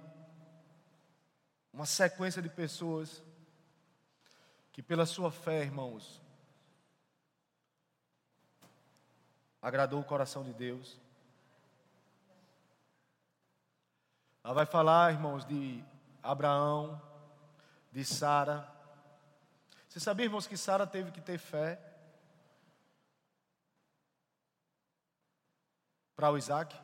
uma 1.73 1.87
sequência 1.87 2.43
de 2.43 2.51
pessoas 2.51 3.23
que, 4.71 4.83
pela 4.83 5.07
sua 5.07 5.33
fé, 5.33 5.63
irmãos, 5.63 6.21
agradou 9.63 9.99
o 9.99 10.05
coração 10.05 10.45
de 10.45 10.53
Deus. 10.53 11.01
Lá 14.51 14.55
vai 14.55 14.67
falar, 14.67 15.13
irmãos, 15.13 15.45
de 15.45 15.81
Abraão, 16.21 17.01
de 17.93 18.05
Sara. 18.05 18.69
Você 19.89 20.01
sabia, 20.01 20.27
irmãos, 20.27 20.49
que 20.49 20.57
Sara 20.57 20.85
teve 20.89 21.13
que 21.13 21.21
ter 21.21 21.39
fé 21.39 21.81
para 26.17 26.33
o 26.33 26.37
Isaac? 26.37 26.77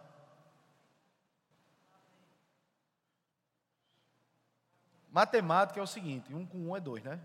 Matemática 5.11 5.81
é 5.81 5.83
o 5.83 5.89
seguinte: 5.89 6.33
um 6.33 6.47
com 6.47 6.69
um 6.69 6.77
é 6.77 6.79
dois, 6.79 7.03
né? 7.03 7.21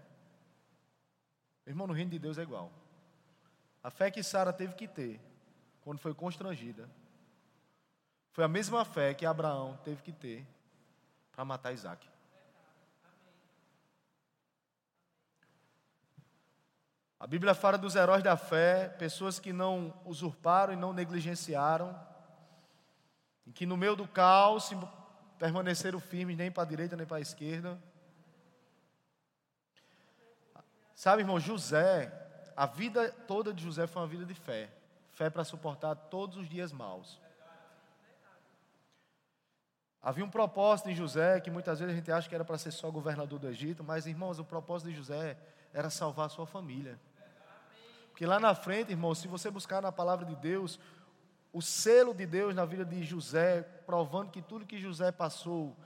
Irmão, 1.67 1.85
no 1.85 1.93
reino 1.93 2.09
de 2.09 2.17
Deus 2.17 2.39
é 2.39 2.41
igual. 2.41 2.71
A 3.83 3.91
fé 3.91 4.09
que 4.09 4.23
Sara 4.23 4.51
teve 4.51 4.73
que 4.73 4.87
ter, 4.87 5.21
quando 5.81 5.99
foi 5.99 6.15
constrangida, 6.15 6.89
foi 8.31 8.43
a 8.43 8.47
mesma 8.47 8.85
fé 8.85 9.13
que 9.13 9.25
Abraão 9.25 9.77
teve 9.83 10.01
que 10.01 10.11
ter 10.11 10.47
para 11.33 11.45
matar 11.45 11.73
Isaac. 11.73 12.07
A 17.19 17.27
Bíblia 17.27 17.53
fala 17.53 17.77
dos 17.77 17.95
heróis 17.95 18.23
da 18.23 18.35
fé, 18.35 18.89
pessoas 18.89 19.37
que 19.37 19.53
não 19.53 19.93
usurparam 20.05 20.73
e 20.73 20.75
não 20.75 20.91
negligenciaram, 20.91 21.95
e 23.45 23.51
que 23.51 23.65
no 23.67 23.77
meio 23.77 23.95
do 23.95 24.07
caos 24.07 24.71
permaneceram 25.37 25.99
firmes 25.99 26.35
nem 26.35 26.51
para 26.51 26.63
a 26.63 26.65
direita 26.65 26.97
nem 26.97 27.05
para 27.05 27.17
a 27.17 27.21
esquerda. 27.21 27.79
Sabe, 30.95 31.21
irmão, 31.21 31.39
José, 31.39 32.11
a 32.57 32.65
vida 32.65 33.11
toda 33.27 33.53
de 33.53 33.63
José 33.63 33.85
foi 33.85 34.01
uma 34.01 34.07
vida 34.07 34.25
de 34.25 34.33
fé. 34.33 34.71
Fé 35.11 35.29
para 35.29 35.43
suportar 35.43 35.93
todos 35.95 36.37
os 36.37 36.49
dias 36.49 36.71
maus. 36.71 37.20
Havia 40.03 40.25
um 40.25 40.29
propósito 40.29 40.89
em 40.89 40.95
José, 40.95 41.39
que 41.39 41.51
muitas 41.51 41.79
vezes 41.79 41.93
a 41.93 41.97
gente 41.97 42.11
acha 42.11 42.27
que 42.27 42.33
era 42.33 42.43
para 42.43 42.57
ser 42.57 42.71
só 42.71 42.89
governador 42.89 43.37
do 43.37 43.47
Egito, 43.47 43.83
mas, 43.83 44.07
irmãos, 44.07 44.39
o 44.39 44.43
propósito 44.43 44.89
de 44.89 44.97
José 44.97 45.37
era 45.71 45.91
salvar 45.91 46.25
a 46.25 46.29
sua 46.29 46.47
família. 46.47 46.99
Porque 48.09 48.25
lá 48.25 48.39
na 48.39 48.55
frente, 48.55 48.91
irmão, 48.91 49.13
se 49.13 49.27
você 49.27 49.51
buscar 49.51 49.81
na 49.81 49.91
palavra 49.91 50.25
de 50.25 50.35
Deus, 50.35 50.79
o 51.53 51.61
selo 51.61 52.13
de 52.13 52.25
Deus 52.25 52.55
na 52.55 52.65
vida 52.65 52.83
de 52.83 53.03
José, 53.03 53.61
provando 53.85 54.31
que 54.31 54.41
tudo 54.41 54.65
que 54.65 54.79
José 54.79 55.11
passou, 55.11 55.77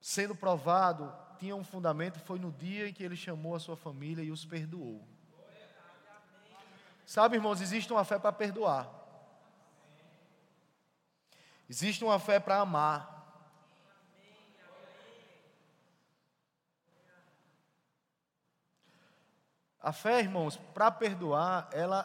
sendo 0.00 0.34
provado, 0.34 1.12
tinha 1.38 1.54
um 1.54 1.64
fundamento, 1.64 2.18
foi 2.18 2.38
no 2.38 2.50
dia 2.50 2.88
em 2.88 2.92
que 2.92 3.04
ele 3.04 3.16
chamou 3.16 3.54
a 3.54 3.60
sua 3.60 3.76
família 3.76 4.22
e 4.22 4.30
os 4.30 4.44
perdoou. 4.44 5.06
Sabe, 7.06 7.36
irmãos, 7.36 7.60
existe 7.60 7.92
uma 7.92 8.04
fé 8.04 8.18
para 8.18 8.32
perdoar. 8.32 9.01
Existe 11.72 12.04
uma 12.04 12.18
fé 12.18 12.38
para 12.38 12.58
amar. 12.58 13.08
A 19.80 19.90
fé, 19.90 20.20
irmãos, 20.20 20.58
para 20.74 20.90
perdoar, 20.90 21.70
ela 21.72 22.04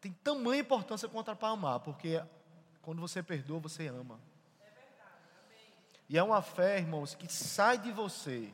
tem 0.00 0.12
tamanha 0.12 0.62
importância 0.62 1.08
quanto 1.08 1.36
para 1.36 1.46
amar, 1.46 1.78
porque 1.78 2.20
quando 2.82 3.00
você 3.00 3.22
perdoa, 3.22 3.60
você 3.60 3.86
ama. 3.86 4.20
E 6.08 6.18
é 6.18 6.22
uma 6.24 6.42
fé, 6.42 6.78
irmãos, 6.78 7.14
que 7.14 7.32
sai 7.32 7.78
de 7.78 7.92
você. 7.92 8.52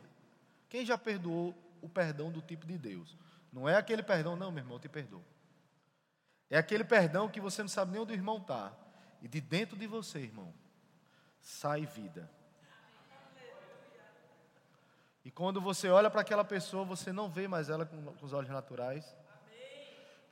Quem 0.68 0.84
já 0.84 0.98
perdoou 0.98 1.54
o 1.80 1.88
perdão 1.88 2.30
do 2.30 2.42
tipo 2.42 2.66
de 2.66 2.76
Deus? 2.76 3.16
Não 3.50 3.66
é 3.66 3.76
aquele 3.76 4.02
perdão, 4.02 4.36
não, 4.36 4.52
meu 4.52 4.60
irmão, 4.62 4.76
eu 4.76 4.80
te 4.80 4.90
perdoo. 4.90 5.24
É 6.50 6.58
aquele 6.58 6.84
perdão 6.84 7.30
que 7.30 7.40
você 7.40 7.62
não 7.62 7.68
sabe 7.70 7.92
nem 7.92 8.02
onde 8.02 8.12
o 8.12 8.14
irmão 8.14 8.36
está. 8.36 8.74
E 9.22 9.28
de 9.28 9.40
dentro 9.40 9.76
de 9.76 9.86
você, 9.86 10.18
irmão, 10.18 10.52
sai 11.40 11.86
vida. 11.86 12.28
E 15.24 15.30
quando 15.30 15.60
você 15.60 15.88
olha 15.88 16.10
para 16.10 16.20
aquela 16.20 16.44
pessoa, 16.44 16.84
você 16.84 17.12
não 17.12 17.30
vê 17.30 17.46
mais 17.46 17.70
ela 17.70 17.86
com, 17.86 18.02
com 18.02 18.26
os 18.26 18.32
olhos 18.32 18.50
naturais. 18.50 19.16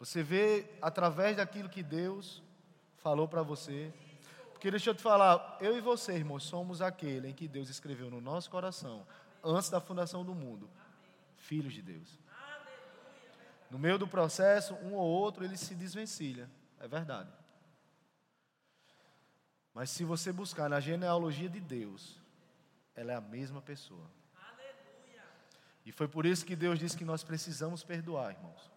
Você 0.00 0.22
vê 0.22 0.68
através 0.82 1.36
daquilo 1.36 1.68
que 1.68 1.84
Deus 1.84 2.42
falou 2.96 3.28
para 3.28 3.42
você. 3.42 3.92
Porque 4.52 4.70
deixa 4.70 4.90
eu 4.90 4.94
te 4.94 5.00
falar, 5.00 5.56
eu 5.60 5.76
e 5.76 5.80
você, 5.80 6.14
irmãos, 6.14 6.42
somos 6.42 6.82
aquele 6.82 7.28
em 7.28 7.32
que 7.32 7.46
Deus 7.46 7.70
escreveu 7.70 8.10
no 8.10 8.20
nosso 8.20 8.50
coração, 8.50 9.06
antes 9.42 9.70
da 9.70 9.80
fundação 9.80 10.24
do 10.24 10.34
mundo, 10.34 10.68
filhos 11.36 11.72
de 11.72 11.80
Deus. 11.80 12.18
No 13.70 13.78
meio 13.78 13.96
do 13.96 14.06
processo, 14.06 14.74
um 14.82 14.94
ou 14.94 15.08
outro 15.08 15.44
ele 15.44 15.56
se 15.56 15.74
desvencilha, 15.74 16.50
é 16.78 16.88
verdade. 16.88 17.39
Mas 19.72 19.90
se 19.90 20.04
você 20.04 20.32
buscar 20.32 20.68
na 20.68 20.80
genealogia 20.80 21.48
de 21.48 21.60
Deus, 21.60 22.20
ela 22.94 23.12
é 23.12 23.14
a 23.14 23.20
mesma 23.20 23.62
pessoa. 23.62 24.10
E 25.84 25.92
foi 25.92 26.06
por 26.06 26.26
isso 26.26 26.44
que 26.44 26.54
Deus 26.54 26.78
disse 26.78 26.96
que 26.96 27.04
nós 27.04 27.24
precisamos 27.24 27.82
perdoar, 27.82 28.32
irmãos. 28.32 28.70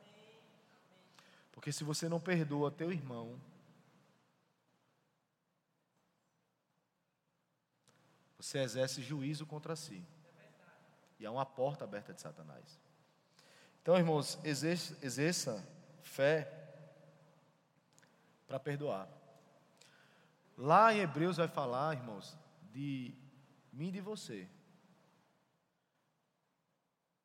Porque 1.52 1.72
se 1.72 1.84
você 1.84 2.08
não 2.08 2.20
perdoa 2.20 2.72
teu 2.72 2.92
irmão, 2.92 3.40
você 8.38 8.60
exerce 8.60 9.02
juízo 9.02 9.46
contra 9.46 9.76
si. 9.76 10.06
E 11.20 11.26
há 11.26 11.32
uma 11.32 11.46
porta 11.46 11.84
aberta 11.84 12.14
de 12.14 12.22
Satanás. 12.22 12.80
Então, 13.82 13.98
irmãos, 13.98 14.40
exerça, 14.44 14.98
exerça 15.02 15.68
fé 16.02 16.52
para 18.48 18.60
perdoar. 18.60 19.08
Lá 20.58 20.94
em 20.94 21.00
Hebreus 21.00 21.38
vai 21.38 21.48
falar, 21.48 21.96
irmãos, 21.96 22.38
de 22.72 23.14
mim 23.72 23.88
e 23.88 23.92
de 23.92 24.02
você. 24.02 24.48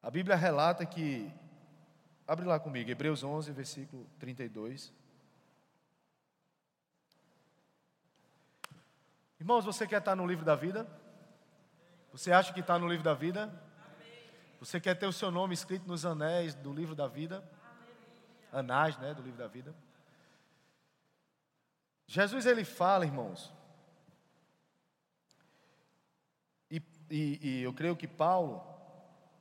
A 0.02 0.10
Bíblia 0.10 0.36
relata 0.36 0.86
que, 0.86 1.30
abre 2.26 2.46
lá 2.46 2.58
comigo, 2.58 2.90
Hebreus 2.90 3.22
11, 3.22 3.52
versículo 3.52 4.06
32. 4.18 4.92
Irmãos, 9.38 9.64
você 9.64 9.86
quer 9.86 9.98
estar 9.98 10.16
no 10.16 10.26
livro 10.26 10.44
da 10.44 10.54
vida? 10.54 10.88
Você 12.12 12.32
acha 12.32 12.52
que 12.52 12.60
está 12.60 12.78
no 12.78 12.88
livro 12.88 13.04
da 13.04 13.14
vida? 13.14 13.52
Você 14.58 14.80
quer 14.80 14.94
ter 14.94 15.06
o 15.06 15.12
seu 15.12 15.30
nome 15.30 15.54
escrito 15.54 15.86
nos 15.86 16.04
anéis 16.04 16.54
do 16.54 16.72
livro 16.72 16.94
da 16.94 17.06
vida? 17.06 17.48
Anais, 18.50 18.98
né, 18.98 19.14
do 19.14 19.22
livro 19.22 19.38
da 19.38 19.46
vida. 19.46 19.74
Jesus 22.10 22.46
ele 22.46 22.64
fala, 22.64 23.04
irmãos, 23.04 23.52
e, 26.70 26.82
e, 27.10 27.38
e 27.42 27.62
eu 27.62 27.72
creio 27.74 27.94
que 27.94 28.08
Paulo, 28.08 28.64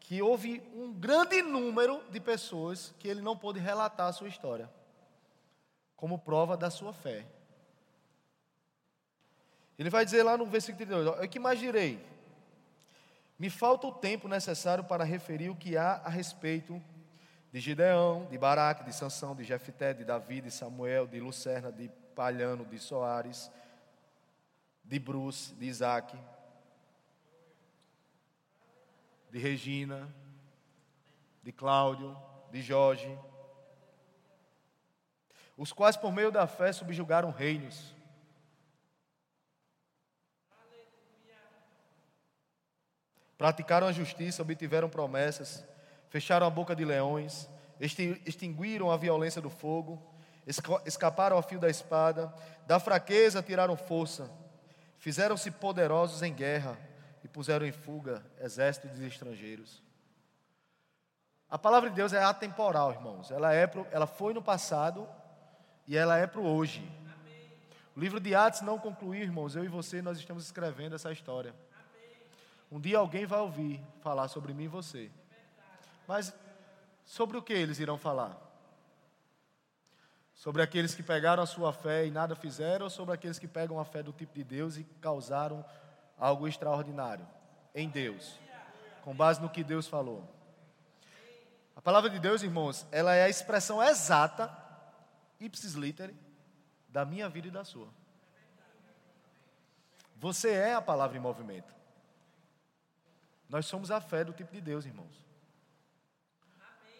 que 0.01 0.21
houve 0.21 0.61
um 0.75 0.91
grande 0.91 1.41
número 1.41 2.03
de 2.11 2.19
pessoas 2.19 2.93
que 2.99 3.07
ele 3.07 3.21
não 3.21 3.37
pôde 3.37 3.57
relatar 3.57 4.07
a 4.07 4.11
sua 4.11 4.27
história, 4.27 4.69
como 5.95 6.19
prova 6.19 6.57
da 6.57 6.69
sua 6.69 6.91
fé. 6.91 7.25
Ele 9.79 9.89
vai 9.89 10.03
dizer 10.03 10.23
lá 10.23 10.35
no 10.35 10.45
versículo 10.45 10.85
32, 10.85 11.25
o 11.25 11.29
que 11.29 11.39
mais 11.39 11.59
direi? 11.59 12.05
Me 13.39 13.49
falta 13.49 13.87
o 13.87 13.93
tempo 13.93 14.27
necessário 14.27 14.83
para 14.83 15.05
referir 15.05 15.49
o 15.49 15.55
que 15.55 15.77
há 15.77 16.01
a 16.03 16.09
respeito 16.09 16.83
de 17.49 17.61
Gideão, 17.61 18.25
de 18.29 18.37
Baraque, 18.37 18.83
de 18.83 18.93
Sansão, 18.93 19.33
de 19.33 19.45
Jefté, 19.45 19.93
de 19.93 20.03
Davi, 20.03 20.41
de 20.41 20.51
Samuel, 20.51 21.07
de 21.07 21.21
Lucerna, 21.21 21.71
de 21.71 21.89
Palhano, 22.17 22.65
de 22.65 22.79
Soares, 22.79 23.51
de 24.83 24.97
Bruce, 24.97 25.53
de 25.53 25.67
Isaac, 25.67 26.17
de 29.29 29.37
Regina, 29.37 30.11
de 31.43 31.51
Cláudio, 31.51 32.17
de 32.51 32.59
Jorge, 32.59 33.15
os 35.55 35.71
quais 35.71 35.95
por 35.95 36.11
meio 36.11 36.31
da 36.31 36.47
fé 36.47 36.73
subjugaram 36.73 37.29
reinos. 37.29 37.93
Praticaram 43.37 43.85
a 43.85 43.91
justiça, 43.91 44.41
obtiveram 44.41 44.89
promessas, 44.89 45.63
fecharam 46.09 46.47
a 46.47 46.49
boca 46.49 46.75
de 46.75 46.83
leões, 46.83 47.47
extinguiram 47.79 48.89
a 48.89 48.97
violência 48.97 49.39
do 49.39 49.51
fogo, 49.51 50.16
escaparam 50.85 51.35
ao 51.35 51.43
fio 51.43 51.59
da 51.59 51.69
espada, 51.69 52.33
da 52.65 52.79
fraqueza 52.79 53.43
tiraram 53.43 53.75
força, 53.75 54.31
fizeram-se 54.97 55.51
poderosos 55.51 56.21
em 56.23 56.33
guerra 56.33 56.77
e 57.23 57.27
puseram 57.27 57.65
em 57.65 57.71
fuga 57.71 58.25
exércitos 58.39 58.97
de 58.97 59.05
estrangeiros. 59.05 59.83
A 61.49 61.57
palavra 61.57 61.89
de 61.89 61.95
Deus 61.95 62.13
é 62.13 62.23
atemporal, 62.23 62.91
irmãos. 62.91 63.31
Ela, 63.31 63.53
é 63.53 63.67
pro, 63.67 63.85
ela 63.91 64.07
foi 64.07 64.33
no 64.33 64.41
passado 64.41 65.07
e 65.85 65.97
ela 65.97 66.17
é 66.17 66.27
para 66.27 66.41
o 66.41 66.45
hoje. 66.45 66.89
O 67.95 67.99
livro 67.99 68.19
de 68.19 68.35
Atos 68.35 68.61
não 68.61 68.77
concluiu, 68.77 69.23
irmãos. 69.23 69.55
Eu 69.55 69.63
e 69.63 69.67
você, 69.67 70.01
nós 70.01 70.17
estamos 70.17 70.43
escrevendo 70.43 70.95
essa 70.95 71.11
história. 71.11 71.53
Um 72.71 72.79
dia 72.79 72.97
alguém 72.97 73.25
vai 73.25 73.39
ouvir 73.39 73.81
falar 74.01 74.27
sobre 74.27 74.53
mim 74.53 74.65
e 74.65 74.67
você. 74.67 75.09
Mas 76.05 76.33
sobre 77.05 77.37
o 77.37 77.41
que 77.41 77.53
eles 77.53 77.79
irão 77.79 77.97
falar? 77.97 78.46
Sobre 80.37 80.61
aqueles 80.61 80.93
que 80.93 81.01
pegaram 81.01 81.41
a 81.41 81.47
sua 81.47 81.73
fé 81.73 82.05
e 82.05 82.11
nada 82.11 82.35
fizeram, 82.35 82.83
ou 82.83 82.89
sobre 82.91 83.11
aqueles 83.11 83.39
que 83.39 83.47
pegam 83.47 83.79
a 83.79 83.83
fé 83.83 84.03
do 84.03 84.13
tipo 84.13 84.35
de 84.35 84.43
Deus 84.43 84.77
e 84.77 84.83
causaram 85.01 85.65
algo 86.15 86.47
extraordinário 86.47 87.27
em 87.73 87.89
Deus, 87.89 88.39
com 89.01 89.15
base 89.15 89.41
no 89.41 89.49
que 89.49 89.63
Deus 89.63 89.87
falou? 89.87 90.31
A 91.75 91.81
palavra 91.81 92.07
de 92.07 92.19
Deus, 92.19 92.43
irmãos, 92.43 92.85
ela 92.91 93.15
é 93.15 93.23
a 93.23 93.29
expressão 93.29 93.81
exata, 93.81 94.55
ipsis 95.39 95.73
literi, 95.73 96.15
da 96.87 97.03
minha 97.03 97.27
vida 97.27 97.47
e 97.47 97.51
da 97.51 97.65
sua. 97.65 97.87
Você 100.17 100.51
é 100.51 100.75
a 100.75 100.81
palavra 100.83 101.17
em 101.17 101.19
movimento. 101.19 101.73
Nós 103.49 103.65
somos 103.65 103.89
a 103.89 103.99
fé 103.99 104.23
do 104.23 104.33
tipo 104.33 104.53
de 104.53 104.61
Deus, 104.61 104.85
irmãos. 104.85 105.25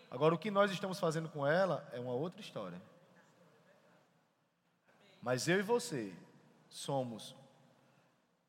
Agora, 0.10 0.34
o 0.34 0.40
que 0.40 0.50
nós 0.50 0.72
estamos 0.72 1.00
fazendo 1.00 1.30
com 1.30 1.46
ela 1.46 1.88
é 1.94 2.00
uma 2.00 2.14
outra 2.14 2.42
história. 2.42 2.82
Mas 5.28 5.46
eu 5.46 5.60
e 5.60 5.62
você 5.62 6.16
somos 6.70 7.36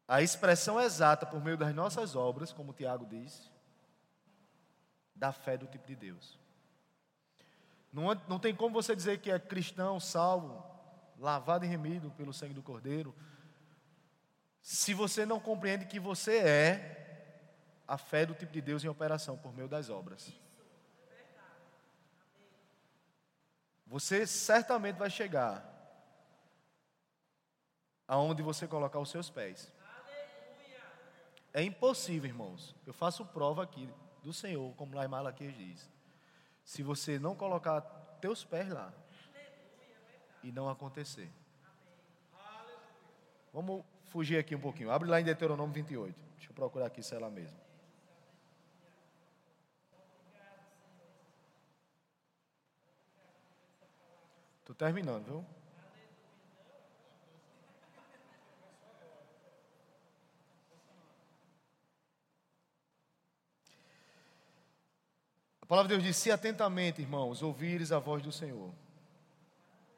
a 0.06 0.22
expressão 0.22 0.80
exata 0.80 1.26
por 1.26 1.42
meio 1.42 1.56
das 1.56 1.74
nossas 1.74 2.14
obras, 2.14 2.52
como 2.52 2.72
Tiago 2.72 3.04
diz, 3.04 3.50
da 5.12 5.32
fé 5.32 5.56
do 5.56 5.66
tipo 5.66 5.88
de 5.88 5.96
Deus. 5.96 6.38
Não, 7.92 8.14
não 8.28 8.38
tem 8.38 8.54
como 8.54 8.72
você 8.72 8.94
dizer 8.94 9.18
que 9.18 9.28
é 9.28 9.40
cristão, 9.40 9.98
salvo, 9.98 10.64
lavado 11.18 11.64
e 11.64 11.68
remido 11.68 12.12
pelo 12.12 12.32
sangue 12.32 12.54
do 12.54 12.62
Cordeiro, 12.62 13.12
se 14.62 14.94
você 14.94 15.26
não 15.26 15.40
compreende 15.40 15.84
que 15.84 15.98
você 15.98 16.38
é 16.38 17.58
a 17.88 17.98
fé 17.98 18.24
do 18.24 18.34
tipo 18.34 18.52
de 18.52 18.60
Deus 18.60 18.84
em 18.84 18.88
operação 18.88 19.36
por 19.36 19.52
meio 19.52 19.66
das 19.66 19.90
obras. 19.90 20.32
Você 23.84 24.24
certamente 24.28 24.94
vai 24.94 25.10
chegar 25.10 25.76
aonde 28.08 28.42
você 28.42 28.66
colocar 28.66 28.98
os 28.98 29.10
seus 29.10 29.28
pés. 29.28 29.70
É 31.52 31.62
impossível, 31.62 32.28
irmãos. 32.28 32.74
Eu 32.86 32.94
faço 32.94 33.24
prova 33.26 33.62
aqui 33.62 33.88
do 34.22 34.32
Senhor, 34.32 34.74
como 34.74 34.96
lá 34.96 35.04
em 35.04 35.08
Malaquias 35.08 35.54
diz. 35.54 35.90
Se 36.64 36.82
você 36.82 37.18
não 37.18 37.36
colocar 37.36 37.82
teus 38.20 38.44
pés 38.44 38.70
lá 38.70 38.92
e 40.42 40.50
não 40.50 40.68
acontecer. 40.68 41.30
Vamos 43.52 43.84
fugir 44.06 44.38
aqui 44.38 44.54
um 44.54 44.60
pouquinho. 44.60 44.90
Abre 44.90 45.08
lá 45.08 45.20
em 45.20 45.24
Deuteronômio 45.24 45.74
28. 45.74 46.14
Deixa 46.36 46.50
eu 46.50 46.54
procurar 46.54 46.86
aqui 46.86 47.02
se 47.02 47.14
é 47.14 47.18
lá 47.18 47.30
mesmo. 47.30 47.58
Estou 54.60 54.74
terminando, 54.76 55.24
viu? 55.24 55.57
A 65.68 65.76
palavra 65.76 65.88
de 65.90 65.96
Deus 65.96 66.06
diz: 66.06 66.16
Se 66.16 66.30
atentamente, 66.30 67.02
irmãos, 67.02 67.42
ouvires 67.42 67.92
a 67.92 67.98
voz 67.98 68.22
do 68.22 68.32
Senhor, 68.32 68.72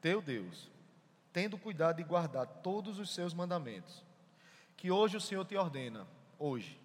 teu 0.01 0.21
Deus, 0.21 0.69
tendo 1.31 1.57
cuidado 1.57 1.95
de 1.95 2.03
guardar 2.03 2.45
todos 2.45 2.99
os 2.99 3.13
seus 3.15 3.33
mandamentos, 3.33 4.03
que 4.75 4.91
hoje 4.91 5.15
o 5.15 5.21
Senhor 5.21 5.45
te 5.45 5.55
ordena, 5.55 6.05
hoje. 6.37 6.77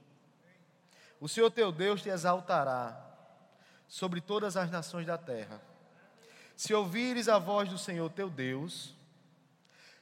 O 1.18 1.28
Senhor 1.28 1.50
teu 1.50 1.72
Deus 1.72 2.00
te 2.00 2.10
exaltará 2.10 2.96
sobre 3.88 4.20
todas 4.20 4.56
as 4.56 4.70
nações 4.70 5.04
da 5.04 5.18
terra. 5.18 5.60
Se 6.56 6.72
ouvires 6.72 7.28
a 7.28 7.40
voz 7.40 7.68
do 7.68 7.78
Senhor 7.78 8.08
teu 8.12 8.30
Deus, 8.30 8.94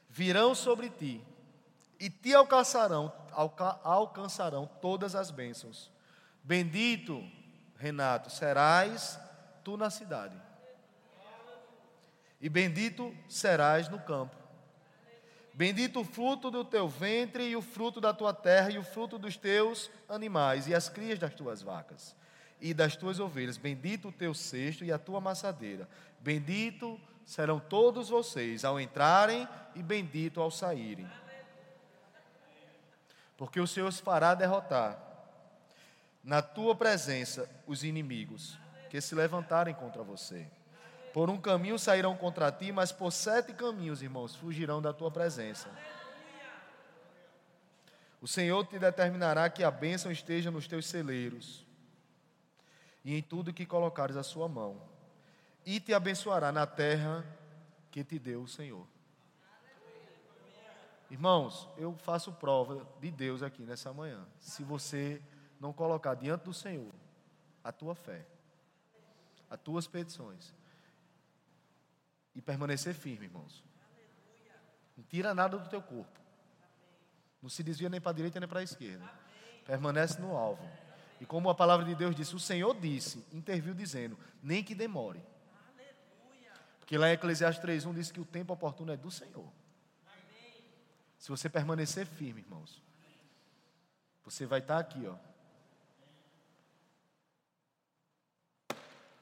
virão 0.07 0.53
sobre 0.53 0.91
ti 0.91 1.23
e 1.99 2.07
te 2.07 2.35
alcançarão, 2.35 3.11
alca, 3.31 3.79
alcançarão 3.83 4.69
todas 4.79 5.15
as 5.15 5.31
bênçãos. 5.31 5.89
Bendito 6.43 7.27
Renato, 7.77 8.29
serás 8.29 9.19
tu 9.63 9.77
na 9.77 9.89
cidade. 9.89 10.35
E 12.39 12.49
bendito 12.49 13.15
serás 13.27 13.89
no 13.89 13.99
campo. 13.99 14.35
Bendito 15.53 16.01
o 16.01 16.05
fruto 16.05 16.51
do 16.51 16.65
teu 16.65 16.87
ventre 16.87 17.47
e 17.47 17.55
o 17.55 17.61
fruto 17.61 18.01
da 18.01 18.13
tua 18.13 18.33
terra 18.33 18.69
e 18.71 18.77
o 18.77 18.83
fruto 18.83 19.17
dos 19.17 19.37
teus 19.37 19.89
animais 20.09 20.67
e 20.67 20.75
as 20.75 20.89
crias 20.89 21.17
das 21.17 21.33
tuas 21.33 21.61
vacas 21.61 22.15
e 22.59 22.73
das 22.73 22.95
tuas 22.95 23.19
ovelhas. 23.19 23.57
Bendito 23.57 24.09
o 24.09 24.11
teu 24.11 24.33
cesto 24.33 24.83
e 24.83 24.91
a 24.91 24.99
tua 24.99 25.21
maçadeira. 25.21 25.87
Bendito 26.19 26.99
serão 27.25 27.59
todos 27.59 28.09
vocês 28.09 28.65
ao 28.65 28.79
entrarem 28.79 29.47
e 29.73 29.81
bendito 29.81 30.41
ao 30.41 30.51
saírem. 30.51 31.09
Porque 33.37 33.59
o 33.59 33.67
Senhor 33.67 33.87
os 33.87 33.99
fará 33.99 34.35
derrotar 34.35 35.04
na 36.25 36.41
tua 36.41 36.75
presença 36.75 37.47
os 37.67 37.83
inimigos 37.83 38.57
que 38.89 38.99
se 38.99 39.13
levantarem 39.13 39.75
contra 39.75 40.01
você. 40.01 40.49
Por 41.13 41.29
um 41.29 41.39
caminho 41.39 41.77
sairão 41.77 42.17
contra 42.17 42.51
ti, 42.51 42.71
mas 42.71 42.91
por 42.91 43.11
sete 43.11 43.53
caminhos, 43.53 44.01
irmãos, 44.01 44.35
fugirão 44.35 44.81
da 44.81 44.91
tua 44.91 45.11
presença. 45.11 45.69
O 48.19 48.27
Senhor 48.27 48.65
te 48.65 48.79
determinará 48.79 49.47
que 49.51 49.63
a 49.63 49.69
bênção 49.69 50.11
esteja 50.11 50.49
nos 50.49 50.67
teus 50.67 50.87
celeiros 50.87 51.63
e 53.03 53.15
em 53.15 53.21
tudo 53.21 53.53
que 53.53 53.67
colocares 53.67 54.17
a 54.17 54.23
sua 54.23 54.49
mão, 54.49 54.81
e 55.63 55.79
te 55.79 55.93
abençoará 55.93 56.51
na 56.51 56.65
terra 56.65 57.23
que 57.91 58.03
te 58.03 58.17
deu 58.17 58.41
o 58.41 58.47
Senhor. 58.47 58.87
Irmãos, 61.11 61.69
eu 61.77 61.95
faço 61.97 62.33
prova 62.33 62.87
de 62.99 63.11
Deus 63.11 63.43
aqui 63.43 63.61
nessa 63.61 63.93
manhã. 63.93 64.25
Se 64.39 64.63
você 64.63 65.21
não 65.59 65.73
colocar 65.73 66.15
diante 66.15 66.43
do 66.43 66.53
Senhor 66.53 66.93
a 67.63 67.71
tua 67.71 67.95
fé, 67.95 68.25
as 69.49 69.59
tuas 69.59 69.87
petições 69.87 70.53
e 72.35 72.41
permanecer 72.41 72.93
firme, 72.93 73.25
irmãos. 73.25 73.63
Não 74.97 75.03
tira 75.03 75.33
nada 75.33 75.57
do 75.57 75.69
teu 75.69 75.81
corpo. 75.81 76.19
Não 77.41 77.49
se 77.49 77.63
desvia 77.63 77.89
nem 77.89 78.01
para 78.01 78.11
a 78.11 78.13
direita 78.13 78.39
nem 78.39 78.49
para 78.49 78.59
a 78.59 78.63
esquerda. 78.63 79.09
Permanece 79.65 80.19
no 80.19 80.35
alvo. 80.35 80.67
E 81.19 81.25
como 81.25 81.49
a 81.49 81.55
palavra 81.55 81.85
de 81.85 81.95
Deus 81.95 82.15
disse, 82.15 82.35
o 82.35 82.39
Senhor 82.39 82.77
disse, 82.79 83.25
interviu 83.31 83.73
dizendo, 83.73 84.17
nem 84.43 84.63
que 84.63 84.75
demore. 84.75 85.23
Porque 86.79 86.97
lá 86.97 87.09
em 87.09 87.13
Eclesiastes 87.13 87.63
3.1 87.63 87.93
diz 87.93 88.11
que 88.11 88.19
o 88.19 88.25
tempo 88.25 88.53
oportuno 88.53 88.91
é 88.91 88.97
do 88.97 89.09
Senhor. 89.09 89.51
Se 91.17 91.29
você 91.29 91.49
permanecer 91.49 92.05
firme, 92.05 92.41
irmãos, 92.41 92.81
você 94.23 94.45
vai 94.45 94.59
estar 94.59 94.77
aqui, 94.77 95.07
ó. 95.07 95.15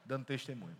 Dando 0.04 0.24
testemunho. 0.24 0.76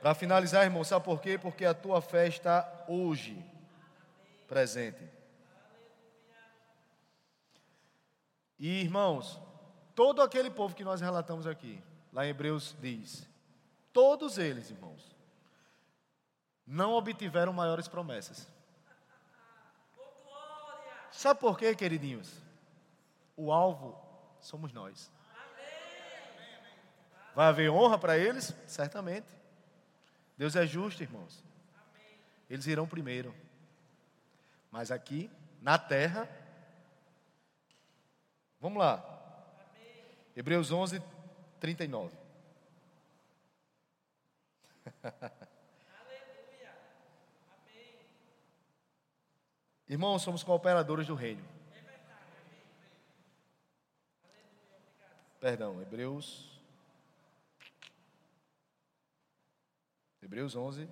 Para 0.00 0.14
finalizar, 0.14 0.64
irmão, 0.64 0.82
sabe 0.82 1.04
por 1.04 1.20
quê? 1.20 1.38
Porque 1.38 1.64
a 1.64 1.74
tua 1.74 2.00
fé 2.00 2.26
está 2.26 2.84
hoje 2.88 3.44
presente. 4.48 5.06
E, 8.58 8.82
irmãos, 8.82 9.38
todo 9.94 10.22
aquele 10.22 10.50
povo 10.50 10.74
que 10.74 10.84
nós 10.84 11.00
relatamos 11.00 11.46
aqui, 11.46 11.82
lá 12.12 12.26
em 12.26 12.30
Hebreus 12.30 12.74
diz, 12.80 13.28
todos 13.92 14.38
eles, 14.38 14.70
irmãos, 14.70 15.16
não 16.66 16.92
obtiveram 16.92 17.52
maiores 17.52 17.88
promessas. 17.88 18.48
Sabe 21.10 21.40
por 21.40 21.58
quê, 21.58 21.74
queridinhos? 21.74 22.32
O 23.36 23.52
alvo 23.52 23.98
somos 24.40 24.72
nós. 24.72 25.10
Vai 27.34 27.48
haver 27.48 27.70
honra 27.70 27.98
para 27.98 28.18
eles? 28.18 28.54
Certamente. 28.66 29.26
Deus 30.36 30.56
é 30.56 30.66
justo, 30.66 31.02
irmãos. 31.02 31.42
Eles 32.48 32.66
irão 32.66 32.86
primeiro. 32.86 33.34
Mas 34.70 34.90
aqui, 34.90 35.30
na 35.60 35.78
terra, 35.78 36.28
vamos 38.60 38.78
lá. 38.78 39.04
Hebreus 40.34 40.72
11, 40.72 41.02
39. 41.60 42.16
Irmãos, 49.88 50.22
somos 50.22 50.44
cooperadores 50.44 51.08
do 51.08 51.16
reino. 51.16 51.42
Perdão, 55.40 55.82
Hebreus. 55.82 56.49
Hebreus 60.22 60.54
11. 60.54 60.88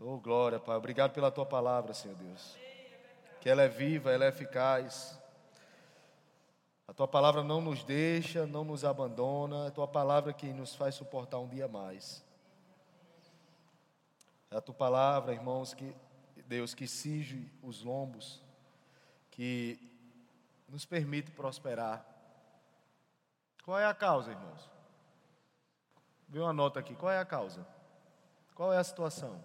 Oh, 0.00 0.18
glória, 0.18 0.58
Pai. 0.58 0.76
Obrigado 0.76 1.12
pela 1.12 1.30
tua 1.30 1.44
palavra, 1.44 1.92
Senhor 1.92 2.16
Deus. 2.16 2.56
Que 3.40 3.48
ela 3.48 3.62
é 3.62 3.68
viva, 3.68 4.10
ela 4.10 4.24
é 4.24 4.28
eficaz. 4.28 5.18
A 6.88 6.94
tua 6.94 7.06
palavra 7.06 7.42
não 7.42 7.60
nos 7.60 7.84
deixa, 7.84 8.46
não 8.46 8.64
nos 8.64 8.84
abandona. 8.84 9.68
A 9.68 9.70
tua 9.70 9.86
palavra 9.86 10.32
que 10.32 10.52
nos 10.52 10.74
faz 10.74 10.94
suportar 10.94 11.38
um 11.38 11.48
dia 11.48 11.68
mais. 11.68 12.24
É 14.50 14.56
a 14.56 14.60
tua 14.60 14.74
palavra, 14.74 15.32
irmãos, 15.32 15.74
que 15.74 15.94
Deus 16.46 16.74
que 16.74 16.88
cinge 16.88 17.48
os 17.62 17.82
lombos, 17.82 18.42
que 19.30 19.78
nos 20.68 20.84
permite 20.84 21.30
prosperar. 21.30 22.04
Qual 23.64 23.78
é 23.78 23.84
a 23.84 23.94
causa, 23.94 24.32
irmãos? 24.32 24.79
Vê 26.30 26.38
uma 26.38 26.52
nota 26.52 26.80
aqui. 26.80 26.94
Qual 26.94 27.12
é 27.12 27.18
a 27.18 27.24
causa? 27.24 27.66
Qual 28.54 28.72
é 28.72 28.78
a 28.78 28.84
situação? 28.84 29.44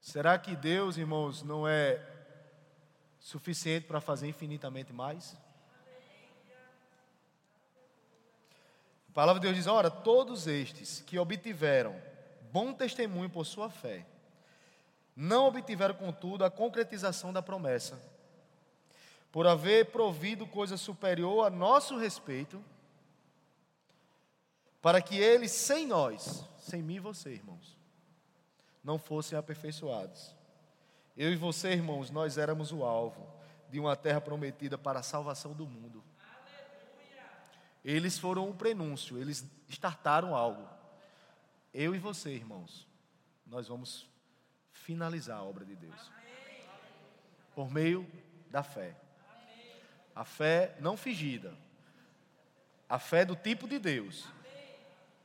Será 0.00 0.38
que 0.38 0.54
Deus, 0.54 0.96
irmãos, 0.96 1.42
não 1.42 1.66
é 1.66 2.00
suficiente 3.18 3.86
para 3.86 4.00
fazer 4.00 4.28
infinitamente 4.28 4.92
mais? 4.92 5.36
A 9.08 9.12
palavra 9.12 9.40
de 9.40 9.48
Deus 9.48 9.56
diz: 9.56 9.66
ora, 9.66 9.90
todos 9.90 10.46
estes 10.46 11.00
que 11.00 11.18
obtiveram 11.18 12.00
bom 12.52 12.72
testemunho 12.72 13.28
por 13.28 13.44
sua 13.44 13.68
fé. 13.68 14.06
Não 15.16 15.46
obtiveram, 15.46 15.94
contudo, 15.94 16.44
a 16.44 16.50
concretização 16.50 17.32
da 17.32 17.42
promessa, 17.42 18.00
por 19.32 19.44
haver 19.44 19.86
provido 19.86 20.46
coisa 20.46 20.76
superior 20.76 21.44
a 21.44 21.50
nosso 21.50 21.96
respeito, 21.96 22.64
para 24.84 25.00
que 25.00 25.16
eles, 25.16 25.50
sem 25.50 25.86
nós, 25.86 26.44
sem 26.58 26.82
mim 26.82 26.96
e 26.96 27.00
você, 27.00 27.30
irmãos, 27.30 27.74
não 28.84 28.98
fossem 28.98 29.38
aperfeiçoados. 29.38 30.36
Eu 31.16 31.32
e 31.32 31.36
você, 31.36 31.72
irmãos, 31.72 32.10
nós 32.10 32.36
éramos 32.36 32.70
o 32.70 32.84
alvo 32.84 33.26
de 33.70 33.80
uma 33.80 33.96
terra 33.96 34.20
prometida 34.20 34.76
para 34.76 34.98
a 34.98 35.02
salvação 35.02 35.54
do 35.54 35.66
mundo. 35.66 36.04
Eles 37.82 38.18
foram 38.18 38.50
o 38.50 38.54
prenúncio, 38.54 39.16
eles 39.16 39.50
startaram 39.70 40.34
algo. 40.34 40.68
Eu 41.72 41.94
e 41.94 41.98
você, 41.98 42.34
irmãos, 42.34 42.86
nós 43.46 43.68
vamos 43.68 44.06
finalizar 44.70 45.38
a 45.38 45.44
obra 45.44 45.64
de 45.64 45.76
Deus. 45.76 46.12
Por 47.54 47.70
meio 47.70 48.06
da 48.50 48.62
fé. 48.62 48.94
A 50.14 50.26
fé 50.26 50.76
não 50.78 50.94
fingida. 50.94 51.56
A 52.86 52.98
fé 52.98 53.24
do 53.24 53.34
tipo 53.34 53.66
de 53.66 53.78
Deus. 53.78 54.28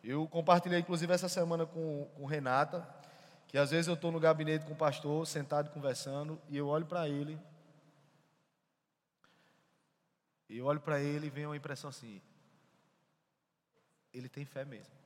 Eu 0.04 0.28
compartilhei, 0.28 0.80
inclusive, 0.80 1.12
essa 1.14 1.28
semana 1.28 1.66
com, 1.66 2.06
com 2.16 2.26
Renata, 2.26 2.88
que 3.48 3.58
às 3.58 3.72
vezes 3.72 3.88
eu 3.88 3.96
estou 3.96 4.12
no 4.12 4.20
gabinete 4.20 4.66
com 4.66 4.74
o 4.74 4.78
pastor, 4.78 5.26
sentado 5.28 5.72
conversando, 5.72 6.42
e 6.48 6.58
eu 6.58 6.68
olho 6.68 6.86
para 6.86 7.10
ele. 7.10 7.40
E 10.48 10.58
eu 10.58 10.66
olho 10.66 10.80
para 10.80 11.00
ele 11.00 11.28
e 11.28 11.30
vem 11.30 11.46
uma 11.46 11.58
impressão 11.58 11.90
assim: 11.90 12.22
ele 14.14 14.30
tem 14.30 14.46
fé 14.46 14.66
mesmo. 14.66 15.00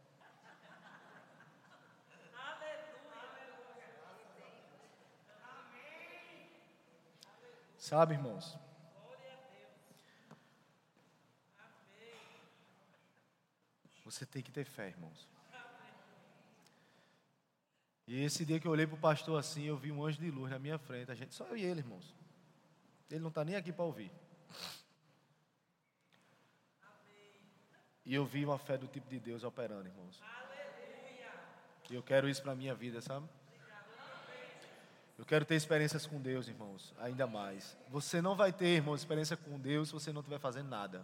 Sabe, 7.78 8.14
irmãos? 8.14 8.58
Você 14.14 14.28
tem 14.28 14.44
que 14.44 14.52
ter 14.52 14.64
fé, 14.64 14.90
irmãos. 14.90 15.28
E 18.06 18.24
esse 18.24 18.46
dia 18.46 18.60
que 18.60 18.68
eu 18.68 18.72
olhei 18.72 18.86
para 18.86 18.96
o 18.96 19.00
pastor 19.00 19.40
assim, 19.40 19.64
eu 19.64 19.76
vi 19.76 19.92
um 19.92 20.06
anjo 20.06 20.20
de 20.20 20.30
luz 20.30 20.52
na 20.52 20.60
minha 20.60 20.78
frente. 20.78 21.12
A 21.12 21.16
gente, 21.16 21.34
só 21.34 21.48
eu 21.48 21.58
e 21.58 21.64
ele, 21.64 21.80
irmãos. 21.80 22.14
Ele 23.10 23.22
não 23.22 23.30
está 23.30 23.44
nem 23.44 23.56
aqui 23.56 23.72
para 23.72 23.86
ouvir. 23.86 24.12
E 28.06 28.14
eu 28.14 28.24
vi 28.24 28.46
uma 28.46 28.60
fé 28.60 28.78
do 28.78 28.88
tipo 28.88 29.10
de 29.10 29.20
Deus 29.20 29.44
operando, 29.44 29.88
irmãos. 29.88 30.22
E 31.90 31.96
eu 31.96 32.04
quero 32.04 32.30
isso 32.30 32.44
para 32.44 32.52
a 32.52 32.56
minha 32.56 32.76
vida, 32.76 33.02
sabe? 33.02 33.28
Eu 35.18 35.26
quero 35.26 35.44
ter 35.44 35.56
experiências 35.56 36.06
com 36.06 36.22
Deus, 36.22 36.48
irmãos, 36.48 36.94
ainda 37.00 37.26
mais. 37.26 37.76
Você 37.90 38.22
não 38.22 38.36
vai 38.36 38.54
ter, 38.54 38.76
irmãos, 38.76 39.02
experiência 39.02 39.36
com 39.36 39.60
Deus 39.60 39.88
se 39.88 39.94
você 39.96 40.14
não 40.14 40.22
estiver 40.22 40.40
fazendo 40.40 40.70
nada. 40.70 41.04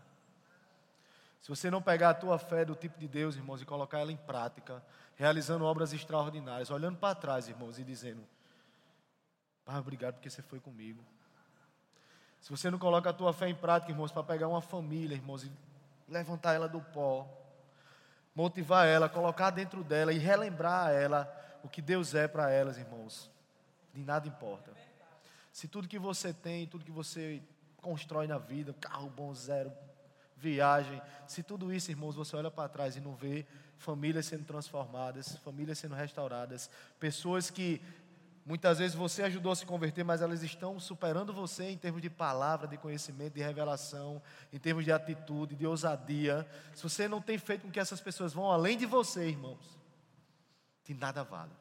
Se 1.42 1.50
você 1.50 1.72
não 1.72 1.82
pegar 1.82 2.10
a 2.10 2.14
tua 2.14 2.38
fé 2.38 2.66
do 2.66 2.76
tipo 2.76 3.00
de 3.00 3.08
Deus, 3.08 3.36
irmãos, 3.36 3.62
e 3.62 3.66
colocar 3.66 4.00
ela 4.00 4.12
em 4.12 4.18
prática, 4.18 4.84
realizando 5.16 5.64
obras 5.66 5.94
extraordinárias, 5.94 6.70
olhando 6.70 6.98
para 6.98 7.16
trás, 7.16 7.48
irmãos, 7.48 7.80
e 7.80 7.84
dizendo: 7.84 8.22
Pai, 9.64 9.80
obrigado 9.80 10.16
porque 10.16 10.30
você 10.30 10.42
foi 10.42 10.60
comigo. 10.60 11.04
Se 12.42 12.50
você 12.50 12.70
não 12.70 12.80
coloca 12.80 13.10
a 13.10 13.14
tua 13.14 13.34
fé 13.34 13.50
em 13.50 13.56
prática, 13.56 13.92
irmãos, 13.92 14.12
para 14.12 14.24
pegar 14.24 14.48
uma 14.48 14.62
família, 14.62 15.16
irmãos, 15.16 15.44
e 15.44 15.52
levantar 16.08 16.54
ela 16.54 16.68
do 16.68 16.82
pó, 16.82 17.28
motivar 18.36 18.88
ela, 18.88 19.10
colocar 19.10 19.50
dentro 19.50 19.84
dela 19.84 20.14
e 20.14 20.18
relembrar 20.18 20.88
a 20.88 20.92
ela 20.92 21.60
o 21.64 21.70
que 21.70 21.82
Deus 21.82 22.16
é 22.16 22.28
para 22.28 22.50
elas, 22.50 22.78
irmãos 22.78 23.30
de 23.94 24.04
nada 24.04 24.28
importa. 24.28 24.72
Se 25.52 25.68
tudo 25.68 25.88
que 25.88 26.00
você 26.00 26.34
tem, 26.34 26.68
tudo 26.68 26.86
que 26.86 26.92
você 26.92 27.42
constrói 27.78 28.28
na 28.28 28.38
vida, 28.38 28.74
carro 28.80 29.10
bom, 29.10 29.34
zero, 29.34 29.72
viagem, 30.40 31.02
se 31.28 31.44
tudo 31.44 31.74
isso, 31.74 31.92
irmãos, 31.92 32.16
você 32.16 32.36
olha 32.36 32.50
para 32.50 32.70
trás 32.70 32.96
e 32.96 33.02
não 33.02 33.16
vê 33.16 33.46
famílias 33.78 34.26
sendo 34.26 34.46
transformadas, 34.46 35.36
famílias 35.38 35.78
sendo 35.78 35.96
restauradas, 35.96 36.70
pessoas 37.00 37.50
que 37.50 37.82
muitas 38.46 38.80
vezes 38.80 38.96
você 38.96 39.24
ajudou 39.24 39.52
a 39.52 39.56
se 39.56 39.66
converter, 39.66 40.04
mas 40.04 40.22
elas 40.22 40.42
estão 40.42 40.80
superando 40.80 41.32
você 41.34 41.70
em 41.70 41.78
termos 41.78 42.02
de 42.02 42.10
palavra, 42.10 42.68
de 42.68 42.78
conhecimento, 42.78 43.34
de 43.34 43.42
revelação, 43.42 44.22
em 44.52 44.58
termos 44.58 44.84
de 44.84 44.92
atitude, 44.92 45.56
de 45.56 45.68
ousadia. 45.68 46.48
Se 46.74 46.82
você 46.82 47.08
não 47.08 47.22
tem 47.22 47.38
feito 47.38 47.64
com 47.64 47.72
que 47.72 47.80
essas 47.80 48.02
pessoas 48.02 48.34
vão 48.34 48.52
além 48.52 48.78
de 48.78 48.86
você, 48.86 49.30
irmãos, 49.30 49.78
de 50.84 50.94
nada 50.94 51.24
vale. 51.24 51.52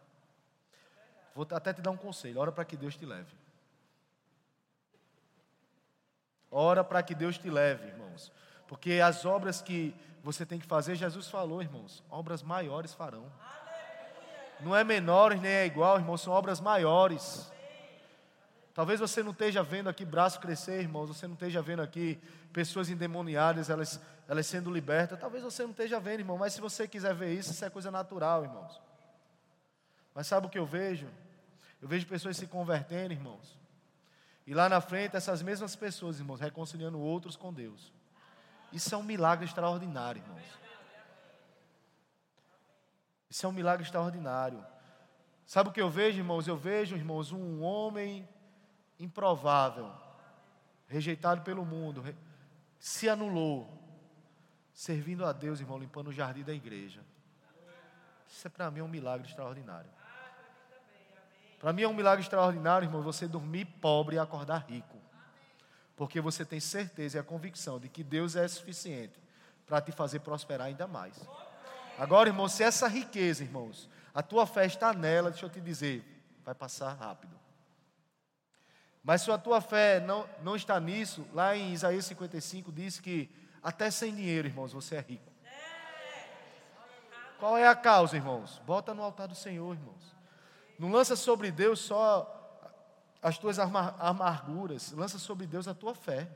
Vou 1.35 1.47
até 1.51 1.73
te 1.73 1.83
dar 1.83 1.91
um 1.91 1.97
conselho: 1.97 2.41
ora 2.41 2.51
para 2.51 2.65
que 2.65 2.77
Deus 2.77 2.97
te 2.97 3.05
leve. 3.05 3.33
Ora 6.51 6.83
para 6.83 7.03
que 7.03 7.15
Deus 7.15 7.37
te 7.37 7.51
leve, 7.51 7.89
irmãos. 7.89 8.33
Porque 8.69 9.01
as 9.01 9.25
obras 9.25 9.61
que 9.61 9.95
você 10.23 10.45
tem 10.45 10.61
que 10.61 10.67
fazer, 10.67 10.95
Jesus 10.95 11.29
falou, 11.29 11.63
irmãos, 11.63 12.05
obras 12.11 12.43
maiores 12.43 12.93
farão. 12.93 13.27
Não 14.61 14.77
é 14.77 14.85
menores 14.85 15.41
nem 15.41 15.51
é 15.51 15.67
igual, 15.67 15.99
irmãos, 15.99 16.21
são 16.21 16.33
obras 16.33 16.61
maiores. 16.61 17.51
Talvez 18.75 19.01
você 19.01 19.23
não 19.23 19.33
esteja 19.33 19.63
vendo 19.63 19.89
aqui 19.89 20.05
braço 20.05 20.39
crescer, 20.39 20.81
irmãos. 20.81 21.09
Você 21.09 21.27
não 21.27 21.35
esteja 21.35 21.63
vendo 21.63 21.83
aqui 21.83 22.21
pessoas 22.53 22.91
endemoniadas, 22.91 23.71
elas, 23.71 24.01
elas 24.29 24.47
sendo 24.47 24.71
libertas. 24.71 25.19
Talvez 25.19 25.43
você 25.43 25.63
não 25.63 25.71
esteja 25.71 25.99
vendo, 25.99 26.21
irmão. 26.21 26.39
Mas 26.39 26.53
se 26.53 26.61
você 26.61 26.87
quiser 26.87 27.15
ver 27.15 27.33
isso, 27.33 27.51
isso 27.51 27.65
é 27.65 27.71
coisa 27.71 27.91
natural, 27.91 28.45
irmãos. 28.45 28.81
Mas 30.15 30.27
sabe 30.27 30.47
o 30.47 30.51
que 30.51 30.59
eu 30.59 30.67
vejo? 30.67 31.09
Eu 31.81 31.89
vejo 31.89 32.07
pessoas 32.07 32.37
se 32.37 32.47
convertendo, 32.47 33.13
irmãos. 33.13 33.59
E 34.47 34.55
lá 34.55 34.69
na 34.69 34.81
frente, 34.81 35.17
essas 35.17 35.43
mesmas 35.43 35.75
pessoas, 35.75 36.19
irmãos, 36.19 36.41
reconciliando 36.41 37.01
outros 37.01 37.35
com 37.35 37.53
Deus. 37.53 37.93
Isso 38.73 38.95
é 38.95 38.99
um 38.99 39.03
milagre 39.03 39.45
extraordinário, 39.45 40.21
irmãos. 40.21 40.59
Isso 43.31 43.45
é 43.45 43.49
um 43.49 43.53
milagre 43.53 43.85
extraordinário. 43.85 44.65
Sabe 45.47 45.71
o 45.71 45.73
que 45.73 45.81
eu 45.81 45.91
vejo, 45.91 46.19
irmãos? 46.19 46.47
Eu 46.47 46.57
vejo, 46.57 46.97
irmãos, 46.97 47.33
um 47.33 47.63
homem 47.63 48.29
improvável, 48.99 49.91
rejeitado 50.87 51.43
pelo 51.43 51.65
mundo, 51.65 52.05
se 52.79 53.09
anulou, 53.09 53.73
servindo 54.73 55.25
a 55.25 55.33
Deus, 55.33 55.61
irmão, 55.61 55.79
limpando 55.79 56.09
o 56.09 56.13
jardim 56.13 56.43
da 56.43 56.53
igreja. 56.53 57.01
Isso 58.29 58.47
é 58.47 58.51
para 58.51 58.71
mim 58.71 58.81
um 58.81 58.89
milagre 58.89 59.27
extraordinário. 59.27 59.91
Para 61.59 61.73
mim 61.73 61.83
é 61.83 61.89
um 61.89 61.95
milagre 61.95 62.23
extraordinário, 62.23 62.87
irmão, 62.87 63.03
você 63.03 63.27
dormir 63.27 63.65
pobre 63.65 64.17
e 64.17 64.19
acordar 64.19 64.67
rico. 64.69 64.97
Porque 65.99 66.21
você 66.21 66.45
tem 66.45 66.61
certeza 66.61 67.19
e 67.19 67.21
a 67.21 67.25
convicção 67.25 67.81
de 67.81 67.89
que 67.89 68.05
Deus 68.05 68.37
é 68.37 68.47
suficiente 68.47 69.19
para 69.67 69.81
te 69.81 69.91
fazer 69.91 70.21
prosperar 70.21 70.69
ainda 70.69 70.87
mais. 70.87 71.15
Agora, 71.99 72.29
irmão, 72.29 72.49
se 72.49 72.63
essa 72.63 72.87
riqueza, 72.87 73.43
irmãos, 73.43 73.91
a 74.15 74.23
tua 74.23 74.47
fé 74.47 74.65
está 74.65 74.95
nela, 74.95 75.31
deixa 75.31 75.45
eu 75.45 75.51
te 75.51 75.61
dizer, 75.61 76.05
vai 76.45 76.55
passar 76.55 76.93
rápido. 76.95 77.37
Mas 79.03 79.23
se 79.23 79.31
a 79.33 79.39
tua 79.39 79.61
fé 79.61 79.99
não, 79.99 80.29
não 80.41 80.55
está 80.55 80.79
nisso, 80.79 81.27
lá 81.35 81.57
em 81.57 81.73
Isaías 81.73 82.05
55 82.07 82.71
diz 82.71 83.01
que 83.01 83.29
até 83.61 83.91
sem 83.91 84.15
dinheiro, 84.15 84.47
irmãos, 84.47 84.73
você 84.73 84.97
é 84.97 85.01
rico. 85.01 85.33
Qual 87.41 87.59
é 87.59 87.67
a 87.67 87.75
causa, 87.75 88.17
irmãos? 88.17 88.63
Bota 88.65 88.95
no 88.95 89.03
altar 89.03 89.27
do 89.27 89.35
Senhor, 89.35 89.75
irmãos. 89.75 90.17
Não 90.79 90.93
lança 90.93 91.17
sobre 91.17 91.51
Deus 91.51 91.81
só 91.81 92.38
as 93.23 93.39
tuas 93.39 93.59
amarguras, 93.59 94.93
lança 94.93 95.19
sobre 95.19 95.47
Deus 95.47 95.67
a 95.67 95.75
tua 95.75 95.95
fé. 95.95 96.31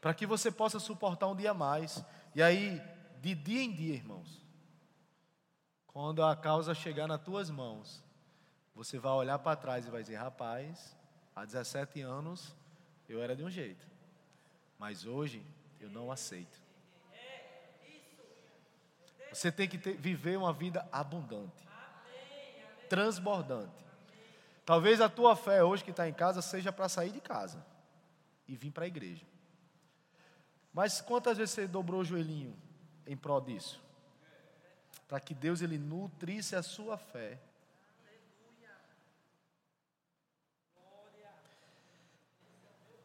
Para 0.00 0.14
que 0.14 0.26
você 0.26 0.50
possa 0.50 0.78
suportar 0.78 1.26
um 1.26 1.36
dia 1.36 1.52
mais. 1.52 2.04
E 2.34 2.42
aí, 2.42 2.80
de 3.20 3.34
dia 3.34 3.62
em 3.62 3.72
dia, 3.72 3.94
irmãos, 3.94 4.46
quando 5.86 6.22
a 6.22 6.36
causa 6.36 6.74
chegar 6.74 7.08
nas 7.08 7.20
tuas 7.22 7.50
mãos, 7.50 8.04
você 8.74 8.98
vai 8.98 9.12
olhar 9.12 9.38
para 9.38 9.56
trás 9.56 9.86
e 9.86 9.90
vai 9.90 10.02
dizer: 10.02 10.16
rapaz, 10.16 10.96
há 11.34 11.44
17 11.44 12.00
anos 12.00 12.54
eu 13.08 13.22
era 13.22 13.34
de 13.34 13.42
um 13.42 13.50
jeito, 13.50 13.86
mas 14.78 15.04
hoje 15.04 15.44
eu 15.80 15.90
não 15.90 16.12
aceito. 16.12 16.60
Você 19.32 19.50
tem 19.50 19.68
que 19.68 19.76
ter, 19.76 19.96
viver 19.96 20.38
uma 20.38 20.52
vida 20.52 20.88
abundante 20.92 21.68
transbordante. 22.88 23.87
Talvez 24.68 25.00
a 25.00 25.08
tua 25.08 25.34
fé 25.34 25.64
hoje 25.64 25.82
que 25.82 25.92
está 25.92 26.06
em 26.06 26.12
casa 26.12 26.42
seja 26.42 26.70
para 26.70 26.90
sair 26.90 27.10
de 27.10 27.22
casa 27.22 27.64
e 28.46 28.54
vir 28.54 28.70
para 28.70 28.84
a 28.84 28.86
igreja. 28.86 29.24
Mas 30.74 31.00
quantas 31.00 31.38
vezes 31.38 31.54
você 31.54 31.66
dobrou 31.66 32.02
o 32.02 32.04
joelhinho 32.04 32.54
em 33.06 33.16
prol 33.16 33.40
disso? 33.40 33.82
Para 35.08 35.20
que 35.20 35.32
Deus 35.32 35.62
ele 35.62 35.78
nutrisse 35.78 36.54
a 36.54 36.62
sua 36.62 36.98
fé. 36.98 37.40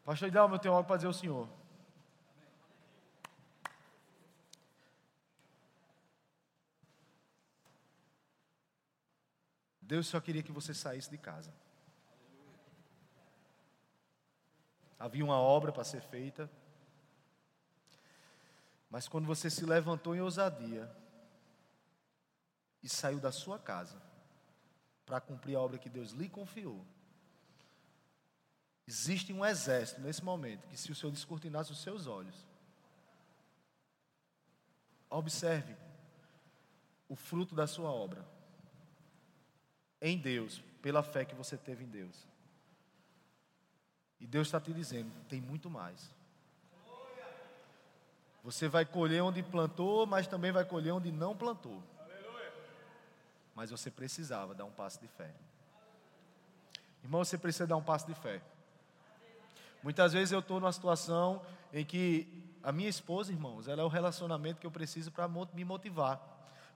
Pastor 0.04 0.28
Idalma, 0.28 0.56
eu 0.56 0.60
tenho 0.60 0.74
algo 0.74 0.86
para 0.86 0.98
dizer 0.98 1.08
ao 1.08 1.14
Senhor. 1.14 1.48
Deus 9.94 10.08
só 10.08 10.20
queria 10.20 10.42
que 10.42 10.52
você 10.52 10.74
saísse 10.74 11.08
de 11.08 11.20
casa. 11.20 11.54
Havia 14.98 15.24
uma 15.24 15.38
obra 15.38 15.72
para 15.72 15.84
ser 15.84 16.02
feita. 16.02 16.50
Mas 18.90 19.08
quando 19.08 19.28
você 19.28 19.52
se 19.52 19.64
levantou 19.64 20.16
em 20.16 20.20
ousadia 20.20 20.92
e 22.82 22.90
saiu 22.90 23.20
da 23.20 23.32
sua 23.32 23.60
casa 23.60 24.02
para 25.06 25.22
cumprir 25.22 25.58
a 25.58 25.62
obra 25.62 25.78
que 25.78 25.90
Deus 25.90 26.10
lhe 26.10 26.28
confiou, 26.28 26.84
existe 28.88 29.32
um 29.32 29.46
exército 29.46 30.02
nesse 30.02 30.24
momento 30.24 30.68
que, 30.70 30.76
se 30.76 30.92
o 30.92 30.96
Senhor 30.96 31.12
descortinasse 31.12 31.72
os 31.72 31.84
seus 31.84 32.08
olhos, 32.08 32.48
observe 35.08 35.78
o 37.08 37.16
fruto 37.16 37.54
da 37.54 37.68
sua 37.68 37.92
obra 37.92 38.26
em 40.04 40.18
Deus, 40.18 40.62
pela 40.82 41.02
fé 41.02 41.24
que 41.24 41.34
você 41.34 41.58
teve 41.58 41.86
em 41.86 41.88
Deus. 41.88 42.28
E 44.20 44.28
Deus 44.28 44.48
está 44.48 44.60
te 44.60 44.74
dizendo: 44.74 45.10
tem 45.30 45.42
muito 45.42 45.70
mais. 45.70 46.12
Você 48.44 48.68
vai 48.68 48.86
colher 48.86 49.24
onde 49.24 49.42
plantou, 49.42 50.06
mas 50.06 50.28
também 50.28 50.52
vai 50.52 50.66
colher 50.66 50.92
onde 50.92 51.10
não 51.10 51.36
plantou. 51.36 51.82
Mas 53.56 53.72
você 53.72 53.90
precisava 53.90 54.54
dar 54.54 54.66
um 54.66 54.72
passo 54.72 55.00
de 55.00 55.08
fé. 55.08 55.34
Irmão, 57.02 57.24
você 57.24 57.38
precisa 57.38 57.66
dar 57.66 57.78
um 57.78 57.84
passo 57.84 58.06
de 58.06 58.14
fé. 58.14 58.42
Muitas 59.82 60.12
vezes 60.12 60.32
eu 60.32 60.40
estou 60.40 60.60
numa 60.60 60.72
situação 60.72 61.42
em 61.72 61.86
que 61.86 62.28
a 62.62 62.72
minha 62.72 62.90
esposa, 62.90 63.32
irmãos, 63.32 63.68
ela 63.68 63.82
é 63.82 63.86
o 63.86 63.90
relacionamento 63.90 64.60
que 64.60 64.66
eu 64.66 64.72
preciso 64.72 65.12
para 65.12 65.28
me 65.28 65.64
motivar, 65.64 66.22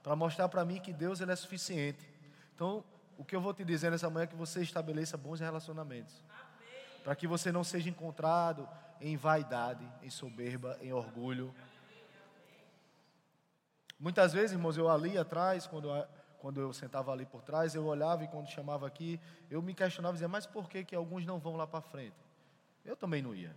para 0.02 0.14
mostrar 0.14 0.48
para 0.48 0.64
mim 0.64 0.80
que 0.80 0.92
Deus 0.92 1.20
ele 1.20 1.32
é 1.32 1.36
suficiente. 1.36 2.06
Então, 2.54 2.84
o 3.18 3.24
que 3.24 3.34
eu 3.34 3.40
vou 3.40 3.52
te 3.52 3.64
dizer 3.64 3.90
nessa 3.90 4.08
manhã 4.08 4.24
é 4.24 4.26
que 4.28 4.36
você 4.36 4.62
estabeleça 4.62 5.16
bons 5.16 5.40
relacionamentos. 5.40 6.24
Para 7.02 7.16
que 7.16 7.26
você 7.26 7.50
não 7.50 7.64
seja 7.64 7.90
encontrado 7.90 8.66
em 9.00 9.16
vaidade, 9.16 9.84
em 10.02 10.08
soberba, 10.08 10.78
em 10.80 10.92
orgulho. 10.92 11.52
Muitas 13.98 14.32
vezes, 14.32 14.52
irmãos, 14.52 14.76
eu 14.76 14.88
ali 14.88 15.18
atrás, 15.18 15.66
quando, 15.66 15.88
quando 16.38 16.60
eu 16.60 16.72
sentava 16.72 17.10
ali 17.10 17.26
por 17.26 17.42
trás, 17.42 17.74
eu 17.74 17.84
olhava 17.84 18.22
e 18.22 18.28
quando 18.28 18.48
chamava 18.48 18.86
aqui, 18.86 19.20
eu 19.50 19.60
me 19.60 19.74
questionava 19.74 20.14
e 20.14 20.16
dizia, 20.16 20.28
mas 20.28 20.46
por 20.46 20.68
que, 20.68 20.84
que 20.84 20.94
alguns 20.94 21.26
não 21.26 21.40
vão 21.40 21.56
lá 21.56 21.66
para 21.66 21.80
frente? 21.80 22.16
Eu 22.84 22.96
também 22.96 23.20
não 23.20 23.34
ia. 23.34 23.54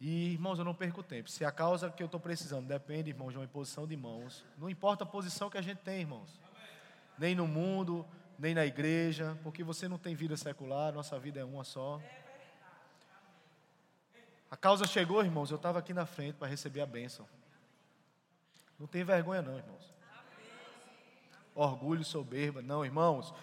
E, 0.00 0.32
irmãos, 0.32 0.58
eu 0.58 0.64
não 0.64 0.74
perco 0.74 1.00
tempo. 1.02 1.30
Se 1.30 1.44
a 1.44 1.52
causa 1.52 1.90
que 1.90 2.02
eu 2.02 2.06
estou 2.06 2.18
precisando 2.18 2.66
depende, 2.66 3.10
irmãos, 3.10 3.30
de 3.30 3.38
uma 3.38 3.44
imposição 3.44 3.86
de 3.86 3.96
mãos, 3.96 4.44
não 4.56 4.68
importa 4.68 5.04
a 5.04 5.06
posição 5.06 5.48
que 5.48 5.58
a 5.58 5.62
gente 5.62 5.78
tem, 5.78 6.00
irmãos 6.00 6.47
nem 7.18 7.34
no 7.34 7.46
mundo, 7.46 8.06
nem 8.38 8.54
na 8.54 8.64
igreja, 8.64 9.36
porque 9.42 9.64
você 9.64 9.88
não 9.88 9.98
tem 9.98 10.14
vida 10.14 10.36
secular, 10.36 10.92
nossa 10.92 11.18
vida 11.18 11.40
é 11.40 11.44
uma 11.44 11.64
só. 11.64 12.00
A 14.50 14.56
causa 14.56 14.86
chegou, 14.86 15.22
irmãos, 15.22 15.50
eu 15.50 15.56
estava 15.56 15.78
aqui 15.78 15.92
na 15.92 16.06
frente 16.06 16.36
para 16.36 16.48
receber 16.48 16.80
a 16.80 16.86
bênção. 16.86 17.28
Não 18.78 18.86
tem 18.86 19.04
vergonha, 19.04 19.42
não, 19.42 19.56
irmãos. 19.56 19.92
Orgulho, 21.54 22.04
soberba, 22.04 22.62
não, 22.62 22.84
irmãos. 22.84 23.34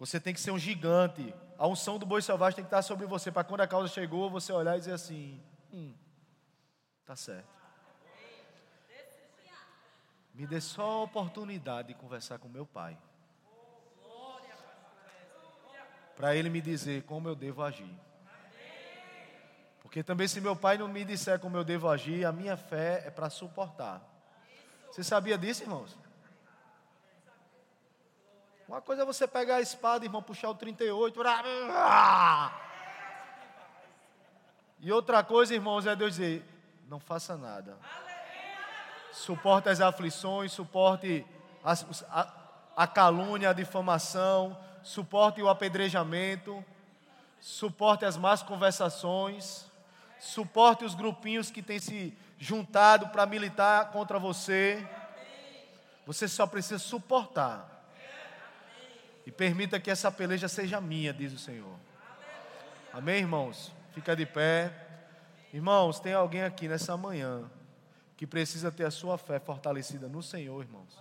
Você 0.00 0.18
tem 0.18 0.32
que 0.32 0.40
ser 0.40 0.50
um 0.50 0.58
gigante. 0.58 1.34
A 1.58 1.68
unção 1.68 1.98
do 1.98 2.06
boi 2.06 2.22
selvagem 2.22 2.56
tem 2.56 2.64
que 2.64 2.68
estar 2.68 2.82
sobre 2.82 3.06
você, 3.06 3.30
para 3.30 3.44
quando 3.44 3.60
a 3.60 3.68
causa 3.68 3.86
chegou, 3.92 4.30
você 4.30 4.52
olhar 4.52 4.76
e 4.76 4.80
dizer 4.80 4.94
assim: 4.94 5.40
hum, 5.72 5.94
tá 7.04 7.14
certo. 7.14 7.61
Me 10.34 10.46
dê 10.46 10.60
só 10.60 10.82
a 10.82 11.02
oportunidade 11.02 11.88
de 11.88 11.94
conversar 11.94 12.38
com 12.38 12.48
meu 12.48 12.64
pai. 12.64 12.96
Para 16.16 16.34
ele 16.34 16.48
me 16.48 16.60
dizer 16.60 17.02
como 17.02 17.28
eu 17.28 17.34
devo 17.34 17.62
agir. 17.62 17.94
Porque 19.82 20.02
também, 20.02 20.26
se 20.26 20.40
meu 20.40 20.56
pai 20.56 20.78
não 20.78 20.88
me 20.88 21.04
disser 21.04 21.38
como 21.38 21.56
eu 21.56 21.64
devo 21.64 21.88
agir, 21.88 22.24
a 22.24 22.32
minha 22.32 22.56
fé 22.56 23.02
é 23.06 23.10
para 23.10 23.28
suportar. 23.28 24.00
Você 24.90 25.04
sabia 25.04 25.36
disso, 25.36 25.62
irmãos? 25.62 25.98
Uma 28.66 28.80
coisa 28.80 29.02
é 29.02 29.04
você 29.04 29.28
pegar 29.28 29.56
a 29.56 29.60
espada, 29.60 30.04
irmão, 30.04 30.22
puxar 30.22 30.48
o 30.48 30.54
38. 30.54 31.20
E 34.80 34.90
outra 34.90 35.22
coisa, 35.22 35.54
irmãos, 35.54 35.86
é 35.86 35.94
Deus 35.94 36.12
dizer: 36.12 36.42
não 36.88 36.98
faça 36.98 37.36
nada 37.36 37.78
suporte 39.12 39.68
as 39.68 39.80
aflições, 39.80 40.52
suporte 40.52 41.24
a, 41.62 41.72
a, 42.10 42.32
a 42.76 42.86
calúnia, 42.86 43.50
a 43.50 43.52
difamação, 43.52 44.58
suporte 44.82 45.40
o 45.42 45.48
apedrejamento, 45.48 46.64
suporte 47.40 48.04
as 48.04 48.16
más 48.16 48.42
conversações, 48.42 49.70
suporte 50.18 50.84
os 50.84 50.94
grupinhos 50.94 51.50
que 51.50 51.62
têm 51.62 51.78
se 51.78 52.16
juntado 52.38 53.08
para 53.08 53.26
militar 53.26 53.90
contra 53.92 54.18
você. 54.18 54.84
Você 56.06 56.26
só 56.26 56.46
precisa 56.46 56.78
suportar. 56.78 57.68
E 59.24 59.30
permita 59.30 59.78
que 59.78 59.90
essa 59.90 60.10
peleja 60.10 60.48
seja 60.48 60.80
minha, 60.80 61.12
diz 61.12 61.32
o 61.32 61.38
Senhor. 61.38 61.76
Amém, 62.92 63.18
irmãos? 63.18 63.72
Fica 63.92 64.16
de 64.16 64.26
pé. 64.26 64.72
Irmãos, 65.52 66.00
tem 66.00 66.12
alguém 66.12 66.42
aqui 66.42 66.66
nessa 66.66 66.96
manhã 66.96 67.48
que 68.22 68.26
precisa 68.28 68.70
ter 68.70 68.84
a 68.84 68.90
sua 68.92 69.18
fé 69.18 69.40
fortalecida 69.40 70.06
no 70.06 70.22
Senhor, 70.22 70.62
irmãos. 70.62 70.96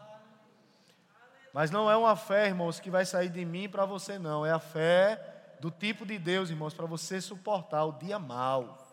Mas 1.53 1.69
não 1.69 1.87
é 1.87 1.95
uma 1.95 2.15
fé, 2.15 2.47
irmãos, 2.47 2.79
que 2.79 2.89
vai 2.89 3.05
sair 3.05 3.29
de 3.29 3.45
mim 3.45 3.69
para 3.69 3.85
você, 3.85 4.17
não. 4.17 4.43
É 4.43 4.49
a 4.49 4.57
fé 4.57 5.55
do 5.59 5.69
tipo 5.69 6.03
de 6.03 6.17
Deus, 6.17 6.49
irmãos, 6.49 6.73
para 6.73 6.87
você 6.87 7.21
suportar 7.21 7.85
o 7.85 7.91
dia 7.91 8.17
mal. 8.17 8.91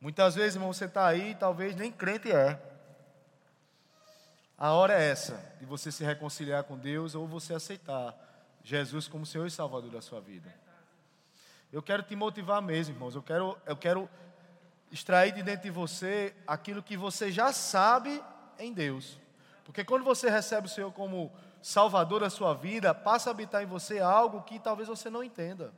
Muitas 0.00 0.36
vezes, 0.36 0.54
irmão, 0.54 0.72
você 0.72 0.84
está 0.84 1.04
aí, 1.04 1.34
talvez 1.34 1.74
nem 1.74 1.90
crente 1.90 2.30
é. 2.30 2.62
A 4.56 4.70
hora 4.70 4.94
é 4.94 5.10
essa, 5.10 5.34
de 5.58 5.66
você 5.66 5.90
se 5.90 6.04
reconciliar 6.04 6.62
com 6.62 6.78
Deus 6.78 7.16
ou 7.16 7.26
você 7.26 7.54
aceitar 7.54 8.14
Jesus 8.62 9.08
como 9.08 9.26
Senhor 9.26 9.48
e 9.48 9.50
Salvador 9.50 9.90
da 9.90 10.00
sua 10.00 10.20
vida. 10.20 10.54
Eu 11.72 11.82
quero 11.82 12.04
te 12.04 12.14
motivar 12.14 12.62
mesmo, 12.62 12.94
irmãos. 12.94 13.16
Eu 13.16 13.22
quero, 13.24 13.58
eu 13.66 13.76
quero 13.76 14.08
extrair 14.92 15.32
de 15.32 15.42
dentro 15.42 15.62
de 15.62 15.70
você 15.70 16.34
aquilo 16.46 16.82
que 16.82 16.96
você 16.96 17.32
já 17.32 17.50
sabe 17.52 18.22
em 18.58 18.72
Deus. 18.72 19.18
Porque 19.64 19.82
quando 19.82 20.04
você 20.04 20.28
recebe 20.28 20.66
o 20.66 20.70
Senhor 20.70 20.92
como 20.92 21.32
Salvador 21.62 22.20
da 22.20 22.28
sua 22.28 22.52
vida, 22.52 22.94
passa 22.94 23.30
a 23.30 23.32
habitar 23.32 23.62
em 23.62 23.66
você 23.66 24.00
algo 24.00 24.42
que 24.42 24.58
talvez 24.58 24.88
você 24.88 25.08
não 25.08 25.24
entenda. 25.24 25.72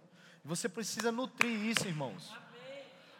Você 0.44 0.68
precisa 0.68 1.12
nutrir 1.12 1.64
isso, 1.64 1.86
irmãos. 1.86 2.32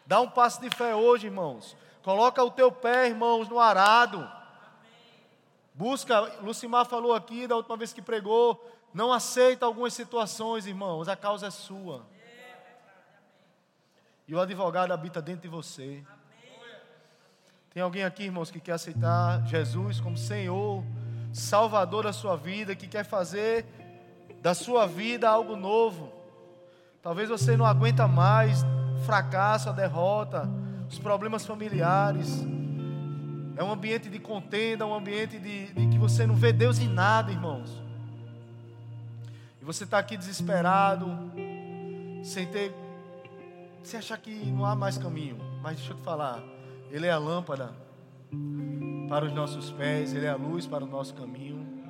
Dá 0.05 0.21
um 0.21 0.29
passo 0.29 0.61
de 0.61 0.69
fé 0.69 0.95
hoje, 0.95 1.27
irmãos. 1.27 1.77
Coloca 2.03 2.43
o 2.43 2.51
teu 2.51 2.73
pé, 2.73 3.07
irmãos, 3.07 3.49
no 3.49 3.61
arado. 3.61 4.29
Busca, 5.73 6.21
Lucimar 6.43 6.87
falou 6.87 7.15
aqui 7.15 7.47
da 7.47 7.57
última 7.57 7.77
vez 7.77 7.93
que 7.93 8.03
pregou, 8.03 8.63
não 8.93 9.13
aceita 9.13 9.65
algumas 9.65 9.95
situações, 9.95 10.67
irmãos, 10.67 11.09
a 11.09 11.17
causa 11.17 11.47
é 11.47 11.51
sua. 11.51 12.07
E 14.27 14.35
o 14.35 14.41
advogado 14.41 14.93
habita 14.93 15.21
dentro 15.21 15.43
de 15.43 15.49
você. 15.49 16.03
Tem 17.71 17.83
alguém 17.83 18.05
aqui, 18.05 18.25
irmãos, 18.25 18.51
que 18.51 18.61
quer 18.61 18.73
aceitar 18.73 19.45
Jesus 19.47 20.01
como 20.01 20.17
Senhor, 20.17 20.83
Salvador 21.33 22.05
da 22.05 22.13
sua 22.13 22.37
vida, 22.37 22.75
que 22.75 22.87
quer 22.87 23.05
fazer 23.05 23.67
da 24.41 24.55
sua 24.55 24.87
vida 24.87 25.29
algo 25.29 25.57
novo. 25.57 26.13
Talvez 27.03 27.29
você 27.29 27.57
não 27.57 27.67
aguenta 27.67 28.07
mais 28.07 28.65
fracasso, 29.05 29.69
a 29.69 29.73
derrota, 29.73 30.49
os 30.89 30.99
problemas 30.99 31.45
familiares. 31.45 32.45
É 33.57 33.63
um 33.63 33.71
ambiente 33.71 34.09
de 34.09 34.19
contenda, 34.19 34.87
um 34.87 34.95
ambiente 34.95 35.39
de, 35.39 35.73
de 35.73 35.89
que 35.89 35.99
você 35.99 36.27
não 36.27 36.35
vê 36.35 36.53
Deus 36.53 36.79
em 36.79 36.89
nada, 36.89 37.31
irmãos. 37.31 37.83
E 39.61 39.65
você 39.65 39.85
está 39.85 39.99
aqui 39.99 40.17
desesperado, 40.17 41.07
sem 42.23 42.47
ter 42.47 42.84
você 43.89 43.99
achar 43.99 44.19
que 44.19 44.31
não 44.31 44.65
há 44.65 44.75
mais 44.75 44.97
caminho, 44.97 45.37
mas 45.63 45.77
deixa 45.77 45.93
eu 45.93 45.97
te 45.97 46.03
falar, 46.03 46.43
Ele 46.91 47.07
é 47.07 47.11
a 47.11 47.19
lâmpada 47.19 47.75
para 49.09 49.27
os 49.27 49.33
nossos 49.33 49.71
pés, 49.73 50.15
Ele 50.15 50.27
é 50.27 50.31
a 50.31 50.37
luz 50.37 50.67
para 50.67 50.85
o 50.85 50.87
nosso 50.87 51.15
caminho. 51.15 51.85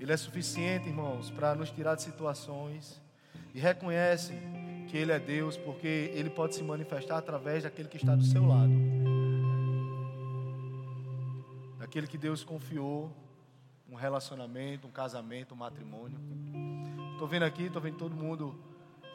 Ele 0.00 0.12
é 0.12 0.16
suficiente, 0.16 0.88
irmãos, 0.88 1.30
para 1.30 1.54
nos 1.54 1.70
tirar 1.70 1.94
de 1.94 2.02
situações. 2.02 3.00
E 3.54 3.60
reconhece 3.60 4.34
que 4.88 4.96
Ele 4.96 5.12
é 5.12 5.18
Deus, 5.18 5.56
porque 5.56 6.10
Ele 6.14 6.28
pode 6.28 6.54
se 6.54 6.62
manifestar 6.62 7.18
através 7.18 7.62
daquele 7.62 7.88
que 7.88 7.96
está 7.96 8.14
do 8.14 8.24
seu 8.24 8.46
lado. 8.46 8.72
Daquele 11.78 12.06
que 12.06 12.18
Deus 12.18 12.44
confiou 12.44 13.10
um 13.88 13.94
relacionamento, 13.94 14.86
um 14.86 14.90
casamento, 14.90 15.54
um 15.54 15.56
matrimônio. 15.56 16.18
Estou 17.12 17.26
vendo 17.26 17.44
aqui, 17.44 17.64
estou 17.64 17.80
vendo 17.80 17.96
todo 17.96 18.14
mundo 18.14 18.58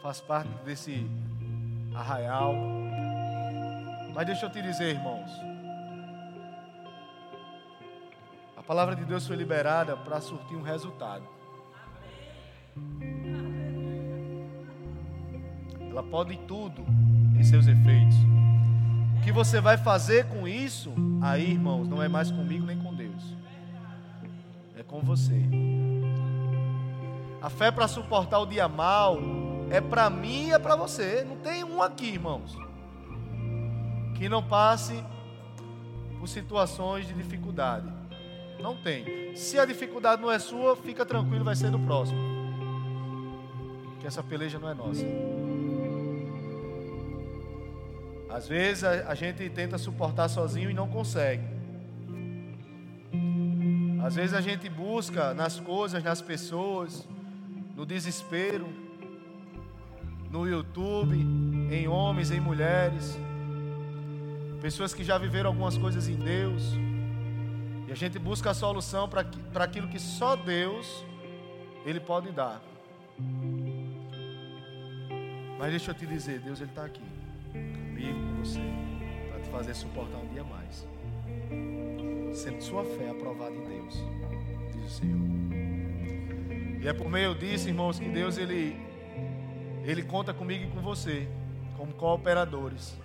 faz 0.02 0.20
parte 0.20 0.50
desse 0.66 1.08
arraial. 1.96 2.54
Mas 4.14 4.26
deixa 4.26 4.46
eu 4.46 4.50
te 4.50 4.62
dizer, 4.62 4.96
irmãos. 4.96 5.32
A 8.56 8.64
palavra 8.64 8.96
de 8.96 9.04
Deus 9.06 9.26
foi 9.26 9.36
liberada 9.36 9.98
para 9.98 10.22
surtir 10.22 10.58
um 10.58 10.62
resultado. 10.62 11.24
Ela 15.90 16.04
pode 16.04 16.38
tudo 16.48 16.86
em 17.38 17.44
seus 17.44 17.68
efeitos. 17.68 18.16
O 19.18 19.24
que 19.24 19.32
você 19.32 19.60
vai 19.60 19.78
fazer 19.78 20.26
com 20.28 20.48
isso, 20.48 20.94
aí, 21.22 21.52
irmãos, 21.52 21.88
não 21.88 22.02
é 22.02 22.08
mais 22.08 22.32
comigo 22.32 22.66
nem 22.66 22.78
com 22.78 22.94
Deus. 22.94 23.36
É 24.78 24.84
com 24.84 25.02
você. 25.02 25.42
A 27.42 27.50
fé 27.50 27.72
para 27.72 27.88
suportar 27.88 28.40
o 28.40 28.46
dia 28.46 28.68
mal 28.68 29.18
é 29.72 29.80
para 29.80 30.10
mim 30.10 30.50
e 30.50 30.54
é 30.54 30.60
para 30.60 30.76
você. 30.76 31.24
Não 31.24 31.38
tem 31.38 31.64
um 31.64 31.82
aqui, 31.82 32.08
irmãos, 32.08 32.58
que 34.16 34.28
não 34.28 34.44
passe 34.44 35.02
por 36.20 36.28
situações 36.28 37.08
de 37.08 37.14
dificuldade. 37.14 37.88
Não 38.62 38.76
tem. 38.76 39.36
Se 39.36 39.58
a 39.58 39.66
dificuldade 39.66 40.22
não 40.22 40.30
é 40.30 40.38
sua, 40.38 40.76
fica 40.76 41.06
tranquilo, 41.06 41.46
vai 41.46 41.56
ser 41.56 41.72
do 41.72 41.80
próximo. 41.80 42.20
Que 44.00 44.08
essa 44.08 44.22
peleja 44.22 44.60
não 44.60 44.70
é 44.70 44.74
nossa. 44.74 45.06
Às 48.30 48.48
vezes 48.48 48.84
a, 48.84 49.16
gente 49.16 49.50
tenta 49.50 49.78
suportar 49.78 50.28
sozinho 50.28 50.70
e 50.70 50.74
não 50.74 50.88
consegue. 50.88 51.44
Às 54.04 54.16
vezes 54.16 54.34
a 54.34 54.42
gente 54.42 54.70
busca 54.70 55.34
nas 55.34 55.60
coisas, 55.60 56.04
nas 56.04 56.22
pessoas, 56.22 57.08
no 57.76 57.86
desespero, 57.86 58.91
no 60.32 60.48
YouTube, 60.48 61.16
em 61.16 61.88
homens, 61.88 62.32
em 62.32 62.40
mulheres, 62.40 63.20
pessoas 64.62 64.94
que 64.94 65.04
já 65.04 65.18
viveram 65.18 65.50
algumas 65.50 65.78
coisas 65.78 66.08
em 66.08 66.16
Deus, 66.16 66.74
e 67.88 67.92
a 67.92 67.96
gente 67.96 68.18
busca 68.18 68.52
a 68.52 68.54
solução 68.54 69.10
para 69.10 69.64
aquilo 69.64 69.90
que 69.90 70.00
só 70.00 70.36
Deus 70.38 71.06
Ele 71.86 72.00
pode 72.00 72.32
dar. 72.32 72.62
Mas 75.60 75.72
deixa 75.72 75.92
eu 75.92 75.96
te 75.96 76.08
dizer, 76.08 76.40
Deus 76.40 76.62
Ele 76.62 76.70
está 76.70 76.86
aqui, 76.86 77.04
comigo, 77.52 78.18
com 78.18 78.44
você, 78.44 78.62
para 79.30 79.42
te 79.42 79.50
fazer 79.50 79.74
suportar 79.76 80.18
um 80.18 80.28
dia 80.30 80.44
mais. 80.46 80.88
Sendo 82.34 82.62
sua 82.64 82.86
fé 82.86 83.10
aprovada 83.10 83.54
em 83.54 83.64
Deus, 83.66 84.04
diz 84.74 84.86
o 84.86 84.90
Senhor. 84.90 85.20
E 86.82 86.88
é 86.88 86.94
por 86.94 87.10
meio 87.10 87.36
disso, 87.36 87.68
irmãos, 87.68 88.00
que 88.00 88.08
Deus 88.08 88.38
Ele 88.38 88.91
ele 89.84 90.04
conta 90.04 90.34
comigo 90.34 90.64
e 90.66 90.68
com 90.68 90.82
você, 90.82 91.28
como 91.78 91.94
cooperadores. 91.94 92.98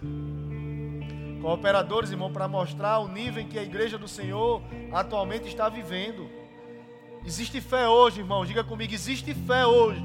Cooperadores, 1.40 2.10
irmão, 2.10 2.32
para 2.32 2.48
mostrar 2.48 2.98
o 2.98 3.08
nível 3.08 3.42
em 3.42 3.48
que 3.48 3.58
a 3.58 3.62
igreja 3.62 3.96
do 3.96 4.08
Senhor 4.08 4.62
atualmente 4.92 5.48
está 5.48 5.68
vivendo. 5.68 6.28
Existe 7.24 7.60
fé 7.60 7.88
hoje, 7.88 8.20
irmão, 8.20 8.44
diga 8.44 8.62
comigo: 8.62 8.92
existe 8.92 9.32
fé 9.34 9.66
hoje. 9.66 10.02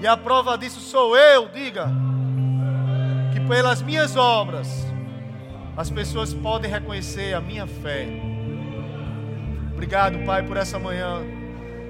E 0.00 0.06
a 0.06 0.16
prova 0.16 0.58
disso 0.58 0.80
sou 0.80 1.16
eu, 1.16 1.48
diga, 1.48 1.88
que 3.32 3.40
pelas 3.40 3.80
minhas 3.80 4.14
obras 4.16 4.86
as 5.76 5.90
pessoas 5.90 6.34
podem 6.34 6.70
reconhecer 6.70 7.34
a 7.34 7.40
minha 7.40 7.66
fé. 7.66 8.06
Obrigado, 9.72 10.18
Pai, 10.24 10.42
por 10.42 10.56
essa 10.56 10.78
manhã. 10.78 11.22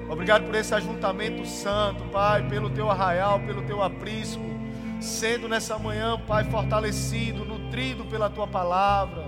Obrigado 0.09 0.45
por 0.45 0.55
esse 0.55 0.73
ajuntamento 0.73 1.45
santo, 1.45 2.03
Pai, 2.05 2.47
pelo 2.47 2.69
teu 2.69 2.89
arraial, 2.89 3.39
pelo 3.41 3.61
teu 3.63 3.83
aprisco, 3.83 4.43
sendo 5.01 5.49
nessa 5.49 5.77
manhã, 5.77 6.17
Pai, 6.25 6.45
fortalecido, 6.45 7.43
nutrido 7.43 8.05
pela 8.05 8.29
tua 8.29 8.47
palavra. 8.47 9.27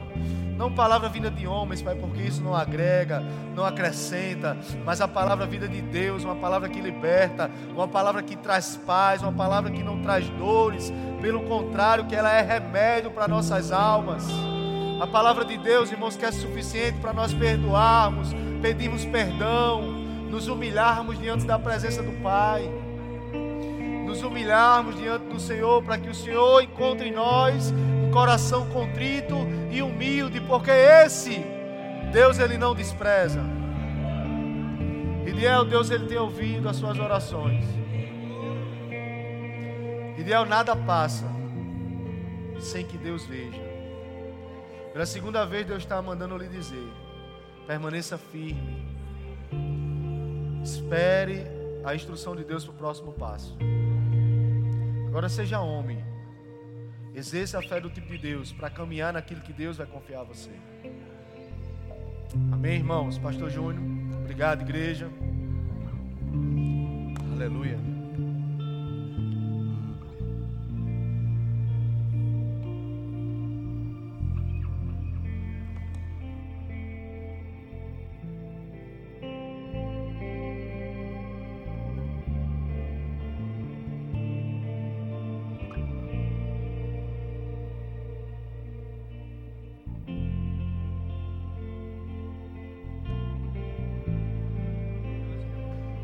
Não 0.57 0.71
palavra 0.71 1.07
vinda 1.07 1.29
de 1.29 1.47
homens, 1.47 1.81
Pai, 1.81 1.95
porque 1.95 2.21
isso 2.21 2.41
não 2.41 2.55
agrega, 2.55 3.23
não 3.55 3.65
acrescenta, 3.65 4.57
mas 4.85 4.99
a 4.99 5.07
palavra 5.07 5.45
vida 5.45 5.67
de 5.67 5.81
Deus, 5.81 6.23
uma 6.23 6.35
palavra 6.35 6.67
que 6.67 6.81
liberta, 6.81 7.49
uma 7.73 7.87
palavra 7.87 8.21
que 8.23 8.35
traz 8.35 8.77
paz, 8.85 9.21
uma 9.21 9.31
palavra 9.31 9.71
que 9.71 9.83
não 9.83 10.01
traz 10.01 10.27
dores, 10.31 10.91
pelo 11.21 11.43
contrário, 11.43 12.07
que 12.07 12.15
ela 12.15 12.31
é 12.31 12.41
remédio 12.41 13.11
para 13.11 13.27
nossas 13.27 13.71
almas. 13.71 14.27
A 15.01 15.07
palavra 15.07 15.45
de 15.45 15.57
Deus, 15.57 15.91
irmãos, 15.91 16.17
que 16.17 16.25
é 16.25 16.31
suficiente 16.31 16.99
para 16.99 17.13
nós 17.13 17.33
perdoarmos, 17.33 18.33
pedirmos 18.61 19.05
perdão, 19.05 19.98
nos 20.29 20.47
humilharmos 20.47 21.19
diante 21.19 21.45
da 21.45 21.57
presença 21.57 22.03
do 22.03 22.11
Pai, 22.21 22.69
nos 24.05 24.21
humilharmos 24.21 24.95
diante 24.95 25.25
do 25.25 25.39
Senhor, 25.39 25.83
para 25.83 25.97
que 25.97 26.09
o 26.09 26.15
Senhor 26.15 26.61
encontre 26.61 27.09
em 27.09 27.11
nós 27.11 27.71
um 27.71 28.11
coração 28.11 28.69
contrito 28.69 29.35
e 29.71 29.81
humilde, 29.81 30.39
porque 30.41 30.71
esse 30.71 31.43
Deus 32.11 32.39
ele 32.39 32.57
não 32.57 32.73
despreza. 32.73 33.41
Ideal, 35.27 35.65
Deus 35.65 35.89
ele 35.89 36.07
tem 36.07 36.17
ouvido 36.17 36.67
as 36.67 36.75
suas 36.75 36.97
orações. 36.97 37.65
Ideal, 40.17 40.45
nada 40.45 40.75
passa 40.75 41.25
sem 42.59 42.85
que 42.85 42.97
Deus 42.97 43.25
veja. 43.25 43.61
Pela 44.91 45.05
segunda 45.05 45.45
vez, 45.45 45.65
Deus 45.65 45.83
está 45.83 46.01
mandando 46.01 46.35
lhe 46.37 46.47
dizer: 46.47 46.91
permaneça 47.67 48.17
firme 48.17 48.88
Espere 50.63 51.43
a 51.83 51.95
instrução 51.95 52.35
de 52.35 52.43
Deus 52.43 52.63
para 52.63 52.73
o 52.73 52.77
próximo 52.77 53.13
passo. 53.13 53.57
Agora 55.07 55.29
seja 55.29 55.59
homem. 55.59 56.03
Exerça 57.15 57.59
a 57.59 57.61
fé 57.61 57.81
do 57.81 57.89
tipo 57.89 58.07
de 58.07 58.17
Deus 58.17 58.51
para 58.51 58.69
caminhar 58.69 59.11
naquilo 59.11 59.41
que 59.41 59.51
Deus 59.51 59.77
vai 59.77 59.87
confiar 59.87 60.21
a 60.21 60.23
você. 60.23 60.51
Amém, 62.51 62.77
irmãos? 62.77 63.17
Pastor 63.17 63.49
Júnior, 63.49 63.83
obrigado, 64.21 64.61
igreja. 64.61 65.09
Aleluia. 67.33 67.98